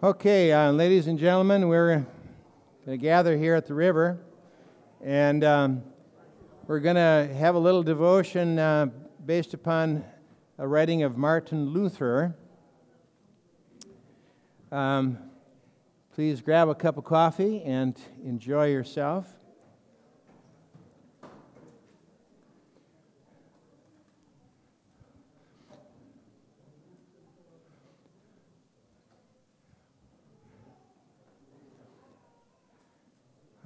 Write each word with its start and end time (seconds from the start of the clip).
Okay, 0.00 0.52
uh, 0.52 0.70
ladies 0.70 1.08
and 1.08 1.18
gentlemen, 1.18 1.66
we're 1.66 1.88
going 1.88 2.06
to 2.86 2.96
gather 2.96 3.36
here 3.36 3.56
at 3.56 3.66
the 3.66 3.74
river, 3.74 4.20
and 5.02 5.42
um, 5.42 5.82
we're 6.68 6.78
going 6.78 6.94
to 6.94 7.34
have 7.34 7.56
a 7.56 7.58
little 7.58 7.82
devotion 7.82 8.60
uh, 8.60 8.86
based 9.26 9.54
upon 9.54 10.04
a 10.56 10.68
writing 10.68 11.02
of 11.02 11.16
Martin 11.16 11.70
Luther. 11.70 12.36
Um, 14.70 15.18
please 16.14 16.42
grab 16.42 16.68
a 16.68 16.76
cup 16.76 16.96
of 16.96 17.02
coffee 17.02 17.60
and 17.64 18.00
enjoy 18.24 18.68
yourself. 18.68 19.37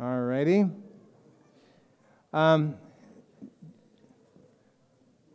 All 0.02 0.18
righty. 0.22 0.64
Um, 2.32 2.74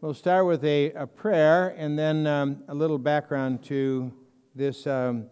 we'll 0.02 0.14
start 0.14 0.46
with 0.46 0.66
a, 0.66 0.92
a 0.92 1.08
prayer 1.08 1.74
and 1.78 1.98
then 1.98 2.28
um, 2.28 2.64
a 2.68 2.76
little 2.76 2.98
background 2.98 3.64
to 3.64 4.12
this 4.56 4.86
um, 4.86 5.28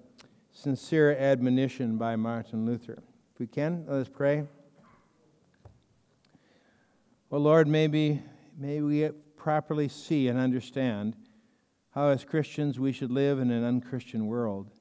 sincere 0.54 1.18
admonition 1.18 1.98
by 1.98 2.16
Martin 2.16 2.66
Luther. 2.66 3.04
If 3.34 3.40
we 3.42 3.48
can, 3.48 3.84
let 3.90 3.98
us 3.98 4.08
pray. 4.08 4.46
Well, 7.30 7.42
Lord, 7.42 7.68
maybe, 7.68 8.22
may 8.58 8.80
we 8.80 9.10
properly 9.36 9.90
see 9.90 10.30
and 10.30 10.40
understand 10.40 11.18
how, 11.90 12.08
as 12.08 12.24
Christians, 12.24 12.80
we 12.80 12.94
should 12.94 13.12
live 13.12 13.40
in 13.40 13.52
an 13.52 13.66
unchristian 13.66 14.28
world. 14.28 14.72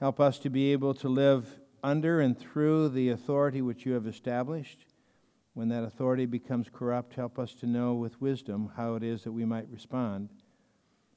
Help 0.00 0.18
us 0.18 0.40
to 0.40 0.50
be 0.50 0.72
able 0.72 0.92
to 0.94 1.08
live 1.08 1.59
under 1.82 2.20
and 2.20 2.38
through 2.38 2.90
the 2.90 3.10
authority 3.10 3.62
which 3.62 3.86
you 3.86 3.92
have 3.92 4.06
established. 4.06 4.86
When 5.54 5.68
that 5.68 5.84
authority 5.84 6.26
becomes 6.26 6.68
corrupt, 6.72 7.14
help 7.14 7.38
us 7.38 7.54
to 7.54 7.66
know 7.66 7.94
with 7.94 8.20
wisdom 8.20 8.72
how 8.76 8.94
it 8.94 9.02
is 9.02 9.24
that 9.24 9.32
we 9.32 9.44
might 9.44 9.68
respond. 9.70 10.28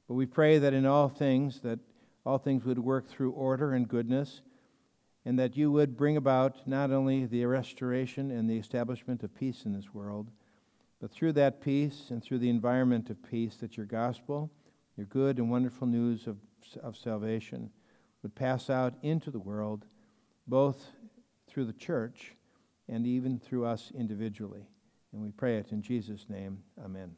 But 0.08 0.14
we 0.14 0.26
pray 0.26 0.58
that 0.58 0.74
in 0.74 0.86
all 0.86 1.08
things, 1.08 1.60
that 1.60 1.78
all 2.26 2.38
things 2.38 2.64
would 2.64 2.78
work 2.78 3.08
through 3.08 3.32
order 3.32 3.72
and 3.72 3.88
goodness, 3.88 4.42
and 5.24 5.38
that 5.38 5.56
you 5.56 5.70
would 5.70 5.96
bring 5.96 6.16
about 6.16 6.66
not 6.66 6.90
only 6.90 7.24
the 7.24 7.44
restoration 7.46 8.30
and 8.30 8.48
the 8.48 8.58
establishment 8.58 9.22
of 9.22 9.34
peace 9.34 9.64
in 9.64 9.72
this 9.72 9.94
world, 9.94 10.30
but 11.00 11.10
through 11.10 11.32
that 11.32 11.60
peace 11.60 12.06
and 12.10 12.22
through 12.22 12.38
the 12.38 12.50
environment 12.50 13.10
of 13.10 13.22
peace, 13.22 13.56
that 13.56 13.76
your 13.76 13.86
gospel, 13.86 14.50
your 14.96 15.06
good 15.06 15.38
and 15.38 15.50
wonderful 15.50 15.86
news 15.86 16.26
of, 16.26 16.38
of 16.82 16.96
salvation, 16.96 17.70
would 18.22 18.34
pass 18.34 18.70
out 18.70 18.94
into 19.02 19.30
the 19.30 19.38
world 19.38 19.84
both 20.46 20.90
through 21.48 21.64
the 21.64 21.72
church 21.72 22.32
and 22.88 23.06
even 23.06 23.38
through 23.38 23.64
us 23.64 23.92
individually. 23.96 24.66
And 25.12 25.22
we 25.22 25.30
pray 25.30 25.56
it 25.58 25.72
in 25.72 25.82
Jesus' 25.82 26.26
name. 26.28 26.58
Amen. 26.84 27.14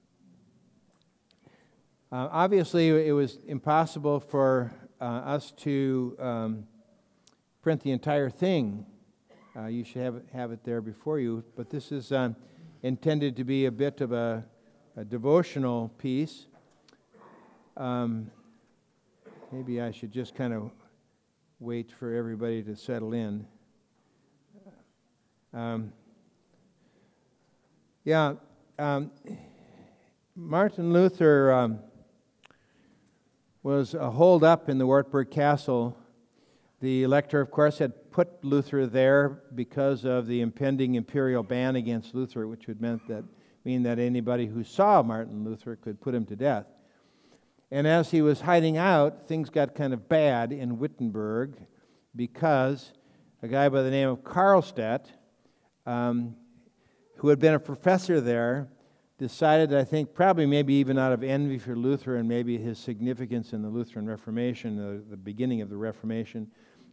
Uh, 2.13 2.29
obviously, 2.31 2.89
it 3.09 3.13
was 3.13 3.39
impossible 3.47 4.21
for 4.21 4.73
uh, 5.01 5.05
us 5.05 5.51
to 5.53 6.17
um, 6.21 6.67
print 7.63 7.83
the 7.83 7.91
entire 7.91 8.31
thing. 8.31 8.87
Uh, 9.57 9.67
you 9.67 9.83
should 9.83 10.03
have 10.03 10.17
it, 10.17 10.25
have 10.33 10.53
it 10.53 10.63
there 10.63 10.81
before 10.81 11.19
you. 11.19 11.43
But 11.57 11.71
this 11.71 11.91
is 11.91 12.13
um, 12.13 12.37
intended 12.83 13.37
to 13.37 13.45
be 13.45 13.67
a 13.67 13.73
bit 13.73 14.01
of 14.01 14.13
a, 14.13 14.45
a 14.97 15.05
devotional 15.05 15.89
piece. 15.99 16.47
Um, 17.77 18.31
maybe 19.51 19.81
I 19.81 19.91
should 19.91 20.13
just 20.13 20.35
kind 20.35 20.53
of 20.53 20.71
wait 21.59 21.91
for 21.91 22.15
everybody 22.15 22.63
to 22.63 22.77
settle 22.77 23.15
in. 23.15 23.47
Um, 25.55 25.93
yeah, 28.05 28.35
um, 28.79 29.11
Martin 30.35 30.93
Luther 30.93 31.51
um, 31.51 31.79
was 33.63 33.93
holed 33.93 34.45
up 34.45 34.69
in 34.69 34.77
the 34.77 34.87
Wartburg 34.87 35.31
Castle. 35.31 35.97
The 36.81 37.05
elector, 37.05 37.41
of 37.41 37.51
course, 37.51 37.79
had 37.79 38.11
put 38.11 38.45
Luther 38.45 38.87
there 38.87 39.41
because 39.55 40.05
of 40.05 40.27
the 40.27 40.43
impending 40.43 40.95
imperial 40.97 41.43
ban 41.43 41.75
against 41.77 42.15
Luther, 42.15 42.47
which 42.47 42.67
would 42.67 42.83
meant 42.83 43.09
that, 43.09 43.25
mean 43.65 43.83
that 43.85 43.99
anybody 43.99 44.47
who 44.47 44.63
saw 44.63 45.03
Martin 45.03 45.43
Luther 45.43 45.75
could 45.75 46.03
put 46.03 46.15
him 46.15 46.27
to 46.27 46.37
death. 46.37 46.67
And 47.71 47.87
as 47.87 48.11
he 48.11 48.23
was 48.23 48.41
hiding 48.41 48.77
out, 48.77 49.27
things 49.27 49.51
got 49.51 49.75
kind 49.75 49.93
of 49.93 50.09
bad 50.09 50.53
in 50.53 50.79
Wittenberg 50.79 51.57
because 52.15 52.93
a 53.43 53.49
guy 53.49 53.69
by 53.69 53.83
the 53.83 53.91
name 53.91 54.09
of 54.09 54.23
Karlstadt, 54.23 55.07
um, 55.85 56.37
who 57.17 57.29
had 57.29 57.39
been 57.39 57.55
a 57.55 57.61
professor 57.61 58.21
there, 58.21 58.69
decided, 59.19 59.75
I 59.75 59.85
think, 59.85 60.15
probably 60.15 60.47
maybe 60.47 60.75
even 60.75 60.99
out 60.99 61.13
of 61.13 61.23
envy 61.23 61.59
for 61.59 61.75
Luther 61.75 62.17
and 62.17 62.29
maybe 62.29 62.59
his 62.59 62.79
significance 62.79 63.53
in 63.53 63.63
the 63.63 63.69
Lutheran 63.69 64.07
Reformation, 64.07 64.77
the, 64.77 65.03
the 65.11 65.17
beginning 65.17 65.63
of 65.63 65.71
the 65.71 65.77
Reformation. 65.77 66.49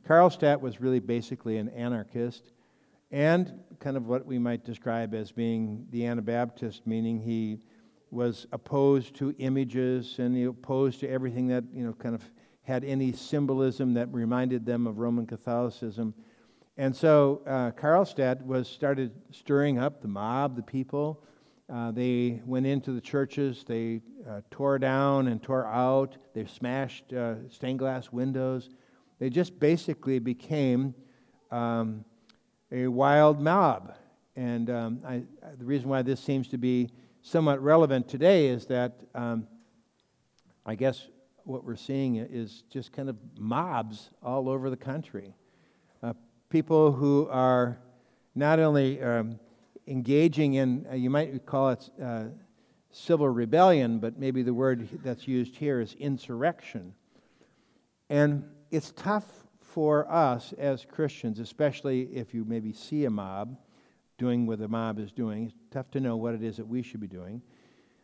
Karlstadt 0.07 0.59
was 0.59 0.81
really 0.81 0.99
basically 0.99 1.57
an 1.57 1.69
anarchist 1.69 2.51
and 3.11 3.59
kind 3.79 3.95
of 3.95 4.07
what 4.07 4.25
we 4.25 4.39
might 4.39 4.65
describe 4.65 5.13
as 5.13 5.31
being 5.31 5.85
the 5.91 6.05
Anabaptist, 6.05 6.87
meaning 6.87 7.21
he 7.21 7.59
was 8.13 8.45
opposed 8.51 9.15
to 9.15 9.33
images 9.39 10.19
and 10.19 10.47
opposed 10.47 10.99
to 10.99 11.09
everything 11.09 11.47
that 11.47 11.63
you 11.73 11.83
know 11.83 11.93
kind 11.93 12.13
of 12.13 12.23
had 12.61 12.83
any 12.83 13.11
symbolism 13.11 13.93
that 13.95 14.07
reminded 14.13 14.65
them 14.65 14.87
of 14.87 14.99
Roman 14.99 15.25
Catholicism. 15.25 16.13
And 16.77 16.95
so 16.95 17.41
uh, 17.45 17.71
Karlstadt 17.71 18.43
was 18.45 18.67
started 18.67 19.11
stirring 19.31 19.77
up 19.77 20.01
the 20.01 20.07
mob, 20.07 20.55
the 20.55 20.63
people. 20.63 21.23
Uh, 21.71 21.91
they 21.91 22.41
went 22.45 22.65
into 22.65 22.91
the 22.91 23.01
churches. 23.01 23.63
They 23.67 24.01
uh, 24.29 24.41
tore 24.49 24.79
down 24.79 25.27
and 25.27 25.41
tore 25.41 25.65
out. 25.67 26.17
They 26.33 26.45
smashed 26.45 27.11
uh, 27.13 27.49
stained 27.49 27.79
glass 27.79 28.11
windows. 28.11 28.69
They 29.19 29.29
just 29.29 29.59
basically 29.59 30.19
became 30.19 30.93
um, 31.51 32.05
a 32.71 32.87
wild 32.87 33.41
mob. 33.41 33.95
And 34.35 34.69
um, 34.69 34.99
I, 35.05 35.23
the 35.57 35.65
reason 35.65 35.89
why 35.89 36.01
this 36.01 36.19
seems 36.19 36.47
to 36.49 36.57
be 36.57 36.89
somewhat 37.23 37.63
relevant 37.63 38.07
today 38.09 38.47
is 38.47 38.65
that 38.65 38.99
um, 39.15 39.47
I 40.65 40.75
guess 40.75 41.07
what 41.45 41.63
we're 41.63 41.77
seeing 41.77 42.17
is 42.17 42.63
just 42.69 42.91
kind 42.91 43.09
of 43.09 43.15
mobs 43.39 44.09
all 44.21 44.49
over 44.49 44.69
the 44.69 44.77
country. 44.77 45.33
Uh, 46.03 46.13
people 46.49 46.91
who 46.91 47.27
are 47.29 47.79
not 48.35 48.59
only 48.59 49.01
um, 49.01 49.39
engaging 49.87 50.55
in, 50.55 50.85
uh, 50.91 50.95
you 50.95 51.09
might 51.09 51.45
call 51.45 51.69
it 51.69 51.89
uh, 52.01 52.25
civil 52.91 53.29
rebellion, 53.29 53.99
but 53.99 54.19
maybe 54.19 54.43
the 54.43 54.53
word 54.53 54.87
that's 55.01 55.25
used 55.25 55.55
here 55.55 55.79
is 55.79 55.93
insurrection. 55.95 56.93
And 58.09 58.43
it's 58.69 58.91
tough 58.97 59.25
for 59.59 60.11
us 60.11 60.53
as 60.57 60.85
Christians, 60.85 61.39
especially 61.39 62.01
if 62.13 62.33
you 62.33 62.43
maybe 62.43 62.73
see 62.73 63.05
a 63.05 63.09
mob 63.09 63.57
doing 64.23 64.45
what 64.45 64.57
the 64.57 64.69
mob 64.69 64.99
is 64.99 65.11
doing. 65.11 65.47
It's 65.47 65.55
tough 65.69 65.91
to 65.91 65.99
know 65.99 66.15
what 66.15 66.33
it 66.33 66.41
is 66.41 66.55
that 66.55 66.65
we 66.65 66.81
should 66.81 67.01
be 67.01 67.07
doing. 67.07 67.41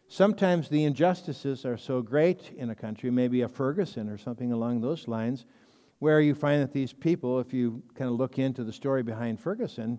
Sometimes 0.10 0.68
the 0.68 0.84
injustices 0.84 1.64
are 1.64 1.78
so 1.78 2.02
great 2.02 2.52
in 2.58 2.72
a 2.72 2.76
country, 2.76 3.10
maybe 3.10 3.44
a 3.44 3.48
Ferguson 3.48 4.10
or 4.10 4.18
something 4.18 4.52
along 4.52 4.82
those 4.82 5.08
lines, 5.08 5.46
where 6.00 6.20
you 6.20 6.36
find 6.36 6.62
that 6.62 6.74
these 6.74 6.92
people, 6.92 7.40
if 7.40 7.54
you 7.54 7.82
kind 7.96 8.10
of 8.12 8.18
look 8.18 8.38
into 8.38 8.66
the 8.66 8.74
story 8.74 9.02
behind 9.02 9.40
Ferguson, 9.40 9.98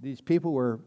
these 0.00 0.20
people 0.20 0.52
were 0.52 0.80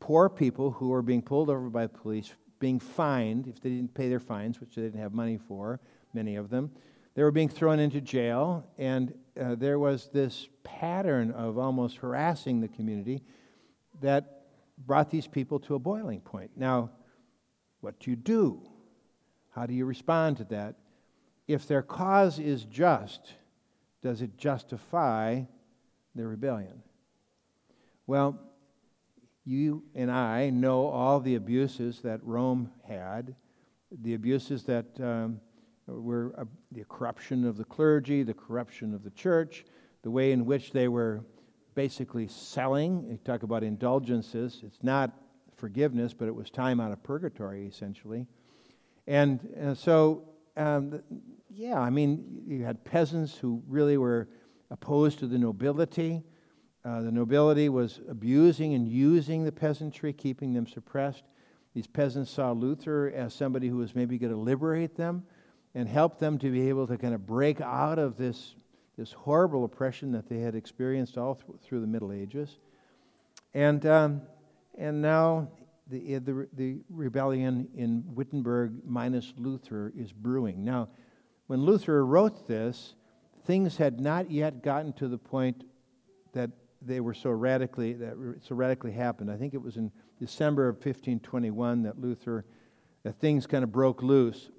poor 0.00 0.28
people 0.28 0.70
who 0.70 0.90
were 0.90 1.00
being 1.00 1.22
pulled 1.22 1.48
over 1.48 1.70
by 1.70 1.86
the 1.86 1.98
police, 1.98 2.34
being 2.58 2.78
fined 2.78 3.46
if 3.46 3.58
they 3.62 3.70
didn't 3.70 3.94
pay 3.94 4.10
their 4.10 4.20
fines, 4.20 4.60
which 4.60 4.74
they 4.74 4.82
didn't 4.82 5.00
have 5.00 5.14
money 5.14 5.38
for, 5.48 5.80
many 6.12 6.36
of 6.36 6.50
them. 6.50 6.70
They 7.14 7.22
were 7.22 7.30
being 7.30 7.48
thrown 7.48 7.78
into 7.78 8.02
jail, 8.02 8.66
and 8.76 9.14
uh, 9.40 9.54
there 9.54 9.78
was 9.78 10.10
this 10.12 10.46
pattern 10.62 11.30
of 11.30 11.56
almost 11.56 11.96
harassing 11.96 12.60
the 12.60 12.68
community 12.68 13.22
that 14.00 14.42
brought 14.86 15.10
these 15.10 15.26
people 15.26 15.58
to 15.60 15.74
a 15.74 15.78
boiling 15.78 16.20
point. 16.20 16.52
Now, 16.56 16.90
what 17.80 17.98
do 18.00 18.10
you 18.10 18.16
do? 18.16 18.62
How 19.50 19.66
do 19.66 19.74
you 19.74 19.84
respond 19.84 20.38
to 20.38 20.44
that? 20.44 20.76
If 21.46 21.66
their 21.66 21.82
cause 21.82 22.38
is 22.38 22.64
just, 22.64 23.34
does 24.02 24.22
it 24.22 24.36
justify 24.36 25.42
their 26.14 26.28
rebellion? 26.28 26.82
Well, 28.06 28.38
you 29.44 29.82
and 29.94 30.10
I 30.10 30.50
know 30.50 30.86
all 30.86 31.20
the 31.20 31.34
abuses 31.34 32.00
that 32.02 32.22
Rome 32.22 32.70
had, 32.86 33.34
the 33.90 34.14
abuses 34.14 34.64
that 34.64 34.86
um, 35.00 35.40
were 35.86 36.32
uh, 36.38 36.44
the 36.70 36.84
corruption 36.84 37.44
of 37.44 37.56
the 37.56 37.64
clergy, 37.64 38.22
the 38.22 38.34
corruption 38.34 38.94
of 38.94 39.02
the 39.02 39.10
church, 39.10 39.64
the 40.02 40.10
way 40.10 40.32
in 40.32 40.44
which 40.44 40.72
they 40.72 40.88
were 40.88 41.24
basically 41.80 42.28
selling. 42.28 43.06
You 43.08 43.18
talk 43.24 43.42
about 43.42 43.62
indulgences. 43.62 44.60
It's 44.66 44.82
not 44.82 45.12
forgiveness, 45.56 46.12
but 46.12 46.28
it 46.28 46.34
was 46.34 46.50
time 46.50 46.78
out 46.78 46.92
of 46.92 47.02
purgatory, 47.02 47.66
essentially. 47.66 48.26
And, 49.06 49.40
and 49.56 49.78
so, 49.78 50.28
um, 50.58 51.02
yeah, 51.48 51.80
I 51.80 51.88
mean, 51.88 52.42
you 52.46 52.64
had 52.66 52.84
peasants 52.84 53.34
who 53.34 53.62
really 53.66 53.96
were 53.96 54.28
opposed 54.70 55.20
to 55.20 55.26
the 55.26 55.38
nobility. 55.38 56.22
Uh, 56.84 57.00
the 57.00 57.10
nobility 57.10 57.70
was 57.70 58.02
abusing 58.10 58.74
and 58.74 58.86
using 58.86 59.44
the 59.44 59.52
peasantry, 59.52 60.12
keeping 60.12 60.52
them 60.52 60.66
suppressed. 60.66 61.24
These 61.72 61.86
peasants 61.86 62.30
saw 62.30 62.52
Luther 62.52 63.10
as 63.16 63.32
somebody 63.32 63.68
who 63.68 63.78
was 63.78 63.94
maybe 63.94 64.18
going 64.18 64.34
to 64.34 64.38
liberate 64.38 64.96
them 64.96 65.22
and 65.74 65.88
help 65.88 66.18
them 66.18 66.36
to 66.40 66.50
be 66.50 66.68
able 66.68 66.86
to 66.88 66.98
kind 66.98 67.14
of 67.14 67.24
break 67.24 67.62
out 67.62 67.98
of 67.98 68.18
this, 68.18 68.54
this 69.00 69.12
horrible 69.12 69.64
oppression 69.64 70.12
that 70.12 70.28
they 70.28 70.40
had 70.40 70.54
experienced 70.54 71.16
all 71.16 71.34
th- 71.34 71.58
through 71.62 71.80
the 71.80 71.86
Middle 71.86 72.12
Ages. 72.12 72.58
And, 73.54 73.86
um, 73.86 74.20
and 74.76 75.00
now 75.00 75.48
the, 75.88 76.18
the, 76.18 76.46
the 76.52 76.80
rebellion 76.90 77.66
in 77.74 78.04
Wittenberg 78.14 78.72
minus 78.84 79.32
Luther 79.38 79.90
is 79.96 80.12
brewing. 80.12 80.62
Now, 80.62 80.90
when 81.46 81.62
Luther 81.62 82.04
wrote 82.04 82.46
this, 82.46 82.92
things 83.46 83.78
had 83.78 84.00
not 84.00 84.30
yet 84.30 84.62
gotten 84.62 84.92
to 84.92 85.08
the 85.08 85.16
point 85.16 85.64
that 86.34 86.50
they 86.82 87.00
were 87.00 87.14
so 87.14 87.30
radically 87.30 87.94
that 87.94 88.16
so 88.42 88.54
radically 88.54 88.92
happened. 88.92 89.30
I 89.30 89.36
think 89.38 89.54
it 89.54 89.62
was 89.62 89.78
in 89.78 89.90
December 90.18 90.68
of 90.68 90.74
1521 90.76 91.84
that 91.84 91.98
Luther 91.98 92.44
that 93.02 93.18
things 93.18 93.46
kind 93.46 93.64
of 93.64 93.72
broke 93.72 94.02
loose. 94.02 94.50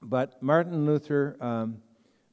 But 0.00 0.42
Martin 0.42 0.86
Luther, 0.86 1.36
um, 1.38 1.82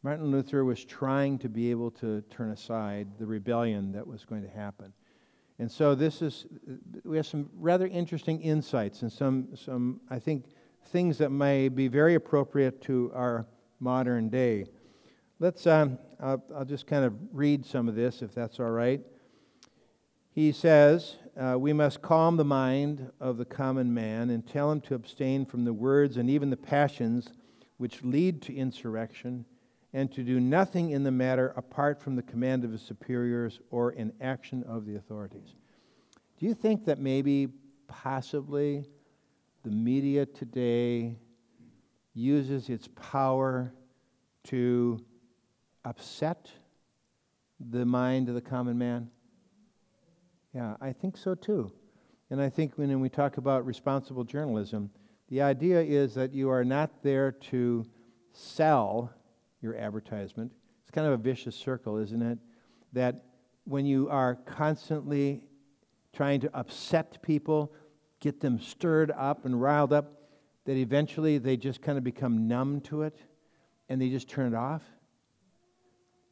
Martin 0.05 0.29
Luther 0.29 0.63
was 0.63 0.85
trying 0.85 1.39
to 1.39 1.49
be 1.49 1.71
able 1.71 1.89
to 1.89 2.21
turn 2.29 2.51
aside 2.51 3.07
the 3.17 3.25
rebellion 3.25 3.91
that 3.93 4.05
was 4.05 4.23
going 4.23 4.43
to 4.43 4.47
happen. 4.47 4.93
And 5.57 5.71
so 5.71 5.95
this 5.95 6.21
is, 6.21 6.45
we 7.03 7.17
have 7.17 7.25
some 7.25 7.49
rather 7.55 7.87
interesting 7.87 8.39
insights 8.39 9.01
and 9.01 9.11
some, 9.11 9.47
some 9.55 10.01
I 10.07 10.19
think, 10.19 10.45
things 10.89 11.17
that 11.17 11.31
may 11.31 11.69
be 11.69 11.87
very 11.87 12.13
appropriate 12.13 12.83
to 12.83 13.11
our 13.15 13.47
modern 13.79 14.29
day. 14.29 14.65
Let's, 15.39 15.65
um, 15.65 15.97
I'll, 16.19 16.43
I'll, 16.55 16.65
just 16.65 16.85
kind 16.85 17.03
of 17.03 17.15
read 17.31 17.65
some 17.65 17.89
of 17.89 17.95
this, 17.95 18.21
if 18.21 18.31
that's 18.31 18.59
all 18.59 18.69
right. 18.69 19.01
He 20.29 20.51
says, 20.51 21.15
uh, 21.35 21.57
We 21.57 21.73
must 21.73 22.03
calm 22.03 22.37
the 22.37 22.45
mind 22.45 23.11
of 23.19 23.37
the 23.37 23.45
common 23.45 23.91
man 23.91 24.29
and 24.29 24.45
tell 24.45 24.71
him 24.71 24.81
to 24.81 24.93
abstain 24.93 25.47
from 25.47 25.65
the 25.65 25.73
words 25.73 26.15
and 26.15 26.29
even 26.29 26.51
the 26.51 26.57
passions 26.57 27.29
which 27.77 28.03
lead 28.03 28.43
to 28.43 28.55
insurrection 28.55 29.45
and 29.95 30.11
to 30.11 30.23
do 30.23 30.41
nothing 30.41 30.89
in 30.89 31.03
the 31.03 31.11
matter 31.11 31.53
apart 31.55 32.01
from 32.01 32.17
the 32.17 32.21
command 32.21 32.65
of 32.65 32.71
his 32.73 32.81
superiors 32.81 33.61
or 33.71 33.93
in 33.93 34.11
action 34.19 34.61
of 34.67 34.85
the 34.85 34.97
authorities. 34.97 35.55
Do 36.37 36.45
you 36.45 36.53
think 36.53 36.83
that 36.83 36.99
maybe, 36.99 37.47
possibly, 37.87 38.83
the 39.63 39.71
media 39.71 40.25
today 40.25 41.17
uses 42.13 42.67
its 42.67 42.89
power 42.93 43.73
to 44.43 44.99
upset 45.85 46.51
the 47.71 47.85
mind 47.85 48.27
of 48.27 48.35
the 48.35 48.41
common 48.41 48.77
man? 48.77 49.09
Yeah, 50.53 50.75
I 50.81 50.91
think 50.91 51.15
so 51.15 51.35
too. 51.35 51.71
And 52.29 52.41
I 52.41 52.49
think 52.49 52.73
when 52.75 52.99
we 52.99 53.07
talk 53.07 53.37
about 53.37 53.65
responsible 53.65 54.25
journalism, 54.25 54.89
the 55.29 55.41
idea 55.41 55.81
is 55.81 56.15
that 56.15 56.33
you 56.33 56.49
are 56.49 56.65
not 56.65 57.01
there 57.01 57.31
to 57.31 57.85
sell 58.33 59.13
your 59.61 59.75
advertisement. 59.75 60.51
It's 60.81 60.91
kind 60.91 61.07
of 61.07 61.13
a 61.13 61.17
vicious 61.17 61.55
circle, 61.55 61.97
isn't 61.97 62.21
it? 62.21 62.37
That 62.93 63.25
when 63.65 63.85
you 63.85 64.09
are 64.09 64.35
constantly 64.35 65.43
trying 66.13 66.39
to 66.41 66.55
upset 66.55 67.21
people, 67.21 67.73
get 68.19 68.39
them 68.39 68.59
stirred 68.59 69.11
up 69.11 69.45
and 69.45 69.61
riled 69.61 69.91
up, 69.91 70.13
that 70.65 70.77
eventually 70.77 71.37
they 71.37 71.57
just 71.57 71.81
kind 71.81 71.97
of 71.97 72.03
become 72.03 72.47
numb 72.47 72.81
to 72.81 73.03
it 73.03 73.17
and 73.89 74.01
they 74.01 74.09
just 74.09 74.29
turn 74.29 74.53
it 74.53 74.55
off. 74.55 74.83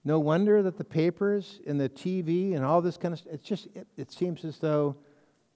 No 0.06 0.20
wonder 0.20 0.62
that 0.64 0.78
the 0.78 0.84
papers 0.84 1.60
and 1.66 1.80
the 1.80 1.90
TV 1.90 2.56
and 2.56 2.66
all 2.66 2.82
this 2.82 2.98
kind 2.98 3.14
of 3.14 3.20
stuff, 3.20 3.34
it's 3.34 3.48
just, 3.48 3.68
it, 3.74 3.88
it 3.96 4.12
seems 4.12 4.44
as 4.44 4.58
though 4.58 4.98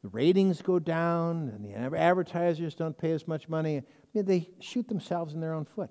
the 0.03 0.09
ratings 0.09 0.61
go 0.61 0.79
down 0.79 1.49
and 1.49 1.65
the 1.65 1.97
advertisers 1.97 2.75
don't 2.75 2.97
pay 2.97 3.11
as 3.11 3.27
much 3.27 3.49
money. 3.49 3.77
I 3.77 3.83
mean, 4.13 4.25
they 4.25 4.49
shoot 4.59 4.87
themselves 4.87 5.33
in 5.33 5.41
their 5.41 5.53
own 5.53 5.65
foot. 5.65 5.89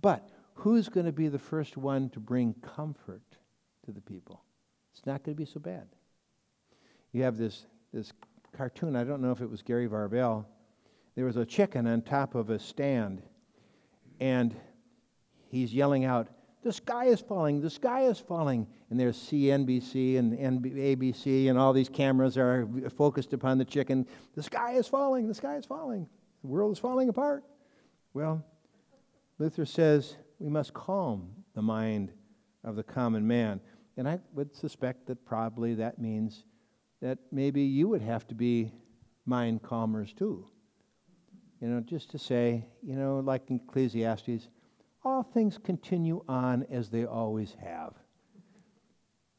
But 0.00 0.28
who's 0.58 0.88
going 0.88 1.06
to 1.06 1.12
be 1.12 1.28
the 1.28 1.38
first 1.38 1.76
one 1.76 2.10
to 2.10 2.18
bring 2.18 2.52
comfort 2.76 3.22
to 3.84 3.92
the 3.92 4.00
people? 4.00 4.42
It's 4.92 5.06
not 5.06 5.22
going 5.22 5.36
to 5.36 5.40
be 5.40 5.48
so 5.48 5.60
bad. 5.60 5.86
You 7.12 7.22
have 7.22 7.36
this, 7.36 7.66
this 7.92 8.12
cartoon, 8.56 8.96
I 8.96 9.04
don't 9.04 9.22
know 9.22 9.30
if 9.30 9.40
it 9.40 9.48
was 9.48 9.62
Gary 9.62 9.88
Varvel. 9.88 10.44
There 11.14 11.24
was 11.24 11.36
a 11.36 11.46
chicken 11.46 11.86
on 11.86 12.02
top 12.02 12.34
of 12.34 12.50
a 12.50 12.58
stand, 12.58 13.22
and 14.18 14.54
he's 15.48 15.72
yelling 15.72 16.04
out, 16.04 16.26
The 16.64 16.72
sky 16.72 17.06
is 17.06 17.20
falling, 17.20 17.60
the 17.60 17.70
sky 17.70 18.02
is 18.02 18.18
falling. 18.18 18.66
And 18.90 18.98
there's 18.98 19.16
CNBC 19.16 20.18
and 20.18 20.32
ABC, 20.36 21.50
and 21.50 21.58
all 21.58 21.72
these 21.72 21.88
cameras 21.88 22.36
are 22.36 22.68
focused 22.96 23.32
upon 23.32 23.58
the 23.58 23.64
chicken. 23.64 24.06
The 24.34 24.42
sky 24.42 24.72
is 24.72 24.88
falling, 24.88 25.28
the 25.28 25.34
sky 25.34 25.56
is 25.56 25.66
falling, 25.66 26.08
the 26.42 26.48
world 26.48 26.72
is 26.72 26.78
falling 26.80 27.08
apart. 27.08 27.44
Well, 28.12 28.44
Luther 29.38 29.66
says, 29.66 30.16
we 30.38 30.48
must 30.48 30.72
calm 30.72 31.30
the 31.54 31.62
mind 31.62 32.12
of 32.64 32.76
the 32.76 32.82
common 32.82 33.26
man. 33.26 33.60
And 33.96 34.08
I 34.08 34.20
would 34.32 34.54
suspect 34.54 35.06
that 35.06 35.24
probably 35.24 35.74
that 35.74 35.98
means 35.98 36.44
that 37.00 37.18
maybe 37.32 37.62
you 37.62 37.88
would 37.88 38.02
have 38.02 38.26
to 38.28 38.34
be 38.34 38.72
mind 39.26 39.62
calmers 39.62 40.12
too. 40.12 40.46
You 41.60 41.68
know, 41.68 41.80
just 41.80 42.10
to 42.12 42.18
say, 42.18 42.66
you 42.82 42.94
know, 42.94 43.18
like 43.18 43.50
in 43.50 43.60
Ecclesiastes, 43.68 44.48
all 45.04 45.22
things 45.22 45.58
continue 45.58 46.24
on 46.28 46.66
as 46.70 46.88
they 46.88 47.04
always 47.04 47.56
have. 47.60 47.94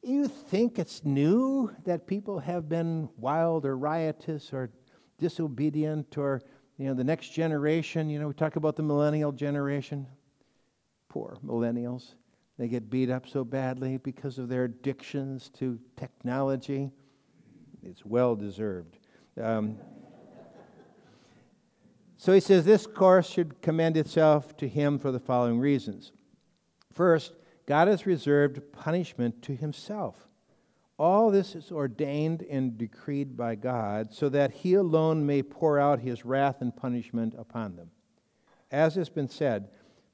You 0.01 0.27
think 0.27 0.79
it's 0.79 1.03
new 1.05 1.75
that 1.85 2.07
people 2.07 2.39
have 2.39 2.67
been 2.67 3.09
wild 3.17 3.65
or 3.65 3.77
riotous 3.77 4.53
or 4.53 4.69
disobedient 5.17 6.17
or, 6.17 6.41
you 6.77 6.85
know, 6.85 6.93
the 6.93 7.03
next 7.03 7.29
generation, 7.29 8.09
you 8.09 8.19
know, 8.19 8.27
we 8.27 8.33
talk 8.33 8.55
about 8.55 8.75
the 8.75 8.83
millennial 8.83 9.31
generation. 9.31 10.07
Poor 11.09 11.37
millennials. 11.45 12.13
They 12.57 12.67
get 12.67 12.89
beat 12.89 13.09
up 13.09 13.27
so 13.27 13.43
badly 13.43 13.97
because 13.97 14.37
of 14.37 14.47
their 14.49 14.65
addictions 14.65 15.49
to 15.57 15.79
technology. 15.95 16.91
It's 17.83 18.05
well 18.05 18.35
deserved. 18.35 18.99
Um, 19.41 19.77
so 22.17 22.33
he 22.33 22.39
says 22.39 22.65
this 22.65 22.85
course 22.85 23.29
should 23.29 23.61
commend 23.61 23.97
itself 23.97 24.55
to 24.57 24.67
him 24.67 24.99
for 24.99 25.11
the 25.11 25.19
following 25.19 25.59
reasons. 25.59 26.11
First, 26.93 27.33
God 27.65 27.87
has 27.87 28.05
reserved 28.05 28.59
punishment 28.71 29.41
to 29.43 29.55
himself. 29.55 30.27
All 30.97 31.31
this 31.31 31.55
is 31.55 31.71
ordained 31.71 32.43
and 32.43 32.77
decreed 32.77 33.37
by 33.37 33.55
God 33.55 34.13
so 34.13 34.27
that 34.29 34.51
he 34.51 34.73
alone 34.73 35.25
may 35.25 35.41
pour 35.41 35.79
out 35.79 36.01
his 36.01 36.25
wrath 36.25 36.61
and 36.61 36.75
punishment 36.75 37.35
upon 37.37 37.77
them. 37.77 37.89
As 38.69 38.95
has 38.95 39.07
been 39.07 39.29
said, 39.29 39.69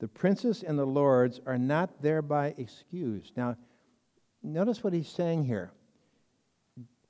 the 0.05 0.09
princes 0.09 0.62
and 0.62 0.77
the 0.77 0.85
lords 0.85 1.41
are 1.47 1.57
not 1.57 2.00
thereby 2.00 2.53
excused. 2.59 3.35
Now, 3.35 3.57
notice 4.43 4.83
what 4.83 4.93
he's 4.93 5.09
saying 5.09 5.45
here. 5.45 5.71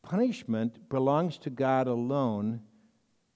Punishment 0.01 0.87
belongs 0.87 1.37
to 1.39 1.49
God 1.49 1.87
alone, 1.87 2.61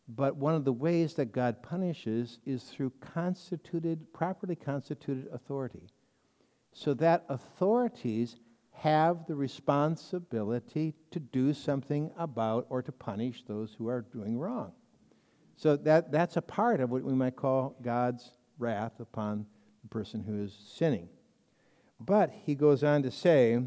but 0.07 0.37
one 0.37 0.55
of 0.55 0.63
the 0.63 0.71
ways 0.71 1.15
that 1.15 1.33
God 1.33 1.61
punishes 1.61 2.39
is 2.45 2.63
through 2.63 2.93
constituted, 3.01 4.13
properly 4.13 4.55
constituted 4.55 5.27
authority. 5.33 5.89
So 6.71 6.93
that 6.93 7.25
authorities 7.27 8.37
have 8.71 9.27
the 9.27 9.35
responsibility 9.35 10.95
to 11.11 11.19
do 11.19 11.53
something 11.53 12.11
about 12.17 12.65
or 12.69 12.81
to 12.81 12.93
punish 12.93 13.43
those 13.45 13.75
who 13.77 13.89
are 13.89 14.05
doing 14.13 14.39
wrong. 14.39 14.71
So 15.57 15.75
that, 15.75 16.13
that's 16.13 16.37
a 16.37 16.41
part 16.41 16.79
of 16.79 16.91
what 16.91 17.03
we 17.03 17.13
might 17.13 17.35
call 17.35 17.75
God's 17.81 18.31
wrath 18.59 18.99
upon 18.99 19.45
the 19.81 19.87
person 19.87 20.23
who 20.23 20.43
is 20.43 20.55
sinning. 20.73 21.09
But 21.99 22.31
he 22.45 22.55
goes 22.55 22.83
on 22.83 23.03
to 23.03 23.11
say, 23.11 23.61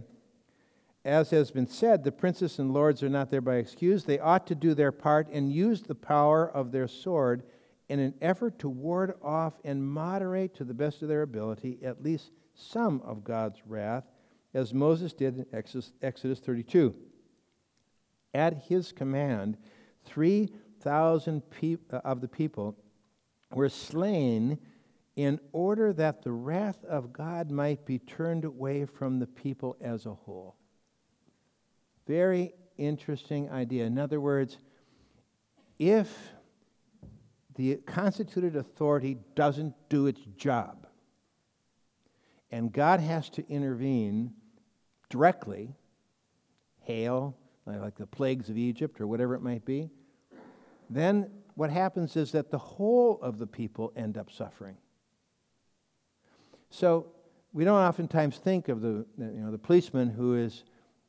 as 1.04 1.30
has 1.30 1.50
been 1.50 1.66
said, 1.66 2.04
the 2.04 2.12
princes 2.12 2.58
and 2.58 2.72
lords 2.72 3.02
are 3.02 3.08
not 3.08 3.30
thereby 3.30 3.56
excused. 3.56 4.06
They 4.06 4.20
ought 4.20 4.46
to 4.46 4.54
do 4.54 4.72
their 4.74 4.92
part 4.92 5.28
and 5.32 5.52
use 5.52 5.82
the 5.82 5.96
power 5.96 6.48
of 6.48 6.70
their 6.70 6.86
sword 6.86 7.42
in 7.88 7.98
an 7.98 8.14
effort 8.22 8.58
to 8.60 8.68
ward 8.68 9.14
off 9.20 9.54
and 9.64 9.84
moderate 9.84 10.54
to 10.54 10.64
the 10.64 10.74
best 10.74 11.02
of 11.02 11.08
their 11.08 11.22
ability 11.22 11.78
at 11.82 12.02
least 12.02 12.30
some 12.54 13.00
of 13.04 13.24
God's 13.24 13.60
wrath, 13.66 14.04
as 14.54 14.72
Moses 14.72 15.12
did 15.12 15.38
in 15.38 15.46
Exodus 16.02 16.38
32. 16.38 16.94
At 18.34 18.64
his 18.68 18.92
command, 18.92 19.58
3,000 20.04 21.42
uh, 21.92 21.96
of 22.04 22.20
the 22.20 22.28
people 22.28 22.76
were 23.52 23.68
slain 23.68 24.58
in 25.16 25.38
order 25.52 25.92
that 25.92 26.22
the 26.22 26.32
wrath 26.32 26.82
of 26.84 27.12
God 27.12 27.50
might 27.50 27.84
be 27.84 27.98
turned 27.98 28.44
away 28.44 28.84
from 28.84 29.18
the 29.18 29.26
people 29.26 29.76
as 29.80 30.06
a 30.06 30.14
whole. 30.14 30.56
Very 32.06 32.54
interesting 32.78 33.50
idea. 33.50 33.84
In 33.84 33.98
other 33.98 34.20
words, 34.20 34.58
if 35.78 36.32
the 37.56 37.76
constituted 37.86 38.56
authority 38.56 39.18
doesn't 39.34 39.74
do 39.90 40.06
its 40.06 40.20
job, 40.36 40.86
and 42.50 42.72
God 42.72 43.00
has 43.00 43.28
to 43.30 43.48
intervene 43.48 44.32
directly, 45.10 45.74
hail, 46.80 47.36
like 47.66 47.96
the 47.96 48.06
plagues 48.06 48.48
of 48.48 48.56
Egypt 48.56 49.00
or 49.00 49.06
whatever 49.06 49.34
it 49.34 49.42
might 49.42 49.64
be, 49.64 49.90
then 50.90 51.30
what 51.54 51.70
happens 51.70 52.16
is 52.16 52.32
that 52.32 52.50
the 52.50 52.58
whole 52.58 53.20
of 53.22 53.38
the 53.38 53.46
people 53.46 53.92
end 53.94 54.16
up 54.16 54.30
suffering. 54.30 54.76
So 56.72 57.12
we 57.52 57.66
don't 57.66 57.78
oftentimes 57.78 58.38
think 58.38 58.68
of 58.68 58.80
the, 58.80 59.04
you 59.18 59.42
know, 59.42 59.50
the 59.50 59.58
policeman 59.58 60.08
who 60.08 60.36
is 60.36 60.64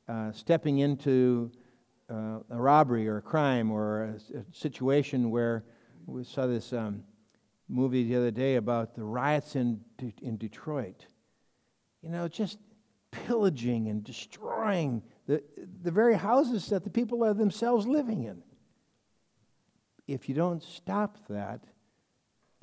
uh, 0.10 0.34
stepping 0.34 0.80
into 0.80 1.50
uh, 2.12 2.40
a 2.50 2.58
robbery 2.58 3.08
or 3.08 3.18
a 3.18 3.22
crime 3.22 3.72
or 3.72 4.04
a, 4.04 4.40
a, 4.40 4.44
situation 4.52 5.32
where 5.32 5.64
we 6.06 6.26
saw 6.26 6.48
this 6.48 6.74
um, 6.74 7.02
movie 7.70 8.04
the 8.04 8.14
other 8.18 8.30
day 8.30 8.58
about 8.58 8.94
the 8.94 9.06
riots 9.06 9.56
in, 9.56 9.80
in 10.22 10.36
Detroit. 10.36 11.06
You 12.02 12.10
know, 12.10 12.28
just 12.28 12.58
pillaging 13.12 13.88
and 13.88 14.04
destroying 14.04 15.02
the, 15.28 15.42
the 15.82 15.92
very 15.92 16.16
houses 16.16 16.68
that 16.68 16.84
the 16.84 16.90
people 16.90 17.24
are 17.24 17.34
themselves 17.34 17.88
living 17.88 18.26
in. 18.26 18.44
If 20.08 20.28
you 20.28 20.36
don't 20.36 20.62
stop 20.62 21.20
that, 21.30 21.64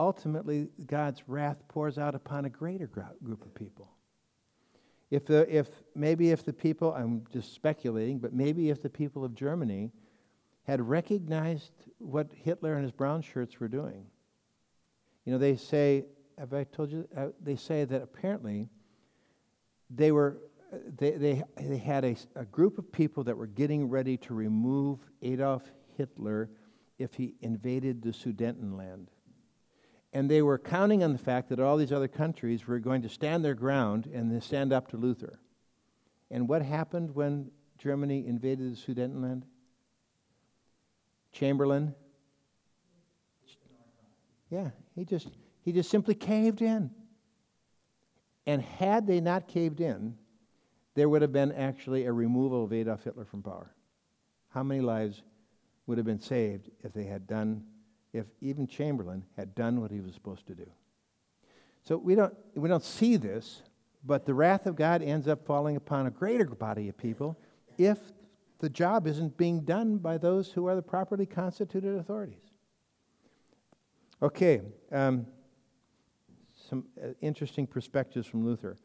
ultimately 0.00 0.68
God's 0.86 1.22
wrath 1.28 1.58
pours 1.68 1.98
out 1.98 2.14
upon 2.14 2.46
a 2.46 2.50
greater 2.50 2.86
group 3.22 3.44
of 3.44 3.54
people. 3.54 3.92
If, 5.10 5.26
the, 5.26 5.46
if 5.54 5.68
maybe 5.94 6.30
if 6.30 6.44
the 6.44 6.52
people, 6.52 6.94
I'm 6.94 7.24
just 7.32 7.52
speculating, 7.52 8.18
but 8.18 8.32
maybe 8.32 8.70
if 8.70 8.80
the 8.80 8.88
people 8.88 9.24
of 9.24 9.34
Germany 9.34 9.92
had 10.62 10.80
recognized 10.80 11.72
what 11.98 12.30
Hitler 12.32 12.74
and 12.74 12.82
his 12.82 12.92
brown 12.92 13.20
shirts 13.22 13.60
were 13.60 13.68
doing. 13.68 14.06
You 15.24 15.32
know, 15.32 15.38
they 15.38 15.56
say, 15.56 16.06
have 16.38 16.54
I 16.54 16.64
told 16.64 16.90
you? 16.90 17.06
Uh, 17.14 17.28
they 17.42 17.56
say 17.56 17.84
that 17.84 18.02
apparently 18.02 18.68
they 19.90 20.12
were, 20.12 20.38
they, 20.96 21.10
they, 21.10 21.42
they 21.60 21.76
had 21.76 22.04
a, 22.04 22.16
a 22.36 22.44
group 22.46 22.78
of 22.78 22.90
people 22.90 23.24
that 23.24 23.36
were 23.36 23.48
getting 23.48 23.88
ready 23.88 24.16
to 24.18 24.34
remove 24.34 25.00
Adolf 25.20 25.70
Hitler 25.96 26.48
if 26.98 27.14
he 27.14 27.34
invaded 27.42 28.00
the 28.00 28.10
Sudetenland. 28.10 29.08
And 30.12 30.30
they 30.30 30.42
were 30.42 30.58
counting 30.58 31.04
on 31.04 31.12
the 31.12 31.18
fact 31.18 31.48
that 31.50 31.60
all 31.60 31.76
these 31.76 31.92
other 31.92 32.08
countries 32.08 32.66
were 32.66 32.80
going 32.80 33.02
to 33.02 33.08
stand 33.08 33.44
their 33.44 33.54
ground 33.54 34.06
and 34.12 34.42
stand 34.42 34.72
up 34.72 34.88
to 34.88 34.96
Luther. 34.96 35.38
And 36.30 36.48
what 36.48 36.62
happened 36.62 37.14
when 37.14 37.50
Germany 37.78 38.26
invaded 38.26 38.72
the 38.72 38.76
Sudetenland? 38.76 39.42
Chamberlain? 41.32 41.94
Yeah, 44.50 44.70
he 44.96 45.04
just, 45.04 45.28
he 45.62 45.72
just 45.72 45.90
simply 45.90 46.14
caved 46.14 46.60
in. 46.60 46.90
And 48.46 48.62
had 48.62 49.06
they 49.06 49.20
not 49.20 49.46
caved 49.46 49.80
in, 49.80 50.16
there 50.94 51.08
would 51.08 51.22
have 51.22 51.32
been 51.32 51.52
actually 51.52 52.04
a 52.04 52.12
removal 52.12 52.64
of 52.64 52.72
Adolf 52.72 53.04
Hitler 53.04 53.24
from 53.24 53.42
power. 53.42 53.72
How 54.48 54.64
many 54.64 54.80
lives 54.80 55.22
would 55.86 55.98
have 55.98 56.06
been 56.06 56.20
saved 56.20 56.68
if 56.82 56.92
they 56.92 57.04
had 57.04 57.28
done 57.28 57.64
if 58.12 58.26
even 58.40 58.66
Chamberlain 58.66 59.24
had 59.36 59.54
done 59.54 59.80
what 59.80 59.90
he 59.90 60.00
was 60.00 60.14
supposed 60.14 60.46
to 60.46 60.54
do. 60.54 60.66
So 61.82 61.96
we 61.96 62.14
don't, 62.14 62.34
we 62.54 62.68
don't 62.68 62.84
see 62.84 63.16
this, 63.16 63.62
but 64.04 64.26
the 64.26 64.34
wrath 64.34 64.66
of 64.66 64.76
God 64.76 65.02
ends 65.02 65.28
up 65.28 65.44
falling 65.44 65.76
upon 65.76 66.06
a 66.06 66.10
greater 66.10 66.46
body 66.46 66.88
of 66.88 66.96
people 66.96 67.38
if 67.78 67.98
the 68.58 68.68
job 68.68 69.06
isn't 69.06 69.36
being 69.36 69.60
done 69.60 69.96
by 69.96 70.18
those 70.18 70.52
who 70.52 70.66
are 70.66 70.76
the 70.76 70.82
properly 70.82 71.26
constituted 71.26 71.96
authorities. 71.96 72.42
Okay, 74.22 74.60
um, 74.92 75.26
some 76.68 76.84
uh, 77.02 77.08
interesting 77.22 77.66
perspectives 77.66 78.26
from 78.26 78.44
Luther. 78.44 78.76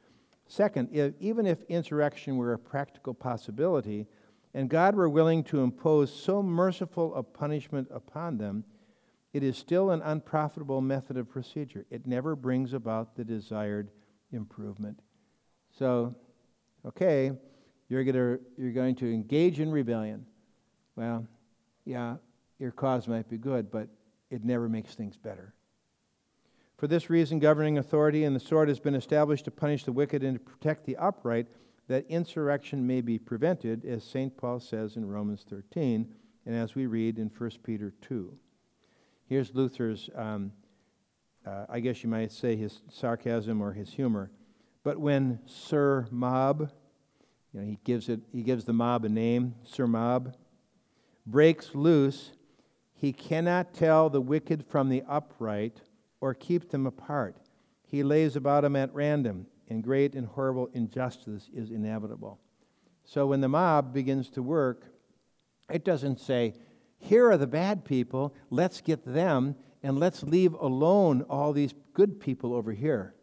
Second, 0.48 0.90
if, 0.94 1.14
even 1.20 1.46
if 1.46 1.62
insurrection 1.64 2.38
were 2.38 2.54
a 2.54 2.60
practical 2.60 3.14
possibility, 3.14 4.08
and 4.54 4.70
God 4.70 4.96
were 4.96 5.10
willing 5.10 5.44
to 5.46 5.62
impose 5.62 6.14
so 6.14 6.42
merciful 6.42 7.14
a 7.16 7.24
punishment 7.24 7.90
upon 7.92 8.38
them, 8.38 8.64
it 9.36 9.44
is 9.44 9.58
still 9.58 9.92
an 9.92 10.02
unprofitable 10.02 10.80
method 10.80 11.18
of 11.18 11.30
procedure. 11.30 11.86
It 11.90 12.08
never 12.08 12.38
brings 12.38 12.72
about 12.72 13.18
the 13.18 13.26
desired 13.26 13.92
improvement. 14.32 15.02
So, 15.78 16.16
okay, 16.86 17.34
you're, 17.90 18.06
gonna, 18.06 18.38
you're 18.58 18.72
going 18.72 18.96
to 18.96 19.14
engage 19.14 19.60
in 19.60 19.74
rebellion. 19.74 20.26
Well, 20.96 21.28
yeah, 21.84 22.16
your 22.60 22.72
cause 22.72 23.10
might 23.10 23.28
be 23.28 23.38
good, 23.38 23.70
but 23.70 23.90
it 24.30 24.46
never 24.46 24.70
makes 24.70 24.96
things 24.96 25.18
better. 25.18 25.54
For 26.78 26.88
this 26.88 27.10
reason, 27.10 27.40
governing 27.40 27.78
authority 27.78 28.24
and 28.24 28.34
the 28.34 28.40
sword 28.40 28.70
has 28.70 28.80
been 28.80 28.96
established 28.96 29.44
to 29.46 29.52
punish 29.52 29.84
the 29.84 29.92
wicked 29.92 30.24
and 30.24 30.38
to 30.38 30.40
protect 30.40 30.86
the 30.86 30.96
upright, 30.96 31.48
that 31.90 32.06
insurrection 32.08 32.88
may 32.88 33.02
be 33.02 33.20
prevented, 33.20 33.84
as 33.84 34.06
St. 34.06 34.38
Paul 34.38 34.62
says 34.62 34.96
in 34.96 35.06
Romans 35.06 35.44
13, 35.50 36.10
and 36.46 36.56
as 36.56 36.74
we 36.74 36.86
read 36.86 37.20
in 37.20 37.30
1 37.38 37.52
Peter 37.66 37.92
2. 38.00 38.38
Here's 39.28 39.56
Luther's, 39.56 40.08
um, 40.16 40.52
uh, 41.48 41.66
I 41.68 41.80
guess 41.80 42.04
you 42.04 42.10
might 42.10 42.32
say, 42.32 42.56
his 42.56 42.82
sarcasm 42.92 43.60
or 43.60 43.74
his 43.74 43.92
humor. 43.92 44.30
But 44.84 45.00
when 45.00 45.40
Sir 45.48 46.08
Mob, 46.12 46.72
you 47.52 47.60
know, 47.60 47.66
he 47.66 47.80
gives, 47.84 48.08
it, 48.08 48.20
he 48.32 48.44
gives 48.44 48.66
the 48.66 48.74
mob 48.74 49.04
a 49.04 49.10
name, 49.10 49.56
Sir 49.64 49.88
Mob, 49.88 50.36
breaks 51.26 51.74
loose, 51.74 52.34
he 52.94 53.12
cannot 53.12 53.74
tell 53.74 54.12
the 54.12 54.22
wicked 54.22 54.64
from 54.64 54.90
the 54.90 55.04
upright 55.10 55.82
or 56.22 56.36
keep 56.36 56.70
them 56.70 56.86
apart. 56.86 57.38
He 57.88 58.04
lays 58.04 58.36
about 58.36 58.62
them 58.62 58.76
at 58.76 58.94
random, 58.94 59.48
and 59.70 59.84
great 59.84 60.14
and 60.14 60.28
horrible 60.28 60.70
injustice 60.74 61.50
is 61.52 61.72
inevitable. 61.72 62.40
So 63.04 63.26
when 63.26 63.42
the 63.42 63.50
mob 63.50 63.92
begins 63.92 64.30
to 64.32 64.44
work, 64.44 64.86
it 65.70 65.84
doesn't 65.84 66.20
say, 66.20 66.54
here 66.98 67.30
are 67.30 67.38
the 67.38 67.48
bad 67.48 67.86
people. 67.86 68.34
Let's 68.50 68.82
get 68.82 69.06
them 69.06 69.56
and 69.84 70.00
let's 70.00 70.24
leave 70.24 70.54
alone 70.54 71.22
all 71.30 71.54
these 71.54 71.74
good 71.94 72.20
people 72.20 72.54
over 72.54 72.72
here. 72.72 73.14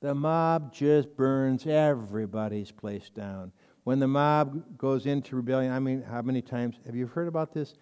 The 0.00 0.14
mob 0.14 0.72
just 0.72 1.16
burns 1.16 1.66
everybody's 1.66 2.70
place 2.70 3.10
down. 3.10 3.52
When 3.84 3.98
the 3.98 4.08
mob 4.08 4.76
goes 4.76 5.06
into 5.06 5.36
rebellion, 5.36 5.72
I 5.72 5.78
mean, 5.78 6.02
how 6.02 6.22
many 6.22 6.42
times 6.42 6.76
have 6.86 6.94
you 6.94 7.06
heard 7.06 7.28
about 7.28 7.52
this? 7.52 7.74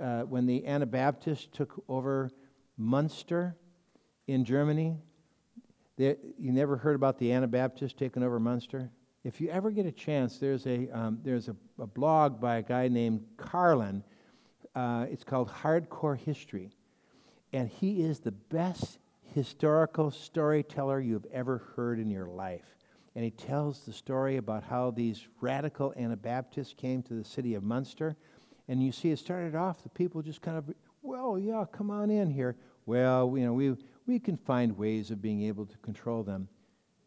Uh, 0.00 0.22
when 0.22 0.46
the 0.46 0.66
Anabaptists 0.66 1.48
took 1.52 1.82
over 1.88 2.30
Munster 2.76 3.56
in 4.26 4.44
Germany, 4.44 4.96
they, 5.96 6.16
you 6.38 6.52
never 6.52 6.76
heard 6.76 6.96
about 6.96 7.18
the 7.18 7.32
Anabaptists 7.32 7.94
taking 7.98 8.22
over 8.22 8.38
Munster? 8.40 8.90
If 9.24 9.40
you 9.40 9.48
ever 9.50 9.70
get 9.70 9.86
a 9.86 9.92
chance, 9.92 10.38
there's 10.38 10.66
a, 10.66 10.88
um, 10.90 11.18
there's 11.22 11.48
a, 11.48 11.56
a 11.78 11.86
blog 11.86 12.40
by 12.40 12.56
a 12.56 12.62
guy 12.62 12.88
named 12.88 13.24
Carlin 13.36 14.02
uh, 14.78 15.06
it's 15.10 15.24
called 15.24 15.50
Hardcore 15.50 16.16
History. 16.16 16.70
And 17.52 17.68
he 17.68 18.02
is 18.02 18.20
the 18.20 18.30
best 18.30 18.98
historical 19.34 20.12
storyteller 20.12 21.00
you've 21.00 21.26
ever 21.32 21.58
heard 21.74 21.98
in 21.98 22.08
your 22.10 22.26
life. 22.26 22.76
And 23.16 23.24
he 23.24 23.32
tells 23.32 23.80
the 23.80 23.92
story 23.92 24.36
about 24.36 24.62
how 24.62 24.92
these 24.92 25.26
radical 25.40 25.92
Anabaptists 25.96 26.74
came 26.74 27.02
to 27.04 27.14
the 27.14 27.24
city 27.24 27.54
of 27.56 27.64
Munster. 27.64 28.14
And 28.68 28.80
you 28.80 28.92
see, 28.92 29.10
it 29.10 29.18
started 29.18 29.56
off, 29.56 29.82
the 29.82 29.88
people 29.88 30.22
just 30.22 30.42
kind 30.42 30.56
of, 30.56 30.72
well, 31.02 31.36
yeah, 31.36 31.64
come 31.72 31.90
on 31.90 32.08
in 32.08 32.30
here. 32.30 32.54
Well, 32.86 33.34
you 33.36 33.44
know, 33.44 33.54
we, 33.54 33.74
we 34.06 34.20
can 34.20 34.36
find 34.36 34.78
ways 34.78 35.10
of 35.10 35.20
being 35.20 35.42
able 35.42 35.66
to 35.66 35.76
control 35.78 36.22
them. 36.22 36.46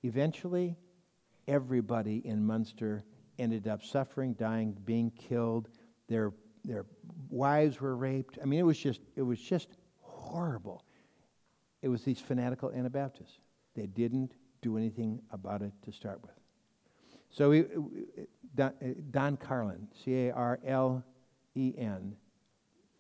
Eventually, 0.03 0.75
everybody 1.47 2.21
in 2.25 2.45
Munster 2.45 3.05
ended 3.39 3.69
up 3.69 3.81
suffering, 3.81 4.33
dying, 4.33 4.75
being 4.83 5.09
killed. 5.11 5.69
Their 6.09 6.33
their 6.63 6.85
wives 7.31 7.79
were 7.79 7.95
raped. 7.95 8.37
I 8.41 8.45
mean, 8.45 8.59
it 8.59 8.63
was 8.63 8.77
just, 8.77 9.01
it 9.15 9.21
was 9.21 9.39
just 9.39 9.69
horrible. 10.01 10.83
It 11.81 11.87
was 11.87 12.03
these 12.03 12.19
fanatical 12.19 12.71
Anabaptists. 12.71 13.39
They 13.75 13.87
didn't 13.87 14.33
do 14.61 14.77
anything 14.77 15.21
about 15.31 15.61
it 15.61 15.71
to 15.85 15.91
start 15.91 16.21
with. 16.21 16.31
So 17.29 17.49
we, 17.49 17.65
Don, 18.55 18.73
Don 19.09 19.37
Carlin, 19.37 19.87
C 20.03 20.27
A 20.27 20.33
R 20.33 20.59
L 20.65 21.03
E 21.55 21.73
N, 21.77 22.15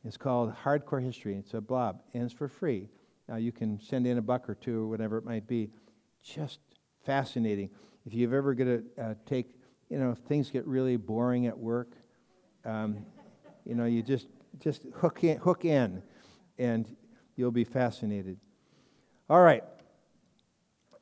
is 0.05 0.17
called 0.17 0.53
Hardcore 0.63 1.03
History. 1.03 1.35
It's 1.35 1.53
a 1.53 1.61
blob, 1.61 2.01
and 2.13 2.23
it's 2.23 2.33
for 2.33 2.47
free. 2.47 2.87
Now 3.27 3.35
you 3.35 3.51
can 3.51 3.79
send 3.79 4.07
in 4.07 4.17
a 4.17 4.21
buck 4.21 4.49
or 4.49 4.55
two 4.55 4.83
or 4.83 4.87
whatever 4.87 5.17
it 5.17 5.25
might 5.25 5.47
be. 5.47 5.69
Just 6.23 6.59
fascinating. 7.05 7.69
If 8.05 8.13
you've 8.13 8.33
ever 8.33 8.53
got 8.53 8.63
to 8.63 8.83
uh, 8.99 9.13
take, 9.25 9.53
you 9.89 9.99
know, 9.99 10.15
things 10.27 10.49
get 10.49 10.65
really 10.65 10.95
boring 10.95 11.47
at 11.47 11.57
work. 11.57 11.91
Um, 12.65 13.05
you 13.65 13.75
know, 13.75 13.85
you 13.85 14.01
just 14.01 14.27
just 14.59 14.83
hook 14.95 15.23
in, 15.23 15.37
hook 15.37 15.65
in, 15.65 16.03
and 16.57 16.95
you'll 17.35 17.51
be 17.51 17.63
fascinated. 17.63 18.37
All 19.29 19.41
right. 19.41 19.63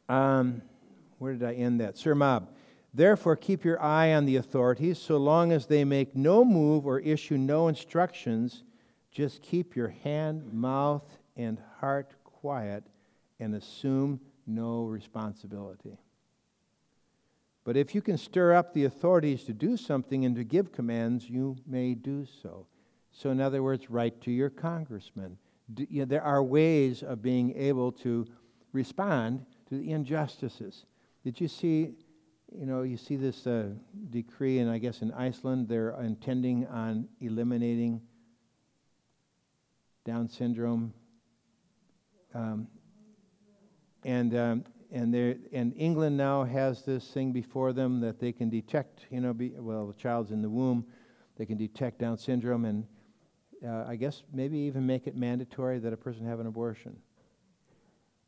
Um, 0.08 0.62
where 1.18 1.34
did 1.34 1.44
I 1.44 1.54
end 1.54 1.82
that? 1.82 1.98
Sir 1.98 2.16
Mob. 2.16 2.50
Therefore, 2.94 3.36
keep 3.36 3.64
your 3.64 3.82
eye 3.82 4.14
on 4.14 4.26
the 4.26 4.38
authorities 4.38 4.98
so 4.98 5.18
long 5.18 5.52
as 5.52 5.68
they 5.68 5.84
make 5.84 6.16
no 6.16 6.44
move 6.44 6.88
or 6.88 7.00
issue 7.00 7.38
no 7.38 7.68
instructions. 7.68 8.64
Just 9.12 9.42
keep 9.42 9.76
your 9.76 9.90
hand, 9.90 10.52
mouth, 10.52 11.04
and 11.36 11.60
heart 11.80 12.14
quiet 12.24 12.84
and 13.40 13.56
assume 13.56 14.20
no 14.48 14.86
responsibility. 14.86 15.98
But 17.70 17.78
if 17.78 17.94
you 17.94 18.02
can 18.02 18.18
stir 18.18 18.56
up 18.56 18.74
the 18.74 18.86
authorities 18.86 19.44
to 19.44 19.54
do 19.54 19.78
something 19.78 20.26
and 20.26 20.36
to 20.36 20.44
give 20.44 20.72
commands, 20.72 21.30
you 21.30 21.56
may 21.68 21.94
do 21.94 22.26
so. 22.42 22.66
So, 23.12 23.30
in 23.30 23.40
other 23.40 23.62
words, 23.62 23.92
write 23.92 24.22
to 24.22 24.32
your 24.32 24.50
congressman. 24.50 25.38
Do, 25.76 25.86
you 25.88 26.00
know, 26.00 26.06
there 26.06 26.24
are 26.24 26.42
ways 26.42 27.04
of 27.04 27.22
being 27.22 27.56
able 27.56 27.92
to 27.92 28.26
respond 28.74 29.46
to 29.68 29.78
the 29.78 29.92
injustices. 29.92 30.86
Did 31.24 31.40
you 31.40 31.48
see? 31.48 31.94
You 32.58 32.66
know, 32.66 32.82
you 32.82 32.98
see 32.98 33.18
this 33.18 33.46
uh, 33.46 33.68
decree, 34.10 34.58
and 34.58 34.72
I 34.72 34.80
guess 34.80 35.04
in 35.04 35.12
Iceland 35.12 35.68
they're 35.68 35.92
intending 36.02 36.66
on 36.66 37.08
eliminating 37.22 38.02
Down 40.06 40.28
syndrome. 40.28 40.92
Um, 42.34 42.68
and 44.04 44.36
um, 44.36 44.64
and 44.92 45.14
and 45.54 45.74
England 45.76 46.18
now 46.18 46.44
has 46.44 46.84
this 46.84 47.08
thing 47.12 47.32
before 47.32 47.74
them 47.74 48.02
that 48.02 48.20
they 48.20 48.32
can 48.32 48.50
detect. 48.50 49.06
You 49.12 49.22
know, 49.22 49.34
be, 49.34 49.50
well, 49.50 49.88
the 49.88 49.94
child's 49.94 50.32
in 50.32 50.42
the 50.42 50.50
womb, 50.50 50.86
they 51.38 51.46
can 51.46 51.58
detect 51.58 52.00
Down 52.00 52.18
syndrome, 52.18 52.66
and 52.66 52.86
uh, 53.66 53.86
I 53.88 53.96
guess 53.96 54.24
maybe 54.34 54.58
even 54.58 54.86
make 54.86 55.08
it 55.08 55.16
mandatory 55.16 55.80
that 55.80 55.94
a 55.94 55.98
person 55.98 56.26
have 56.26 56.40
an 56.40 56.48
abortion. 56.48 56.96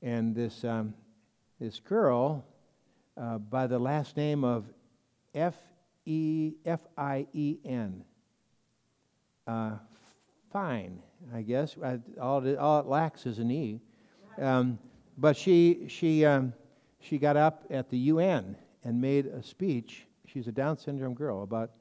And 0.01 0.35
this 0.35 0.63
um, 0.63 0.93
this 1.59 1.79
girl, 1.79 2.45
uh, 3.17 3.37
by 3.37 3.67
the 3.67 3.79
last 3.79 4.17
name 4.17 4.43
of 4.43 4.65
F 5.33 5.55
E 6.05 6.53
F 6.65 6.81
I 6.97 7.27
E 7.33 7.57
N, 7.65 8.03
uh, 9.47 9.71
fine, 10.51 10.99
I 11.33 11.41
guess. 11.41 11.75
all, 12.19 12.45
it, 12.45 12.57
all 12.57 12.79
it 12.79 12.85
lacks 12.85 13.25
is 13.25 13.39
an 13.39 13.51
E. 13.51 13.79
Um, 14.37 14.79
but 15.17 15.35
she, 15.35 15.85
she, 15.87 16.25
um, 16.25 16.53
she 16.99 17.17
got 17.17 17.37
up 17.37 17.65
at 17.69 17.89
the 17.89 17.97
UN 17.97 18.55
and 18.83 18.99
made 18.99 19.25
a 19.25 19.43
speech. 19.43 20.05
She's 20.25 20.47
a 20.47 20.51
Down 20.51 20.77
syndrome 20.77 21.13
girl 21.13 21.43
about 21.43 21.71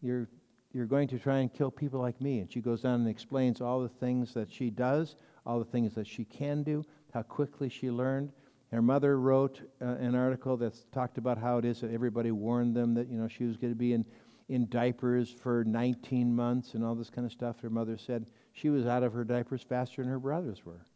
you're, 0.00 0.28
you're 0.72 0.86
going 0.86 1.08
to 1.08 1.18
try 1.18 1.38
and 1.38 1.52
kill 1.52 1.70
people 1.70 2.00
like 2.00 2.20
me. 2.20 2.40
And 2.40 2.50
she 2.50 2.60
goes 2.60 2.82
down 2.82 3.00
and 3.00 3.08
explains 3.08 3.60
all 3.60 3.80
the 3.80 3.88
things 3.88 4.34
that 4.34 4.50
she 4.50 4.70
does, 4.70 5.16
all 5.46 5.58
the 5.58 5.64
things 5.64 5.94
that 5.94 6.06
she 6.06 6.24
can 6.24 6.62
do, 6.62 6.84
how 7.12 7.22
quickly 7.22 7.68
she 7.68 7.90
learned. 7.90 8.32
Her 8.72 8.82
mother 8.82 9.20
wrote 9.20 9.60
uh, 9.82 9.84
an 9.84 10.14
article 10.14 10.56
that 10.56 10.74
talked 10.92 11.18
about 11.18 11.36
how 11.36 11.58
it 11.58 11.64
is 11.66 11.82
that 11.82 11.92
everybody 11.92 12.30
warned 12.30 12.74
them 12.74 12.94
that 12.94 13.08
you 13.08 13.18
know 13.18 13.28
she 13.28 13.44
was 13.44 13.58
going 13.58 13.72
to 13.72 13.78
be 13.78 13.92
in, 13.92 14.06
in 14.48 14.66
diapers 14.70 15.30
for 15.30 15.62
19 15.64 16.34
months 16.34 16.72
and 16.72 16.82
all 16.82 16.94
this 16.94 17.10
kind 17.10 17.26
of 17.26 17.32
stuff. 17.32 17.60
Her 17.60 17.68
mother 17.68 17.98
said 17.98 18.30
she 18.54 18.70
was 18.70 18.86
out 18.86 19.02
of 19.02 19.12
her 19.12 19.24
diapers 19.24 19.62
faster 19.62 20.02
than 20.02 20.10
her 20.10 20.18
brothers 20.18 20.64
were. 20.64 20.86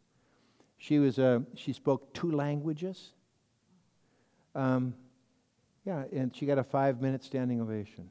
She 0.77 0.99
was 0.99 1.17
a, 1.17 1.43
she 1.55 1.73
spoke 1.73 2.13
two 2.13 2.31
languages. 2.31 3.11
Um, 4.53 4.93
yeah, 5.85 6.03
and 6.11 6.35
she 6.35 6.45
got 6.45 6.57
a 6.57 6.63
five 6.63 7.01
minute 7.01 7.23
standing 7.23 7.61
ovation. 7.61 8.09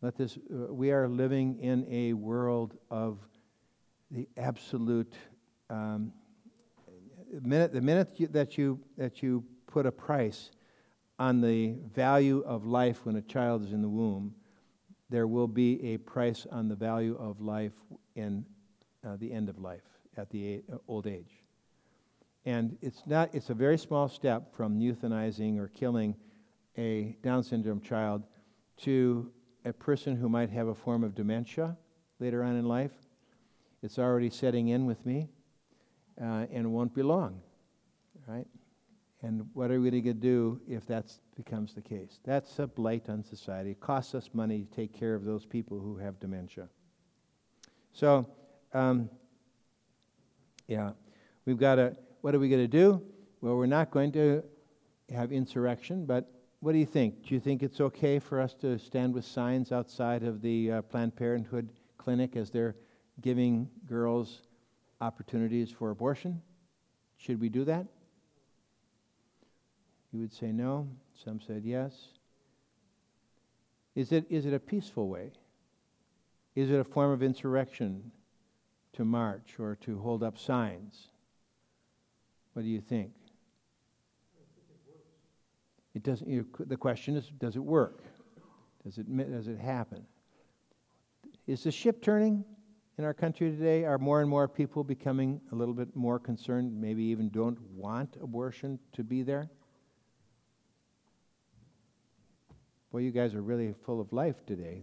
Let 0.00 0.16
this, 0.16 0.36
uh, 0.36 0.72
we 0.72 0.90
are 0.90 1.08
living 1.08 1.58
in 1.60 1.86
a 1.90 2.12
world 2.12 2.76
of 2.90 3.18
the 4.10 4.28
absolute, 4.36 5.14
um, 5.70 6.12
minute, 7.42 7.72
the 7.72 7.80
minute 7.80 8.10
you, 8.16 8.26
that, 8.28 8.58
you, 8.58 8.80
that 8.96 9.22
you 9.22 9.44
put 9.66 9.86
a 9.86 9.92
price 9.92 10.50
on 11.18 11.40
the 11.40 11.76
value 11.94 12.42
of 12.46 12.66
life 12.66 13.06
when 13.06 13.16
a 13.16 13.22
child 13.22 13.64
is 13.64 13.72
in 13.72 13.82
the 13.82 13.88
womb, 13.88 14.34
there 15.10 15.26
will 15.26 15.48
be 15.48 15.82
a 15.92 15.98
price 15.98 16.46
on 16.50 16.68
the 16.68 16.74
value 16.74 17.16
of 17.18 17.40
life 17.40 17.72
in 18.14 18.44
uh, 19.06 19.16
the 19.16 19.32
end 19.32 19.48
of 19.48 19.58
life 19.58 19.82
at 20.16 20.30
the 20.30 20.62
old 20.88 21.06
age. 21.06 21.43
And 22.46 22.76
it's 22.82 23.02
not 23.06 23.34
it's 23.34 23.50
a 23.50 23.54
very 23.54 23.78
small 23.78 24.08
step 24.08 24.54
from 24.54 24.78
euthanizing 24.78 25.58
or 25.58 25.68
killing 25.68 26.14
a 26.76 27.16
Down 27.22 27.42
syndrome 27.42 27.80
child 27.80 28.24
to 28.78 29.30
a 29.64 29.72
person 29.72 30.16
who 30.16 30.28
might 30.28 30.50
have 30.50 30.68
a 30.68 30.74
form 30.74 31.04
of 31.04 31.14
dementia 31.14 31.76
later 32.18 32.42
on 32.42 32.56
in 32.56 32.66
life. 32.66 32.92
It's 33.82 33.98
already 33.98 34.30
setting 34.30 34.68
in 34.68 34.86
with 34.86 35.04
me 35.06 35.28
uh, 36.20 36.46
and 36.52 36.72
won't 36.72 36.94
be 36.94 37.02
long, 37.02 37.40
right? 38.26 38.46
And 39.22 39.46
what 39.54 39.70
are 39.70 39.80
we 39.80 39.90
going 39.90 40.04
to 40.04 40.12
do 40.12 40.60
if 40.68 40.86
that 40.86 41.12
becomes 41.34 41.74
the 41.74 41.80
case? 41.80 42.18
That's 42.24 42.58
a 42.58 42.66
blight 42.66 43.08
on 43.08 43.24
society. 43.24 43.70
It 43.70 43.80
costs 43.80 44.14
us 44.14 44.28
money 44.34 44.64
to 44.64 44.76
take 44.76 44.92
care 44.92 45.14
of 45.14 45.24
those 45.24 45.46
people 45.46 45.80
who 45.80 45.96
have 45.96 46.20
dementia. 46.20 46.68
So, 47.92 48.26
um, 48.74 49.08
yeah, 50.68 50.92
we've 51.46 51.58
got 51.58 51.76
to 51.76 51.96
what 52.24 52.34
are 52.34 52.38
we 52.38 52.48
going 52.48 52.62
to 52.62 52.66
do? 52.66 53.02
Well, 53.42 53.54
we're 53.54 53.66
not 53.66 53.90
going 53.90 54.10
to 54.12 54.42
have 55.12 55.30
insurrection, 55.30 56.06
but 56.06 56.32
what 56.60 56.72
do 56.72 56.78
you 56.78 56.86
think? 56.86 57.26
Do 57.26 57.34
you 57.34 57.38
think 57.38 57.62
it's 57.62 57.82
okay 57.82 58.18
for 58.18 58.40
us 58.40 58.54
to 58.62 58.78
stand 58.78 59.12
with 59.12 59.26
signs 59.26 59.72
outside 59.72 60.22
of 60.22 60.40
the 60.40 60.72
uh, 60.72 60.80
Planned 60.80 61.16
Parenthood 61.16 61.68
clinic 61.98 62.34
as 62.34 62.48
they're 62.48 62.76
giving 63.20 63.68
girls 63.86 64.40
opportunities 65.02 65.70
for 65.70 65.90
abortion? 65.90 66.40
Should 67.18 67.42
we 67.42 67.50
do 67.50 67.62
that? 67.66 67.84
You 70.10 70.20
would 70.20 70.32
say 70.32 70.50
no. 70.50 70.88
Some 71.22 71.42
said 71.46 71.60
yes. 71.62 71.92
Is 73.94 74.12
it, 74.12 74.24
is 74.30 74.46
it 74.46 74.54
a 74.54 74.58
peaceful 74.58 75.10
way? 75.10 75.32
Is 76.54 76.70
it 76.70 76.80
a 76.80 76.84
form 76.84 77.10
of 77.10 77.22
insurrection 77.22 78.12
to 78.94 79.04
march 79.04 79.56
or 79.58 79.76
to 79.82 79.98
hold 79.98 80.22
up 80.22 80.38
signs? 80.38 81.08
What 82.54 82.62
do 82.62 82.68
you 82.68 82.80
think? 82.80 83.10
It 85.94 86.02
doesn't. 86.02 86.28
You 86.28 86.46
know, 86.58 86.64
the 86.66 86.76
question 86.76 87.16
is, 87.16 87.30
does 87.38 87.56
it 87.56 87.62
work? 87.62 88.02
Does 88.84 88.98
it 88.98 89.30
does 89.30 89.48
it 89.48 89.58
happen? 89.58 90.04
Is 91.46 91.64
the 91.64 91.70
ship 91.70 92.00
turning 92.00 92.44
in 92.96 93.04
our 93.04 93.14
country 93.14 93.50
today? 93.50 93.84
Are 93.84 93.98
more 93.98 94.20
and 94.20 94.30
more 94.30 94.48
people 94.48 94.82
becoming 94.82 95.40
a 95.52 95.54
little 95.54 95.74
bit 95.74 95.94
more 95.94 96.18
concerned? 96.18 96.80
Maybe 96.80 97.02
even 97.04 97.28
don't 97.28 97.60
want 97.72 98.16
abortion 98.22 98.78
to 98.92 99.04
be 99.04 99.22
there. 99.22 99.50
Boy, 102.92 102.98
you 102.98 103.10
guys 103.10 103.34
are 103.34 103.42
really 103.42 103.74
full 103.84 104.00
of 104.00 104.12
life 104.12 104.46
today. 104.46 104.82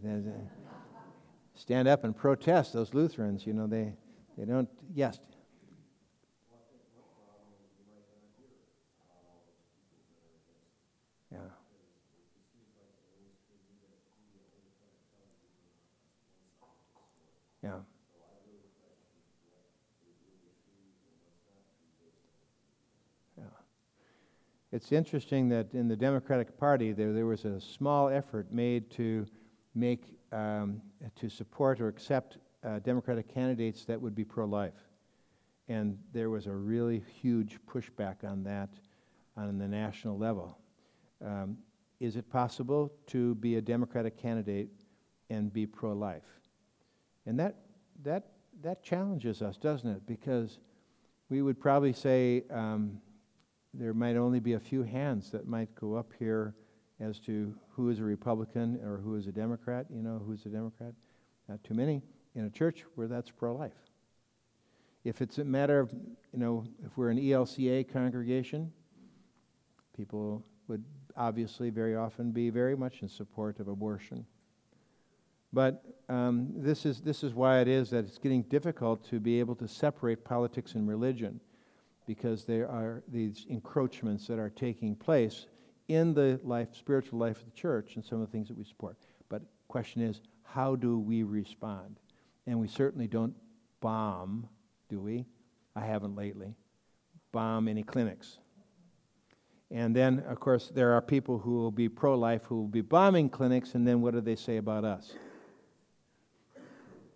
Stand 1.56 1.88
up 1.88 2.04
and 2.04 2.16
protest 2.16 2.74
those 2.74 2.94
Lutherans. 2.94 3.46
You 3.46 3.54
know 3.54 3.68
they 3.68 3.94
they 4.38 4.46
don't. 4.46 4.70
Yes. 4.94 5.20
Yeah. 17.64 17.78
Yeah. 23.38 23.44
It's 24.72 24.92
interesting 24.94 25.50
that 25.50 25.74
in 25.74 25.90
the 25.90 25.98
Democratic 25.98 26.58
Party 26.58 26.94
there, 26.94 27.12
there 27.12 27.26
was 27.26 27.44
a 27.44 27.60
small 27.60 28.08
effort 28.08 28.52
made 28.54 28.90
to 28.92 29.26
make 29.76 30.16
um, 30.32 30.82
to 31.16 31.30
support 31.30 31.82
or 31.82 31.90
accept 31.90 32.38
uh, 32.64 32.80
Democratic 32.80 33.34
candidates 33.34 33.84
that 33.86 34.00
would 34.00 34.16
be 34.16 34.24
pro-life, 34.24 34.74
and 35.68 35.98
there 36.14 36.30
was 36.30 36.48
a 36.48 36.52
really 36.54 37.04
huge 37.22 37.58
pushback 37.68 38.24
on 38.24 38.44
that 38.44 38.70
on 39.36 39.58
the 39.58 39.68
national 39.68 40.18
level. 40.18 40.58
Um, 41.26 41.58
is 42.00 42.16
it 42.16 42.30
possible 42.30 42.92
to 43.08 43.36
be 43.36 43.58
a 43.58 43.62
Democratic 43.62 44.18
candidate 44.18 44.70
and 45.30 45.52
be 45.52 45.66
pro-life? 45.66 46.24
And 47.26 47.40
that, 47.40 47.58
that, 48.04 48.32
that 48.64 48.84
challenges 48.84 49.42
us, 49.42 49.58
doesn't 49.58 49.90
it? 49.90 50.08
Because 50.08 50.60
we 51.30 51.42
would 51.42 51.60
probably 51.60 51.94
say 51.94 52.44
um, 52.50 53.00
there 53.74 53.94
might 53.94 54.18
only 54.18 54.40
be 54.40 54.54
a 54.54 54.60
few 54.60 54.84
hands 54.84 55.32
that 55.32 55.48
might 55.48 55.74
go 55.76 55.96
up 55.96 56.12
here 56.20 56.56
as 57.00 57.20
to 57.20 57.54
who 57.70 57.90
is 57.90 58.00
a 58.00 58.04
Republican 58.04 58.80
or 58.84 58.98
who 58.98 59.16
is 59.16 59.28
a 59.28 59.32
Democrat. 59.32 59.86
You 59.90 60.02
know, 60.02 60.22
who's 60.26 60.46
a 60.46 60.50
Democrat? 60.50 60.94
Not 61.48 61.64
too 61.64 61.74
many 61.74 62.02
in 62.36 62.46
a 62.46 62.50
church 62.50 62.84
where 62.96 63.08
that's 63.08 63.32
pro 63.32 63.56
life. 63.56 63.72
If 65.04 65.22
it's 65.22 65.40
a 65.40 65.44
matter 65.44 65.80
of, 65.80 65.92
you 65.92 66.40
know, 66.40 66.64
if 66.86 66.96
we're 66.98 67.10
an 67.10 67.18
ELCA 67.18 67.92
congregation, 67.92 68.72
people 69.96 70.46
would 70.68 70.84
obviously 71.18 71.70
very 71.70 71.96
often 71.96 72.32
be 72.32 72.50
very 72.50 72.76
much 72.76 73.02
in 73.02 73.10
support 73.10 73.60
of 73.60 73.68
abortion. 73.68 74.26
But 75.54 75.84
um, 76.08 76.50
this, 76.56 76.86
is, 76.86 77.02
this 77.02 77.24
is 77.24 77.34
why 77.34 77.60
it 77.60 77.68
is 77.68 77.90
that 77.90 78.06
it's 78.06 78.18
getting 78.18 78.44
difficult 78.44 79.04
to 79.10 79.20
be 79.20 79.40
able 79.40 79.56
to 79.56 79.68
separate 79.68 80.24
politics 80.24 80.76
and 80.76 80.88
religion 80.88 81.42
because 82.06 82.46
there 82.46 82.68
are 82.70 83.04
these 83.08 83.46
encroachments 83.50 84.28
that 84.28 84.40
are 84.40 84.50
taking 84.50 84.96
place 84.96 85.46
in 85.88 86.14
the 86.14 86.40
life, 86.44 86.70
spiritual 86.74 87.20
life 87.20 87.40
of 87.40 87.46
the 87.46 87.52
church 87.52 87.96
and 87.96 88.06
some 88.06 88.22
of 88.22 88.28
the 88.28 88.32
things 88.32 88.48
that 88.48 88.58
we 88.58 88.64
support. 88.64 88.98
But 89.30 89.42
question 89.68 90.02
is, 90.02 90.22
how 90.44 90.76
do 90.76 91.00
we 91.00 91.24
respond? 91.24 92.00
And 92.48 92.60
we 92.60 92.68
certainly 92.68 93.08
don't 93.08 93.36
bomb, 93.82 94.48
do 94.90 95.00
we? 95.00 95.26
I 95.76 95.82
haven't 95.82 96.16
lately. 96.16 96.56
Bomb 97.32 97.68
any 97.68 97.84
clinics. 97.84 98.40
And 99.70 99.96
then, 99.96 100.20
of 100.28 100.40
course, 100.40 100.70
there 100.74 100.94
are 100.94 101.02
people 101.02 101.40
who 101.40 101.52
will 101.52 101.72
be 101.72 101.88
pro 101.88 102.18
life 102.18 102.44
who 102.44 102.58
will 102.58 102.68
be 102.68 102.82
bombing 102.82 103.30
clinics, 103.30 103.74
and 103.74 103.88
then 103.88 104.02
what 104.02 104.14
do 104.14 104.20
they 104.20 104.36
say 104.36 104.58
about 104.58 104.84
us? 104.84 105.14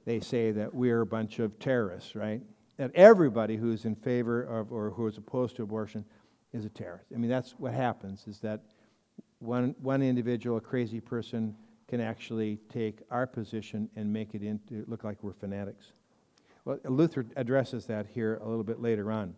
They 0.06 0.22
say 0.22 0.52
that 0.52 0.74
we're 0.74 1.02
a 1.02 1.06
bunch 1.06 1.40
of 1.40 1.60
terrorists, 1.60 2.16
right? 2.16 2.42
That 2.78 2.92
everybody 2.94 3.56
who's 3.56 3.86
in 3.86 3.96
favor 3.96 4.44
of 4.44 4.72
or 4.72 4.90
who 4.90 5.08
is 5.08 5.18
opposed 5.18 5.56
to 5.58 5.64
abortion 5.64 6.06
is 6.54 6.66
a 6.66 6.70
terrorist. 6.70 7.08
I 7.14 7.18
mean, 7.18 7.30
that's 7.30 7.52
what 7.58 7.74
happens 7.74 8.26
is 8.28 8.40
that 8.40 8.62
one, 9.40 9.76
one 9.82 10.02
individual, 10.02 10.58
a 10.58 10.62
crazy 10.62 11.00
person, 11.00 11.56
can 11.88 12.02
actually 12.02 12.60
take 12.70 13.02
our 13.12 13.28
position 13.28 13.90
and 13.96 14.12
make 14.12 14.34
it 14.34 14.42
into 14.42 14.84
look 14.88 15.04
like 15.04 15.24
we're 15.24 15.34
fanatics. 15.34 15.94
Well, 16.66 16.80
Luther 16.84 17.26
addresses 17.36 17.86
that 17.86 18.08
here 18.08 18.40
a 18.42 18.48
little 18.48 18.64
bit 18.64 18.82
later 18.82 19.12
on. 19.12 19.36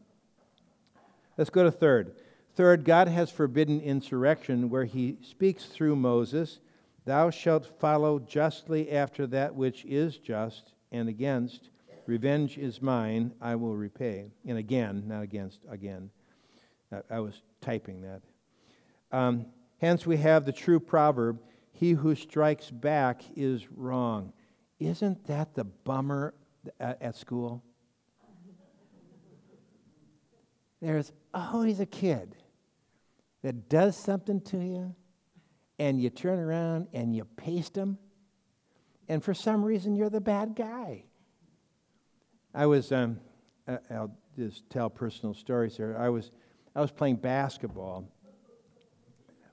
Let's 1.37 1.49
go 1.49 1.63
to 1.63 1.71
third. 1.71 2.15
Third, 2.55 2.85
God 2.85 3.07
has 3.07 3.29
forbidden 3.29 3.81
insurrection 3.81 4.69
where 4.69 4.85
he 4.85 5.17
speaks 5.21 5.65
through 5.65 5.95
Moses, 5.95 6.59
Thou 7.05 7.29
shalt 7.29 7.79
follow 7.79 8.19
justly 8.19 8.91
after 8.91 9.27
that 9.27 9.55
which 9.55 9.85
is 9.85 10.17
just, 10.17 10.73
and 10.91 11.07
against, 11.07 11.69
Revenge 12.07 12.57
is 12.57 12.81
mine, 12.81 13.33
I 13.41 13.55
will 13.55 13.75
repay. 13.75 14.31
And 14.45 14.57
again, 14.57 15.03
not 15.07 15.23
against, 15.23 15.59
again. 15.69 16.09
I 17.09 17.19
was 17.19 17.41
typing 17.59 18.01
that. 18.01 18.21
Um, 19.11 19.47
hence, 19.79 20.05
we 20.05 20.15
have 20.17 20.45
the 20.45 20.53
true 20.53 20.79
proverb 20.79 21.41
He 21.73 21.91
who 21.91 22.15
strikes 22.15 22.71
back 22.71 23.21
is 23.35 23.69
wrong. 23.69 24.31
Isn't 24.79 25.25
that 25.25 25.53
the 25.53 25.65
bummer 25.65 26.33
at, 26.79 27.01
at 27.01 27.15
school? 27.17 27.61
There's 30.81 31.11
always 31.33 31.81
a 31.81 31.85
kid 31.85 32.35
that 33.41 33.67
does 33.67 33.97
something 33.97 34.39
to 34.41 34.57
you, 34.57 34.95
and 35.77 36.01
you 36.01 36.09
turn 36.09 36.39
around 36.39 36.87
and 36.93 37.13
you 37.13 37.25
paste 37.35 37.73
them, 37.73 37.97
and 39.09 39.21
for 39.21 39.33
some 39.33 39.61
reason 39.63 39.95
you're 39.95 40.09
the 40.09 40.21
bad 40.21 40.55
guy. 40.55 41.03
I 42.53 42.65
was, 42.65 42.91
um, 42.91 43.19
I'll 43.89 44.15
just 44.37 44.69
tell 44.69 44.89
personal 44.89 45.33
stories 45.33 45.77
here. 45.77 45.95
I 45.99 46.09
was, 46.09 46.31
I 46.75 46.81
was 46.81 46.91
playing 46.91 47.17
basketball. 47.17 48.07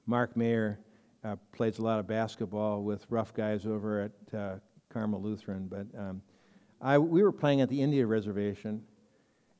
Mark 0.07 0.37
Mayer 0.37 0.79
uh, 1.25 1.37
plays 1.53 1.79
a 1.79 1.83
lot 1.83 1.99
of 1.99 2.07
basketball 2.07 2.83
with 2.83 3.07
rough 3.09 3.33
guys 3.35 3.67
over 3.67 4.03
at 4.03 4.39
uh, 4.39 4.57
Carmel 4.91 5.23
Lutheran, 5.23 5.67
but 5.67 5.87
um, 5.99 6.23
I, 6.81 6.99
we 6.99 7.23
were 7.23 7.33
playing 7.33 7.63
at 7.63 7.69
the 7.69 7.81
Indian 7.81 8.07
Reservation, 8.07 8.83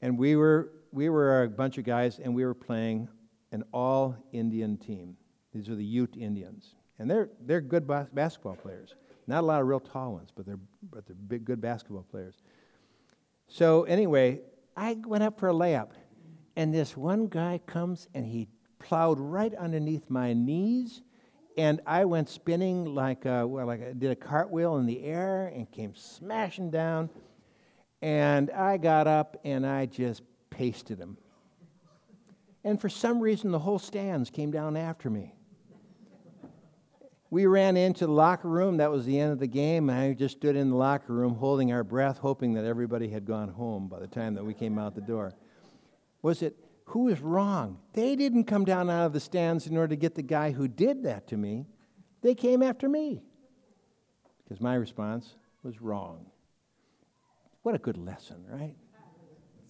and 0.03 0.19
we 0.19 0.37
were 0.37 0.71
we 0.93 1.09
were 1.09 1.43
a 1.43 1.49
bunch 1.49 1.79
of 1.79 1.85
guys, 1.85 2.21
and 2.21 2.35
we 2.35 2.45
were 2.45 2.55
playing 2.55 3.09
an 3.51 3.65
all 3.73 4.17
Indian 4.33 4.77
team. 4.77 5.17
These 5.53 5.69
are 5.69 5.75
the 5.75 5.85
Ute 5.85 6.17
Indians, 6.17 6.75
and 6.99 7.11
they're 7.11 7.31
they're 7.47 7.63
good 7.63 7.87
bas- 7.87 8.09
basketball 8.13 8.57
players. 8.57 8.95
Not 9.27 9.43
a 9.43 9.47
lot 9.47 9.63
of 9.63 9.67
real 9.67 9.81
tall 9.81 10.13
ones, 10.13 10.29
but 10.37 10.45
they're 10.45 10.61
but 10.91 11.07
they're 11.07 11.17
big, 11.17 11.45
good 11.47 11.61
basketball 11.61 12.05
players. 12.11 12.43
So 13.55 13.85
anyway, 13.85 14.41
I 14.77 14.95
went 15.07 15.23
up 15.23 15.39
for 15.39 15.49
a 15.49 15.53
layup, 15.53 15.91
and 16.57 16.75
this 16.75 16.97
one 16.97 17.29
guy 17.29 17.61
comes 17.67 18.09
and 18.13 18.27
he 18.27 18.49
plowed 18.81 19.21
right 19.21 19.55
underneath 19.55 20.11
my 20.11 20.33
knees, 20.33 21.03
and 21.57 21.81
I 21.87 22.05
went 22.05 22.29
spinning 22.29 22.85
like 22.97 23.27
a, 23.27 23.47
well, 23.47 23.65
like 23.65 23.81
I 23.81 23.93
did 23.93 24.11
a 24.11 24.17
cartwheel 24.17 24.79
in 24.79 24.87
the 24.87 25.05
air 25.05 25.53
and 25.55 25.71
came 25.71 25.95
smashing 25.95 26.73
down. 26.73 27.09
And 28.03 28.51
I 28.51 28.77
got 28.77 29.07
up 29.07 29.37
and 29.45 29.65
I 29.65 29.87
just 29.87 30.23
pasted 30.51 30.99
him. 30.99 31.17
And 32.65 32.81
for 32.81 32.89
some 32.89 33.21
reason, 33.21 33.53
the 33.53 33.61
whole 33.61 33.79
stands 33.79 34.31
came 34.31 34.51
down 34.51 34.77
after 34.77 35.09
me. 35.09 35.33
We 37.35 37.47
ran 37.47 37.77
into 37.77 38.07
the 38.07 38.13
locker 38.13 38.49
room. 38.49 38.77
That 38.77 38.93
was 38.93 39.07
the 39.07 39.19
end 39.19 39.33
of 39.33 39.41
the 39.41 39.49
game. 39.49 39.91
And 39.91 39.99
I 39.99 40.13
just 40.13 40.37
stood 40.37 40.55
in 40.55 40.71
the 40.71 40.77
locker 40.77 41.13
room 41.13 41.35
holding 41.35 41.73
our 41.73 41.83
breath, 41.83 42.19
hoping 42.19 42.55
that 42.55 42.65
everybody 42.65 43.09
had 43.09 43.25
gone 43.25 43.49
home 43.49 43.89
by 43.89 43.99
the 43.99 44.07
time 44.07 44.35
that 44.35 44.45
we 44.45 44.55
came 44.55 44.79
out 44.79 44.95
the 44.95 45.01
door. 45.01 45.35
Was 46.23 46.43
it 46.43 46.55
who 46.85 47.07
was 47.07 47.21
wrong? 47.21 47.81
They 47.93 48.15
didn't 48.15 48.45
come 48.45 48.65
down 48.65 48.89
out 48.89 49.07
of 49.07 49.13
the 49.13 49.19
stands 49.19 49.67
in 49.67 49.77
order 49.77 49.89
to 49.89 49.97
get 49.97 50.15
the 50.15 50.23
guy 50.23 50.53
who 50.53 50.69
did 50.69 51.03
that 51.03 51.27
to 51.27 51.37
me. 51.37 51.67
They 52.23 52.37
came 52.37 52.63
after 52.63 52.89
me 52.89 53.25
because 54.45 54.61
my 54.61 54.77
response 54.77 55.35
was 55.65 55.83
wrong. 55.83 56.27
What 57.63 57.75
a 57.75 57.79
good 57.79 57.97
lesson, 57.97 58.45
right? 58.49 58.77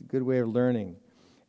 a 0.03 0.07
good 0.07 0.23
way 0.23 0.41
of 0.41 0.49
learning. 0.49 0.97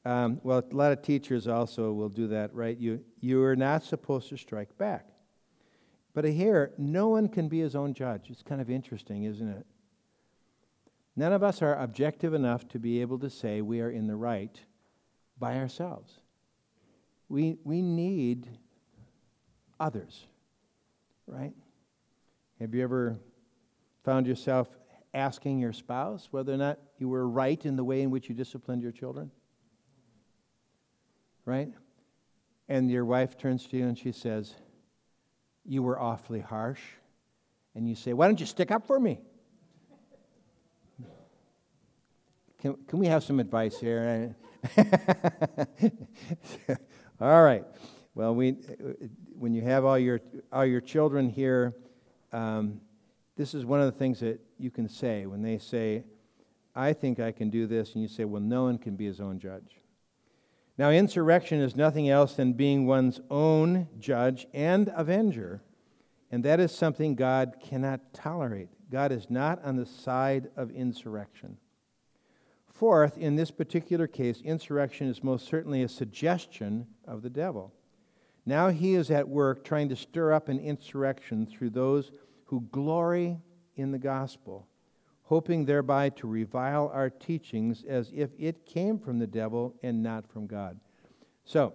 Um, 0.05 0.39
well, 0.43 0.59
a 0.59 0.73
lot 0.73 0.93
of 0.93 1.01
teachers 1.01 1.45
also 1.45 1.91
will 1.91 2.07
do 2.07 2.27
that, 2.27 2.55
right? 2.55 2.77
You, 2.77 3.03
you 3.19 3.43
are 3.43 3.57
not 3.57 3.83
supposed 3.83 4.29
to 4.29 4.37
strike 4.37 4.77
back. 4.77 5.09
But 6.15 6.23
here, 6.23 6.71
no 6.77 7.09
one 7.09 7.27
can 7.27 7.49
be 7.49 7.59
his 7.59 7.75
own 7.75 7.93
judge. 7.93 8.29
It's 8.29 8.41
kind 8.41 8.61
of 8.61 8.69
interesting, 8.69 9.25
isn't 9.25 9.49
it? 9.49 9.65
None 11.17 11.33
of 11.33 11.43
us 11.43 11.61
are 11.61 11.75
objective 11.75 12.33
enough 12.33 12.67
to 12.69 12.79
be 12.79 13.01
able 13.01 13.19
to 13.19 13.29
say 13.29 13.61
we 13.61 13.81
are 13.81 13.89
in 13.89 14.07
the 14.07 14.15
right 14.15 14.57
by 15.37 15.57
ourselves. 15.57 16.19
We, 17.27 17.57
we 17.65 17.81
need 17.81 18.47
others, 19.77 20.25
right? 21.27 21.53
Have 22.61 22.73
you 22.73 22.81
ever 22.81 23.17
found 24.05 24.25
yourself 24.25 24.69
asking 25.13 25.59
your 25.59 25.73
spouse 25.73 26.29
whether 26.31 26.53
or 26.53 26.57
not 26.57 26.79
you 26.97 27.09
were 27.09 27.27
right 27.27 27.65
in 27.65 27.75
the 27.75 27.83
way 27.83 28.01
in 28.01 28.09
which 28.09 28.29
you 28.29 28.35
disciplined 28.35 28.81
your 28.81 28.93
children? 28.93 29.31
Right? 31.43 31.73
And 32.69 32.89
your 32.89 33.03
wife 33.03 33.37
turns 33.37 33.67
to 33.67 33.77
you 33.77 33.85
and 33.85 33.97
she 33.97 34.13
says, 34.13 34.55
You 35.65 35.83
were 35.83 35.99
awfully 35.99 36.41
harsh. 36.41 36.81
And 37.75 37.87
you 37.89 37.95
say, 37.95 38.13
Why 38.13 38.27
don't 38.27 38.39
you 38.39 38.45
stick 38.45 38.71
up 38.71 38.87
for 38.87 38.99
me? 38.99 39.19
Can, 42.61 42.75
can 42.87 42.99
we 42.99 43.07
have 43.07 43.23
some 43.23 43.39
advice 43.39 43.79
here? 43.79 44.35
all 47.21 47.43
right. 47.43 47.63
Well, 48.15 48.33
we, 48.33 48.53
when 49.37 49.53
you 49.53 49.61
have 49.61 49.85
all 49.85 49.99
your, 49.99 50.21
all 50.51 50.65
your 50.65 50.81
children 50.81 51.29
here, 51.29 51.75
um, 52.31 52.79
this 53.35 53.53
is 53.53 53.65
one 53.65 53.81
of 53.81 53.85
the 53.85 53.99
things 53.99 54.21
that 54.21 54.39
you 54.57 54.71
can 54.71 54.87
say 54.87 55.25
when 55.25 55.41
they 55.41 55.57
say, 55.57 56.05
I 56.73 56.93
think 56.93 57.19
I 57.19 57.31
can 57.31 57.49
do 57.49 57.67
this, 57.67 57.93
and 57.93 58.01
you 58.01 58.07
say, 58.07 58.25
Well, 58.25 58.41
no 58.41 58.63
one 58.63 58.77
can 58.77 58.95
be 58.95 59.05
his 59.05 59.19
own 59.19 59.39
judge. 59.39 59.77
Now, 60.77 60.89
insurrection 60.89 61.59
is 61.61 61.75
nothing 61.75 62.09
else 62.09 62.35
than 62.35 62.53
being 62.53 62.85
one's 62.85 63.21
own 63.29 63.87
judge 63.97 64.45
and 64.53 64.91
avenger, 64.95 65.61
and 66.31 66.43
that 66.43 66.59
is 66.59 66.71
something 66.73 67.15
God 67.15 67.55
cannot 67.61 68.13
tolerate. 68.13 68.69
God 68.91 69.11
is 69.11 69.29
not 69.29 69.63
on 69.63 69.77
the 69.77 69.85
side 69.85 70.49
of 70.57 70.71
insurrection. 70.71 71.57
Fourth, 72.67 73.17
in 73.17 73.37
this 73.37 73.51
particular 73.51 74.05
case, 74.05 74.41
insurrection 74.41 75.07
is 75.07 75.23
most 75.23 75.47
certainly 75.47 75.83
a 75.83 75.87
suggestion 75.87 76.85
of 77.07 77.21
the 77.21 77.29
devil. 77.29 77.73
Now 78.45 78.67
he 78.69 78.95
is 78.95 79.09
at 79.09 79.29
work 79.29 79.63
trying 79.63 79.87
to 79.89 79.95
stir 79.95 80.33
up 80.33 80.49
an 80.49 80.59
insurrection 80.59 81.47
through 81.47 81.69
those 81.69 82.11
who 82.43 82.67
glory 82.71 83.39
in 83.77 83.91
the 83.91 83.97
gospel, 83.97 84.67
hoping 85.25 85.65
thereby 85.65 86.09
to 86.09 86.27
revile 86.27 86.89
our 86.93 87.09
teachings 87.09 87.83
as 87.87 88.11
if 88.13 88.29
it 88.39 88.65
came 88.65 88.97
from 88.97 89.19
the 89.19 89.27
devil 89.27 89.75
and 89.83 90.01
not 90.01 90.27
from 90.27 90.47
God. 90.47 90.79
So, 91.43 91.73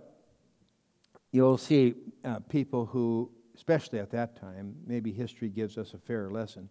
you'll 1.30 1.58
see 1.58 1.94
uh, 2.24 2.40
people 2.48 2.86
who, 2.86 3.30
especially 3.54 3.98
at 3.98 4.10
that 4.10 4.40
time, 4.40 4.74
maybe 4.86 5.12
history 5.12 5.48
gives 5.48 5.78
us 5.78 5.94
a 5.94 5.98
fairer 5.98 6.30
lesson 6.30 6.68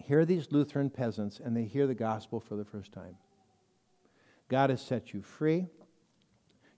hear 0.00 0.24
these 0.24 0.50
Lutheran 0.50 0.90
peasants 0.90 1.40
and 1.40 1.56
they 1.56 1.64
hear 1.64 1.86
the 1.86 1.94
gospel 1.94 2.40
for 2.40 2.56
the 2.56 2.64
first 2.64 2.92
time. 2.92 3.16
God 4.48 4.70
has 4.70 4.82
set 4.82 5.12
you 5.12 5.22
free. 5.22 5.66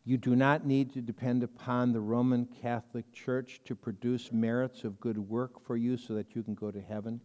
You 0.04 0.16
do 0.16 0.36
not 0.36 0.64
need 0.64 0.92
to 0.92 1.00
depend 1.00 1.42
upon 1.42 1.92
the 1.92 2.00
Roman 2.00 2.46
Catholic 2.46 3.12
Church 3.12 3.60
to 3.64 3.74
produce 3.74 4.32
merits 4.32 4.84
of 4.84 5.00
good 5.00 5.18
work 5.18 5.64
for 5.66 5.76
you 5.76 5.96
so 5.96 6.14
that 6.14 6.36
you 6.36 6.44
can 6.44 6.54
go 6.54 6.70
to 6.70 6.80
heaven. 6.80 7.20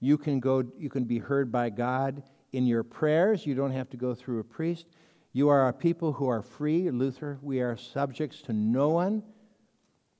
You 0.00 0.18
can 0.18 0.40
go 0.40 0.64
you 0.78 0.90
can 0.90 1.04
be 1.04 1.18
heard 1.18 1.50
by 1.50 1.70
God 1.70 2.22
in 2.52 2.66
your 2.66 2.82
prayers. 2.82 3.46
You 3.46 3.54
don't 3.54 3.72
have 3.72 3.90
to 3.90 3.96
go 3.96 4.14
through 4.14 4.40
a 4.40 4.44
priest. 4.44 4.86
You 5.32 5.48
are 5.48 5.68
a 5.68 5.72
people 5.72 6.12
who 6.12 6.28
are 6.28 6.42
free, 6.42 6.90
Luther. 6.90 7.38
We 7.42 7.60
are 7.60 7.76
subjects 7.76 8.40
to 8.42 8.52
no 8.52 8.88
one. 8.88 9.22